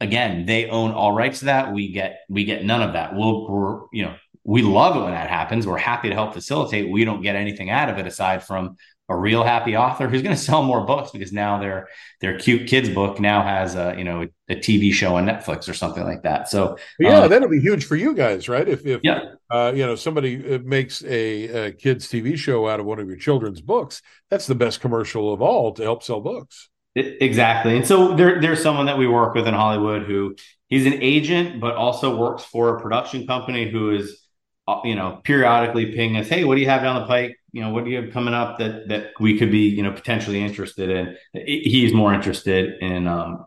Again, 0.00 0.44
they 0.44 0.68
own 0.68 0.92
all 0.92 1.12
rights 1.12 1.40
to 1.40 1.46
that. 1.46 1.72
We 1.72 1.92
get 1.92 2.20
we 2.28 2.44
get 2.44 2.64
none 2.64 2.82
of 2.82 2.92
that. 2.92 3.14
We'll 3.14 3.48
we're 3.48 3.80
you 3.92 4.04
know 4.04 4.14
we 4.44 4.62
love 4.62 4.96
it 4.96 5.00
when 5.00 5.12
that 5.12 5.28
happens. 5.28 5.66
We're 5.66 5.78
happy 5.78 6.08
to 6.08 6.14
help 6.14 6.32
facilitate. 6.32 6.90
We 6.90 7.04
don't 7.04 7.22
get 7.22 7.34
anything 7.34 7.70
out 7.70 7.88
of 7.88 7.98
it 7.98 8.06
aside 8.06 8.44
from 8.44 8.76
a 9.08 9.16
real 9.16 9.44
happy 9.44 9.76
author 9.76 10.08
who's 10.08 10.22
going 10.22 10.36
to 10.36 10.40
sell 10.40 10.62
more 10.62 10.84
books 10.84 11.10
because 11.10 11.32
now 11.32 11.58
their 11.58 11.88
their 12.20 12.38
cute 12.38 12.68
kids 12.68 12.88
book 12.88 13.20
now 13.20 13.42
has 13.42 13.74
a 13.74 13.94
you 13.96 14.04
know 14.04 14.26
a 14.48 14.54
TV 14.54 14.92
show 14.92 15.16
on 15.16 15.26
Netflix 15.26 15.68
or 15.68 15.74
something 15.74 16.04
like 16.04 16.22
that. 16.22 16.48
So 16.48 16.78
yeah, 16.98 17.20
um, 17.20 17.30
that'll 17.30 17.48
be 17.48 17.60
huge 17.60 17.84
for 17.84 17.96
you 17.96 18.14
guys, 18.14 18.48
right? 18.48 18.68
If 18.68 18.86
if 18.86 19.00
yeah. 19.02 19.32
uh, 19.50 19.72
you 19.74 19.84
know 19.84 19.94
somebody 19.94 20.54
uh, 20.54 20.58
makes 20.58 21.02
a, 21.04 21.68
a, 21.68 21.72
kids 21.72 22.08
TV 22.08 22.36
show 22.36 22.68
out 22.68 22.80
of 22.80 22.86
one 22.86 22.98
of 22.98 23.08
your 23.08 23.16
children's 23.16 23.60
books, 23.60 24.02
that's 24.30 24.46
the 24.46 24.54
best 24.54 24.80
commercial 24.80 25.32
of 25.32 25.42
all 25.42 25.72
to 25.72 25.82
help 25.82 26.02
sell 26.02 26.20
books. 26.20 26.68
Exactly, 26.96 27.76
and 27.76 27.86
so 27.86 28.16
there, 28.16 28.40
there's 28.40 28.62
someone 28.62 28.86
that 28.86 28.96
we 28.96 29.06
work 29.06 29.34
with 29.34 29.46
in 29.46 29.52
Hollywood 29.52 30.04
who 30.04 30.34
he's 30.68 30.86
an 30.86 30.94
agent, 31.02 31.60
but 31.60 31.74
also 31.76 32.16
works 32.16 32.42
for 32.42 32.76
a 32.76 32.80
production 32.80 33.26
company 33.26 33.70
who 33.70 33.90
is 33.90 34.26
uh, 34.66 34.80
you 34.82 34.94
know 34.94 35.20
periodically 35.22 35.92
ping 35.94 36.16
us, 36.16 36.28
hey, 36.28 36.44
what 36.44 36.54
do 36.54 36.62
you 36.62 36.68
have 36.68 36.82
down 36.82 37.00
the 37.00 37.06
pike? 37.06 37.36
you 37.52 37.62
know, 37.62 37.70
what 37.70 37.86
do 37.86 37.90
you 37.90 38.02
have 38.02 38.12
coming 38.12 38.34
up 38.34 38.58
that 38.58 38.88
that 38.88 39.12
we 39.18 39.38
could 39.38 39.50
be, 39.50 39.60
you 39.68 39.82
know, 39.82 39.90
potentially 39.90 40.42
interested 40.42 40.90
in? 40.90 41.16
He's 41.46 41.94
more 41.94 42.12
interested 42.12 42.82
in 42.82 43.06
um, 43.06 43.46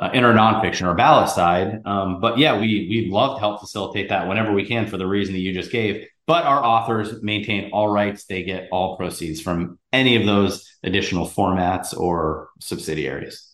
uh, 0.00 0.10
in 0.12 0.24
our 0.24 0.32
nonfiction 0.32 0.86
or 0.86 0.94
Ballast 0.94 1.34
side. 1.36 1.80
Um, 1.84 2.20
but 2.20 2.38
yeah, 2.38 2.58
we 2.58 2.88
we'd 2.90 3.10
love 3.10 3.36
to 3.36 3.40
help 3.40 3.60
facilitate 3.60 4.08
that 4.08 4.28
whenever 4.28 4.52
we 4.52 4.66
can 4.66 4.88
for 4.88 4.96
the 4.96 5.06
reason 5.06 5.34
that 5.34 5.40
you 5.40 5.52
just 5.52 5.70
gave. 5.70 6.06
But 6.26 6.44
our 6.44 6.64
authors 6.64 7.22
maintain 7.22 7.70
all 7.72 7.88
rights; 7.88 8.24
they 8.24 8.42
get 8.42 8.68
all 8.72 8.96
proceeds 8.96 9.40
from 9.40 9.78
any 9.92 10.16
of 10.16 10.26
those 10.26 10.68
additional 10.82 11.26
formats 11.28 11.96
or 11.96 12.50
subsidiaries. 12.60 13.46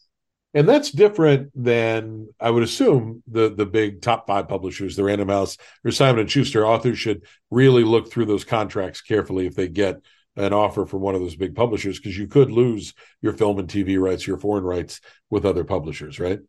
And 0.54 0.68
that's 0.68 0.90
different 0.90 1.50
than 1.54 2.28
I 2.38 2.50
would 2.50 2.62
assume 2.62 3.22
the 3.26 3.54
the 3.54 3.66
big 3.66 4.02
top 4.02 4.26
five 4.26 4.48
publishers, 4.48 4.96
the 4.96 5.04
Random 5.04 5.28
House 5.28 5.56
or 5.84 5.90
Simon 5.90 6.20
and 6.20 6.30
Schuster. 6.30 6.66
Authors 6.66 6.98
should 6.98 7.24
really 7.50 7.84
look 7.84 8.10
through 8.10 8.26
those 8.26 8.44
contracts 8.44 9.00
carefully 9.00 9.46
if 9.46 9.54
they 9.54 9.68
get 9.68 10.00
an 10.36 10.52
offer 10.52 10.86
from 10.86 11.00
one 11.00 11.14
of 11.14 11.20
those 11.20 11.36
big 11.36 11.54
publishers, 11.54 11.98
because 11.98 12.16
you 12.16 12.26
could 12.26 12.50
lose 12.50 12.94
your 13.20 13.32
film 13.32 13.58
and 13.58 13.68
TV 13.68 14.00
rights, 14.00 14.26
your 14.26 14.38
foreign 14.38 14.64
rights 14.64 15.00
with 15.30 15.44
other 15.44 15.64
publishers, 15.64 16.18
right? 16.18 16.40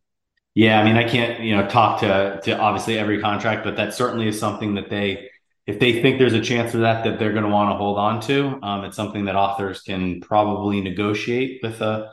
Yeah, 0.56 0.80
I 0.80 0.84
mean, 0.84 0.98
I 0.98 1.08
can't 1.08 1.40
you 1.40 1.56
know 1.56 1.68
talk 1.68 2.02
to 2.02 2.40
to 2.44 2.58
obviously 2.58 2.98
every 2.98 3.22
contract, 3.22 3.64
but 3.64 3.76
that 3.78 3.94
certainly 3.94 4.28
is 4.28 4.40
something 4.40 4.76
that 4.76 4.90
they 4.90 5.30
if 5.66 5.80
they 5.80 6.02
think 6.02 6.20
there's 6.20 6.34
a 6.34 6.42
chance 6.42 6.72
for 6.72 6.80
that 6.80 7.04
that 7.06 7.20
they're 7.20 7.32
going 7.32 7.46
to 7.46 7.50
want 7.50 7.72
to 7.72 7.78
hold 7.78 7.98
on 7.98 8.20
to. 8.22 8.60
Um, 8.62 8.84
it's 8.84 8.96
something 8.96 9.26
that 9.26 9.36
authors 9.36 9.82
can 9.82 10.20
probably 10.22 10.82
negotiate 10.82 11.62
with 11.64 11.82
a 11.82 12.12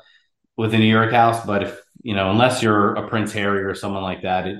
with 0.56 0.74
a 0.74 0.78
New 0.78 0.86
York 0.86 1.12
house, 1.12 1.44
but 1.46 1.62
if 1.62 1.80
you 2.02 2.14
know, 2.14 2.30
unless 2.30 2.62
you're 2.62 2.94
a 2.94 3.08
Prince 3.08 3.32
Harry 3.32 3.62
or 3.64 3.74
someone 3.74 4.02
like 4.02 4.22
that, 4.22 4.46
it, 4.46 4.58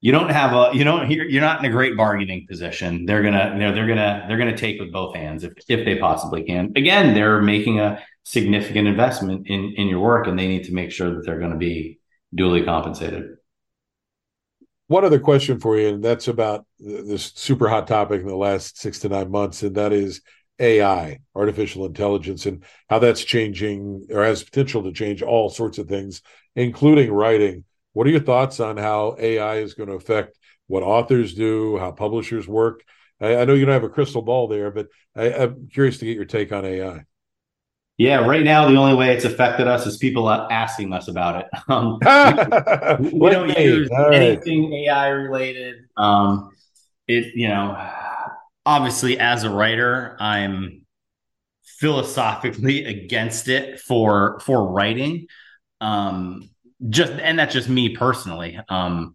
you 0.00 0.12
don't 0.12 0.30
have 0.30 0.52
a 0.52 0.76
you 0.76 0.84
don't 0.84 1.10
you're, 1.10 1.26
you're 1.26 1.40
not 1.40 1.60
in 1.60 1.70
a 1.70 1.72
great 1.72 1.96
bargaining 1.96 2.46
position. 2.46 3.06
They're 3.06 3.22
gonna 3.22 3.52
you 3.54 3.60
know 3.60 3.74
they're 3.74 3.86
gonna 3.86 4.24
they're 4.28 4.38
gonna 4.38 4.56
take 4.56 4.80
with 4.80 4.92
both 4.92 5.14
hands 5.14 5.44
if 5.44 5.52
if 5.68 5.84
they 5.84 5.96
possibly 5.96 6.42
can. 6.44 6.72
Again, 6.76 7.14
they're 7.14 7.40
making 7.40 7.80
a 7.80 8.02
significant 8.24 8.88
investment 8.88 9.46
in 9.46 9.74
in 9.76 9.88
your 9.88 10.00
work, 10.00 10.26
and 10.26 10.38
they 10.38 10.48
need 10.48 10.64
to 10.64 10.74
make 10.74 10.90
sure 10.90 11.14
that 11.14 11.24
they're 11.24 11.38
going 11.38 11.52
to 11.52 11.56
be 11.56 12.00
duly 12.34 12.64
compensated. 12.64 13.36
One 14.86 15.04
other 15.04 15.18
question 15.18 15.60
for 15.60 15.78
you, 15.78 15.88
and 15.88 16.04
that's 16.04 16.28
about 16.28 16.66
this 16.78 17.32
super 17.34 17.68
hot 17.68 17.86
topic 17.86 18.20
in 18.20 18.26
the 18.26 18.36
last 18.36 18.78
six 18.78 18.98
to 19.00 19.08
nine 19.08 19.30
months, 19.30 19.62
and 19.62 19.74
that 19.76 19.92
is 19.92 20.20
AI, 20.60 21.20
artificial 21.34 21.86
intelligence, 21.86 22.44
and 22.44 22.64
how 22.90 22.98
that's 22.98 23.24
changing 23.24 24.06
or 24.10 24.24
has 24.24 24.44
potential 24.44 24.82
to 24.82 24.92
change 24.92 25.22
all 25.22 25.48
sorts 25.48 25.78
of 25.78 25.88
things, 25.88 26.20
including 26.54 27.10
writing. 27.12 27.64
What 27.94 28.06
are 28.06 28.10
your 28.10 28.20
thoughts 28.20 28.60
on 28.60 28.76
how 28.76 29.16
AI 29.18 29.56
is 29.56 29.74
going 29.74 29.88
to 29.88 29.94
affect 29.94 30.38
what 30.66 30.82
authors 30.82 31.34
do, 31.34 31.78
how 31.78 31.90
publishers 31.92 32.46
work? 32.46 32.84
I, 33.20 33.36
I 33.36 33.44
know 33.46 33.54
you 33.54 33.64
don't 33.64 33.72
have 33.72 33.84
a 33.84 33.88
crystal 33.88 34.22
ball 34.22 34.48
there, 34.48 34.70
but 34.70 34.88
I, 35.16 35.32
I'm 35.32 35.68
curious 35.68 35.98
to 35.98 36.04
get 36.04 36.16
your 36.16 36.24
take 36.26 36.52
on 36.52 36.64
AI. 36.66 37.04
Yeah, 37.96 38.26
right 38.26 38.42
now 38.42 38.68
the 38.68 38.76
only 38.76 38.94
way 38.94 39.14
it's 39.14 39.24
affected 39.24 39.68
us 39.68 39.86
is 39.86 39.98
people 39.98 40.26
are 40.26 40.50
asking 40.50 40.92
us 40.92 41.08
about 41.08 41.40
it. 41.40 41.46
Um, 41.68 41.98
we, 43.00 43.10
we 43.18 43.30
don't 43.30 43.56
use 43.58 43.88
anything 44.12 44.72
AI 44.72 45.08
related. 45.08 45.76
Um, 45.96 46.50
it 47.06 47.34
you 47.34 47.48
know 47.48 47.76
obviously 48.66 49.18
as 49.18 49.44
a 49.44 49.50
writer 49.50 50.16
i'm 50.20 50.86
philosophically 51.78 52.84
against 52.84 53.48
it 53.48 53.80
for 53.80 54.40
for 54.40 54.70
writing 54.72 55.26
um 55.80 56.48
just 56.88 57.12
and 57.12 57.38
that's 57.38 57.52
just 57.52 57.68
me 57.68 57.94
personally 57.96 58.58
um 58.68 59.14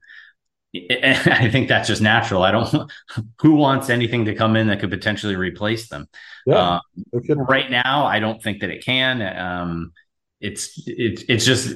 I 0.92 1.50
think 1.52 1.68
that's 1.68 1.88
just 1.88 2.02
natural. 2.02 2.44
I 2.44 2.52
don't. 2.52 2.92
Who 3.42 3.54
wants 3.54 3.90
anything 3.90 4.26
to 4.26 4.36
come 4.36 4.56
in 4.56 4.68
that 4.68 4.80
could 4.80 4.92
potentially 4.92 5.36
replace 5.36 5.90
them? 5.90 6.08
Yeah, 6.46 6.80
um, 7.14 7.40
right 7.48 7.70
now, 7.70 8.06
I 8.06 8.20
don't 8.20 8.42
think 8.42 8.62
that 8.62 8.70
it 8.70 8.86
can. 8.86 9.22
Um, 9.22 9.94
it's 10.40 10.82
it's 10.86 11.24
it's 11.28 11.46
just 11.46 11.76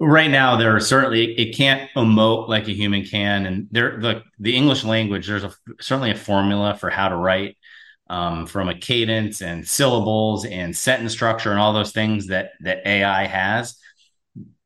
right 0.00 0.30
now 0.30 0.56
there 0.56 0.74
are 0.74 0.80
certainly 0.80 1.38
it 1.38 1.56
can't 1.56 1.90
emote 1.96 2.48
like 2.48 2.68
a 2.68 2.72
human 2.72 3.04
can 3.04 3.46
and 3.46 3.68
there 3.70 3.98
the 4.00 4.22
the 4.38 4.56
english 4.56 4.84
language 4.84 5.26
there's 5.26 5.44
a 5.44 5.54
certainly 5.80 6.10
a 6.10 6.16
formula 6.16 6.74
for 6.74 6.90
how 6.90 7.08
to 7.08 7.16
write 7.16 7.56
um, 8.10 8.46
from 8.46 8.68
a 8.68 8.78
cadence 8.78 9.40
and 9.40 9.66
syllables 9.66 10.44
and 10.44 10.76
sentence 10.76 11.12
structure 11.12 11.50
and 11.50 11.60
all 11.60 11.72
those 11.72 11.92
things 11.92 12.26
that 12.26 12.50
that 12.60 12.86
ai 12.86 13.26
has 13.26 13.78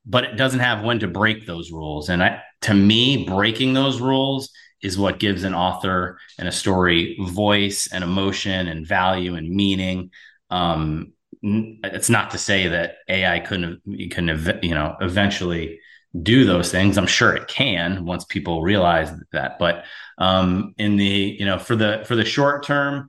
but 0.09 0.25
it 0.25 0.37
doesn't 0.37 0.61
have 0.61 0.83
when 0.85 0.99
to 0.99 1.07
break 1.07 1.47
those 1.47 1.71
rules 1.71 2.09
and 2.09 2.23
I, 2.23 2.43
to 2.63 2.75
me 2.75 3.25
breaking 3.27 3.75
those 3.75 4.01
rules 4.01 4.51
is 4.83 4.99
what 4.99 5.19
gives 5.19 5.45
an 5.45 5.55
author 5.55 6.19
and 6.39 6.49
a 6.49 6.53
story 6.53 7.17
voice 7.21 7.89
and 7.93 8.03
emotion 8.03 8.69
and 8.69 8.87
value 8.87 9.35
and 9.35 9.51
meaning 9.51 10.11
um, 10.51 11.13
it's 11.43 12.11
not 12.11 12.31
to 12.33 12.39
say 12.39 12.69
that 12.69 12.97
AI 13.09 13.41
couldn't 13.41 13.81
can 14.11 14.29
you 14.63 14.75
know 14.75 14.97
eventually 15.01 15.79
do 16.23 16.45
those 16.45 16.71
things. 16.71 16.97
I'm 16.97 17.07
sure 17.07 17.35
it 17.35 17.49
can 17.49 18.05
once 18.05 18.25
people 18.25 18.63
realize 18.63 19.11
that. 19.33 19.59
But 19.59 19.85
um, 20.19 20.75
in 20.79 20.97
the 20.97 21.37
you 21.39 21.45
know 21.45 21.59
for 21.59 21.77
the 21.77 22.03
for 22.07 22.17
the 22.17 22.25
short 22.25 22.65
term, 22.65 23.09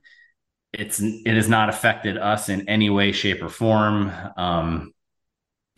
it's 0.72 1.00
it 1.00 1.34
has 1.34 1.48
not 1.48 1.68
affected 1.68 2.16
us 2.18 2.48
in 2.48 2.68
any 2.68 2.90
way, 2.90 3.12
shape, 3.12 3.42
or 3.42 3.48
form. 3.48 4.12
Um, 4.36 4.92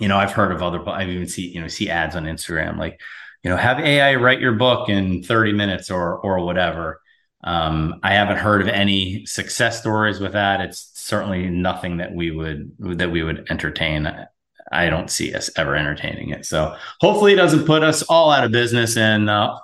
you 0.03 0.09
know, 0.09 0.19
I've 0.19 0.33
heard 0.33 0.51
of 0.51 0.65
other. 0.65 0.87
I've 0.89 1.09
even 1.09 1.29
see 1.29 1.47
you 1.47 1.61
know 1.61 1.69
see 1.69 1.89
ads 1.89 2.17
on 2.17 2.25
Instagram 2.25 2.77
like 2.77 3.01
you 3.45 3.51
know 3.51 3.57
have 3.57 3.79
AI 3.79 4.17
write 4.17 4.41
your 4.41 4.55
book 4.55 4.89
in 4.89 5.23
30 5.23 5.53
minutes 5.53 5.93
or 5.93 6.19
or 6.19 6.45
whatever. 6.45 7.01
Um, 7.45 8.01
I 8.03 8.15
haven't 8.15 8.39
heard 8.39 8.63
of 8.63 8.69
any 8.69 9.25
success 9.27 9.81
stories 9.81 10.19
with 10.19 10.33
that. 10.33 10.61
It's 10.61 10.91
certainly 10.95 11.49
nothing 11.49 11.99
that 11.99 12.13
we 12.13 12.33
would 12.33 12.73
that 12.99 13.13
we 13.13 13.23
would 13.23 13.47
entertain. 13.49 14.13
I 14.73 14.91
don't 14.91 15.09
see 15.09 15.35
us 15.35 15.51
ever 15.57 15.77
entertaining 15.77 16.31
it. 16.31 16.47
So 16.47 16.75
hopefully, 17.01 17.35
it 17.35 17.37
doesn't 17.37 17.67
put 17.67 17.85
us 17.85 18.03
all 18.03 18.33
out 18.33 18.43
of 18.43 18.51
business 18.51 18.97
and 18.97 19.31
uh, 19.31 19.57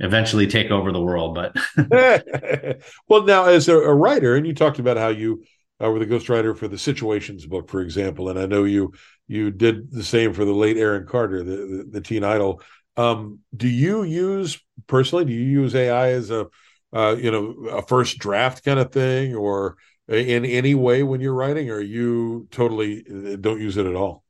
eventually 0.00 0.48
take 0.48 0.72
over 0.72 0.90
the 0.90 1.00
world. 1.00 1.36
But 1.36 1.56
well, 3.08 3.22
now 3.22 3.44
as 3.44 3.68
a, 3.68 3.76
a, 3.76 3.94
writer, 3.94 4.34
and 4.34 4.46
you 4.46 4.54
talked 4.54 4.80
about 4.80 4.96
how 4.96 5.08
you 5.08 5.44
uh, 5.82 5.90
were 5.90 5.98
the 5.98 6.06
ghostwriter 6.06 6.56
for 6.56 6.68
the 6.68 6.78
Situations 6.78 7.46
book, 7.46 7.68
for 7.68 7.80
example, 7.80 8.28
and 8.28 8.38
I 8.38 8.46
know 8.46 8.64
you 8.64 8.92
you 9.26 9.50
did 9.50 9.90
the 9.90 10.04
same 10.04 10.32
for 10.34 10.44
the 10.44 10.52
late 10.52 10.76
Aaron 10.76 11.06
Carter, 11.06 11.42
the 11.42 11.56
the, 11.56 11.88
the 11.92 12.00
teen 12.00 12.24
idol 12.24 12.62
Um, 12.96 13.40
do 13.56 13.68
you 13.68 14.02
use 14.04 14.60
personally? 14.86 15.24
Do 15.24 15.32
you 15.32 15.62
use 15.62 15.74
AI 15.74 16.10
as 16.10 16.30
a 16.30 16.46
uh, 16.92 17.16
you 17.18 17.30
know 17.30 17.68
a 17.70 17.82
first 17.82 18.18
draft 18.18 18.64
kind 18.64 18.78
of 18.78 18.92
thing, 18.92 19.34
or 19.34 19.76
in 20.08 20.44
any 20.44 20.74
way 20.74 21.02
when 21.02 21.20
you're 21.20 21.34
writing, 21.34 21.70
or 21.70 21.80
you 21.80 22.46
totally 22.50 23.04
uh, 23.10 23.36
don't 23.36 23.60
use 23.60 23.76
it 23.76 23.86
at 23.86 23.94
all? 23.96 24.24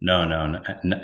No, 0.00 0.24
no, 0.24 0.46
no, 0.46 0.60
no 0.84 1.00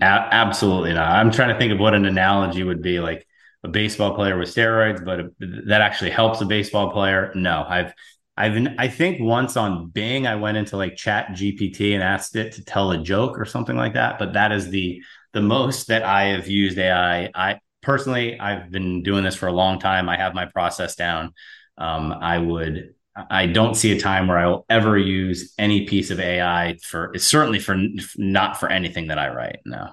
absolutely 0.00 0.94
not. 0.94 1.10
I'm 1.12 1.30
trying 1.30 1.50
to 1.52 1.58
think 1.58 1.72
of 1.72 1.78
what 1.78 1.94
an 1.94 2.06
analogy 2.06 2.62
would 2.64 2.80
be 2.82 2.98
like 2.98 3.26
a 3.62 3.68
baseball 3.68 4.14
player 4.14 4.38
with 4.38 4.48
steroids, 4.54 5.04
but 5.04 5.26
that 5.68 5.82
actually 5.82 6.10
helps 6.10 6.40
a 6.40 6.46
baseball 6.46 6.90
player. 6.90 7.30
No, 7.34 7.64
I've 7.68 7.92
I've 8.42 8.66
I 8.76 8.88
think 8.88 9.20
once 9.20 9.56
on 9.56 9.90
Bing, 9.90 10.26
I 10.26 10.34
went 10.34 10.56
into 10.56 10.76
like 10.76 10.96
Chat 10.96 11.28
GPT 11.28 11.94
and 11.94 12.02
asked 12.02 12.34
it 12.34 12.50
to 12.54 12.64
tell 12.64 12.90
a 12.90 12.98
joke 12.98 13.38
or 13.38 13.44
something 13.44 13.76
like 13.76 13.94
that. 13.94 14.18
But 14.18 14.32
that 14.32 14.50
is 14.50 14.68
the 14.68 15.00
the 15.32 15.40
most 15.40 15.86
that 15.86 16.02
I 16.02 16.24
have 16.30 16.48
used 16.48 16.76
AI. 16.76 17.30
I 17.36 17.60
personally, 17.82 18.40
I've 18.40 18.68
been 18.68 19.04
doing 19.04 19.22
this 19.22 19.36
for 19.36 19.46
a 19.46 19.52
long 19.52 19.78
time. 19.78 20.08
I 20.08 20.16
have 20.16 20.34
my 20.34 20.46
process 20.46 20.96
down. 20.96 21.34
Um, 21.78 22.12
I 22.12 22.38
would, 22.38 22.94
I 23.30 23.46
don't 23.46 23.76
see 23.76 23.92
a 23.92 24.00
time 24.00 24.26
where 24.26 24.38
I 24.38 24.48
will 24.48 24.66
ever 24.68 24.98
use 24.98 25.54
any 25.56 25.86
piece 25.86 26.10
of 26.10 26.18
AI 26.18 26.78
for. 26.82 27.12
Certainly 27.16 27.60
for 27.60 27.76
not 28.16 28.58
for 28.58 28.68
anything 28.68 29.06
that 29.06 29.20
I 29.20 29.28
write. 29.28 29.60
No. 29.64 29.88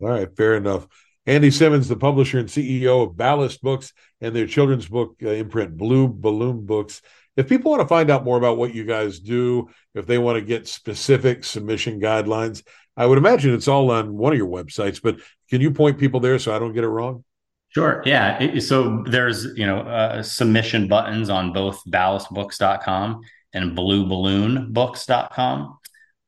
All 0.00 0.08
right, 0.08 0.36
fair 0.36 0.56
enough. 0.56 0.88
Andy 1.24 1.52
Symonds, 1.52 1.86
the 1.86 1.94
publisher 1.94 2.40
and 2.40 2.48
CEO 2.48 3.06
of 3.06 3.16
Ballast 3.16 3.62
Books 3.62 3.92
and 4.20 4.34
their 4.34 4.48
children's 4.48 4.88
book 4.88 5.14
uh, 5.22 5.28
imprint, 5.28 5.76
Blue 5.76 6.08
Balloon 6.08 6.66
Books 6.66 7.00
if 7.36 7.48
people 7.48 7.70
want 7.70 7.82
to 7.82 7.88
find 7.88 8.10
out 8.10 8.24
more 8.24 8.36
about 8.36 8.58
what 8.58 8.74
you 8.74 8.84
guys 8.84 9.18
do, 9.18 9.68
if 9.94 10.06
they 10.06 10.18
want 10.18 10.36
to 10.36 10.44
get 10.44 10.68
specific 10.68 11.44
submission 11.44 12.00
guidelines, 12.00 12.62
I 12.96 13.06
would 13.06 13.18
imagine 13.18 13.54
it's 13.54 13.68
all 13.68 13.90
on 13.90 14.16
one 14.16 14.32
of 14.32 14.38
your 14.38 14.48
websites, 14.48 15.00
but 15.02 15.16
can 15.48 15.60
you 15.60 15.70
point 15.70 15.98
people 15.98 16.20
there 16.20 16.38
so 16.38 16.54
I 16.54 16.58
don't 16.58 16.74
get 16.74 16.84
it 16.84 16.88
wrong? 16.88 17.24
Sure. 17.70 18.02
Yeah. 18.04 18.58
So 18.58 19.02
there's, 19.06 19.46
you 19.56 19.64
know, 19.64 19.78
uh, 19.78 20.22
submission 20.22 20.88
buttons 20.88 21.30
on 21.30 21.54
both 21.54 21.82
ballastbooks.com 21.88 23.22
and 23.54 23.76
blueballoonbooks.com. 23.76 25.78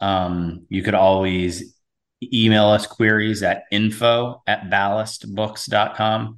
Um, 0.00 0.66
you 0.70 0.82
could 0.82 0.94
always 0.94 1.74
email 2.22 2.66
us 2.66 2.86
queries 2.86 3.42
at 3.42 3.64
info 3.70 4.42
at 4.46 4.70
ballastbooks.com. 4.70 6.36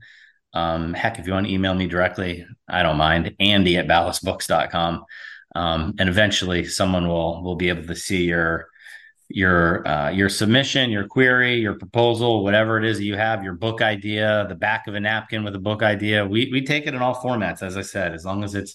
Um, 0.57 0.95
heck, 0.95 1.19
if 1.19 1.27
you 1.27 1.35
want 1.35 1.47
to 1.47 1.53
email 1.53 1.75
me 1.75 1.87
directly, 1.87 2.47
I 2.67 2.83
don't 2.83 2.97
mind. 2.97 3.37
Andy 3.39 3.77
at 3.77 3.87
ballastbooks.com. 3.87 5.05
Um, 5.55 5.95
and 5.99 6.09
eventually 6.09 6.65
someone 6.65 7.09
will 7.09 7.43
will 7.43 7.57
be 7.57 7.69
able 7.69 7.87
to 7.87 7.97
see 7.97 8.25
your 8.25 8.69
your 9.29 9.87
uh, 9.87 10.11
your 10.11 10.31
submission, 10.31 10.91
your 10.91 11.07
query, 11.07 11.57
your 11.57 11.75
proposal, 11.75 12.43
whatever 12.43 12.79
it 12.79 12.85
is 12.85 12.99
that 12.99 13.05
you 13.05 13.17
have, 13.17 13.45
your 13.45 13.53
book 13.53 13.83
idea, 13.83 14.47
the 14.49 14.55
back 14.55 14.87
of 14.87 14.95
a 14.95 15.01
napkin 15.01 15.45
with 15.45 15.55
a 15.55 15.59
book 15.59 15.83
idea. 15.83 16.27
We 16.27 16.51
we 16.51 16.63
take 16.63 16.87
it 16.87 16.95
in 16.95 17.03
all 17.03 17.15
formats, 17.15 17.63
as 17.63 17.77
I 17.77 17.83
said, 17.83 18.15
as 18.15 18.25
long 18.25 18.43
as 18.43 18.55
it's 18.55 18.75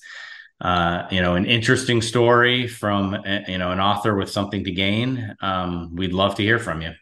uh, 0.60 1.08
you 1.10 1.22
know 1.22 1.34
an 1.36 1.46
interesting 1.46 2.02
story 2.02 2.68
from 2.68 3.16
uh, 3.16 3.40
you 3.48 3.58
know 3.58 3.72
an 3.72 3.80
author 3.80 4.16
with 4.16 4.30
something 4.30 4.64
to 4.66 4.72
gain. 4.72 5.36
Um, 5.42 5.96
we'd 5.96 6.14
love 6.14 6.36
to 6.36 6.44
hear 6.44 6.60
from 6.60 6.82
you 6.84 6.94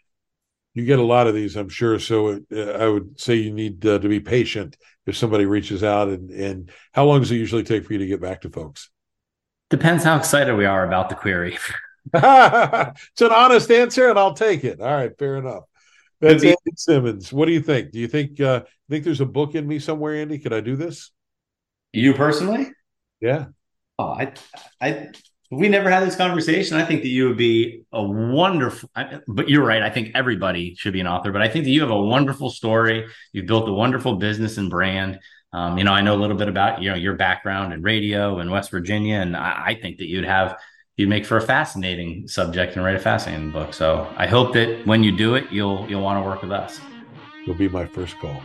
you 0.74 0.86
get 0.86 1.00
a 1.00 1.04
lot 1.04 1.28
of 1.28 1.34
these, 1.34 1.56
I'm 1.56 1.70
sure. 1.70 2.00
So 2.00 2.42
uh, 2.56 2.60
I 2.60 2.88
would 2.88 3.20
say 3.20 3.36
you 3.36 3.54
need 3.54 3.86
uh, 3.86 4.00
to 4.00 4.08
be 4.08 4.20
patient 4.20 4.78
if 5.06 5.18
somebody 5.18 5.46
reaches 5.46 5.84
out. 5.84 6.08
And, 6.10 6.30
and 6.30 6.72
how 6.94 7.06
long 7.06 7.20
does 7.20 7.32
it 7.32 7.38
usually 7.38 7.64
take 7.64 7.86
for 7.86 7.94
you 7.94 8.00
to 8.00 8.08
get 8.08 8.22
back 8.22 8.42
to 8.42 8.50
folks? 8.50 8.90
Depends 9.70 10.04
how 10.04 10.18
excited 10.18 10.56
we 10.56 10.66
are 10.66 10.86
about 10.86 11.10
the 11.10 11.16
query. 11.16 11.58
it's 12.14 13.22
an 13.22 13.32
honest 13.32 13.70
answer, 13.70 14.10
and 14.10 14.18
I'll 14.18 14.34
take 14.34 14.64
it. 14.64 14.82
All 14.82 14.92
right, 14.92 15.16
fair 15.20 15.38
enough. 15.38 15.64
That's 16.22 16.44
Andy 16.44 16.58
Symonds. 16.76 17.32
What 17.32 17.46
do 17.46 17.52
you 17.52 17.62
think? 17.62 17.92
Do 17.92 18.00
you 18.00 18.08
think 18.08 18.42
uh, 18.42 18.64
think 18.90 19.04
there's 19.04 19.22
a 19.22 19.26
book 19.26 19.56
in 19.56 19.68
me 19.68 19.80
somewhere, 19.80 20.16
Andy? 20.16 20.40
Could 20.40 20.54
I 20.54 20.62
do 20.62 20.76
this? 20.76 21.12
You 21.94 22.14
personally? 22.14 22.72
Yeah. 23.22 23.48
Oh, 23.98 24.08
I 24.08 24.34
I 24.82 25.10
we 25.52 25.68
never 25.68 25.90
had 25.90 26.06
this 26.06 26.16
conversation, 26.16 26.78
I 26.78 26.86
think 26.86 27.02
that 27.02 27.08
you 27.08 27.28
would 27.28 27.38
be 27.38 27.82
a 27.92 28.04
wonderful. 28.04 28.90
But 29.28 29.50
you're 29.50 29.66
right. 29.66 29.82
I 29.82 29.90
think 29.90 30.12
everybody 30.14 30.76
should 30.76 30.94
be 30.94 31.00
an 31.00 31.08
author. 31.08 31.32
But 31.32 31.42
I 31.42 31.48
think 31.48 31.66
that 31.66 31.72
you 31.72 31.82
have 31.82 31.90
a 31.90 32.02
wonderful 32.02 32.52
story. 32.52 33.08
You've 33.34 33.48
built 33.48 33.68
a 33.68 33.74
wonderful 33.74 34.18
business 34.18 34.58
and 34.58 34.70
brand. 34.70 35.20
Um, 35.52 35.80
you 35.80 35.84
know, 35.84 35.92
I 35.92 36.02
know 36.02 36.14
a 36.14 36.22
little 36.22 36.38
bit 36.38 36.50
about 36.50 36.84
you 36.84 36.90
know 36.92 36.96
your 36.96 37.16
background 37.16 37.74
in 37.74 37.82
radio 37.82 38.40
in 38.40 38.52
West 38.52 38.70
Virginia, 38.70 39.16
and 39.16 39.36
I, 39.36 39.64
I 39.68 39.80
think 39.82 39.98
that 39.98 40.08
you'd 40.08 40.26
have 40.26 40.60
you'd 40.98 41.10
make 41.10 41.26
for 41.26 41.38
a 41.38 41.42
fascinating 41.42 42.28
subject 42.28 42.76
and 42.76 42.86
write 42.86 42.96
a 42.96 43.00
fascinating 43.00 43.50
book. 43.52 43.74
So 43.74 44.08
I 44.18 44.28
hope 44.28 44.54
that 44.54 44.86
when 44.86 45.04
you 45.04 45.12
do 45.12 45.34
it, 45.34 45.52
you'll 45.52 45.90
you'll 45.90 46.04
want 46.04 46.24
to 46.24 46.30
work 46.30 46.44
with 46.44 46.52
us. 46.52 46.80
You'll 47.48 47.58
be 47.58 47.70
my 47.70 47.88
first 47.88 48.20
call. 48.20 48.40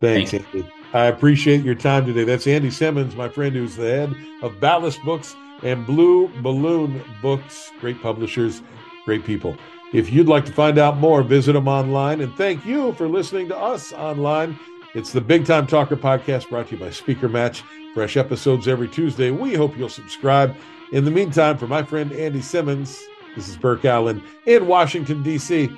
Thanks, 0.00 0.30
Thank 0.30 0.66
I 0.94 1.06
appreciate 1.06 1.64
your 1.64 1.74
time 1.74 2.06
today. 2.06 2.24
That's 2.24 2.46
Andy 2.46 2.70
Symonds, 2.70 3.14
my 3.14 3.28
friend, 3.28 3.54
who's 3.54 3.76
the 3.76 3.90
head 3.90 4.16
of 4.40 4.58
Ballast 4.58 5.02
Books 5.04 5.36
and 5.62 5.86
Blue 5.86 6.28
Balloon 6.42 7.02
Books. 7.22 7.70
Great 7.80 8.00
publishers, 8.02 8.62
great 9.04 9.24
people. 9.24 9.56
If 9.92 10.12
you'd 10.12 10.28
like 10.28 10.44
to 10.46 10.52
find 10.52 10.78
out 10.78 10.98
more, 10.98 11.22
visit 11.22 11.54
them 11.54 11.68
online. 11.68 12.20
And 12.20 12.34
thank 12.36 12.64
you 12.66 12.92
for 12.92 13.08
listening 13.08 13.48
to 13.48 13.56
us 13.56 13.92
online. 13.92 14.58
It's 14.94 15.12
the 15.12 15.20
Big 15.20 15.46
Time 15.46 15.66
Talker 15.66 15.96
podcast 15.96 16.50
brought 16.50 16.68
to 16.68 16.74
you 16.76 16.80
by 16.80 16.90
Speaker 16.90 17.28
Match. 17.28 17.62
Fresh 17.94 18.16
episodes 18.16 18.68
every 18.68 18.88
Tuesday. 18.88 19.30
We 19.30 19.54
hope 19.54 19.76
you'll 19.76 19.88
subscribe. 19.88 20.54
In 20.92 21.04
the 21.04 21.10
meantime, 21.10 21.56
for 21.58 21.66
my 21.66 21.82
friend 21.82 22.12
Andy 22.12 22.42
Symonds, 22.42 23.02
this 23.34 23.48
is 23.48 23.56
Burke 23.56 23.84
Allen 23.84 24.22
in 24.46 24.66
Washington, 24.66 25.22
D.C. 25.22 25.70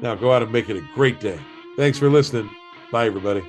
Now 0.00 0.14
go 0.14 0.32
out 0.32 0.42
and 0.42 0.52
make 0.52 0.68
it 0.68 0.76
a 0.76 0.88
great 0.94 1.20
day. 1.20 1.38
Thanks 1.76 1.98
for 1.98 2.10
listening. 2.10 2.50
Bye, 2.90 3.06
everybody. 3.06 3.44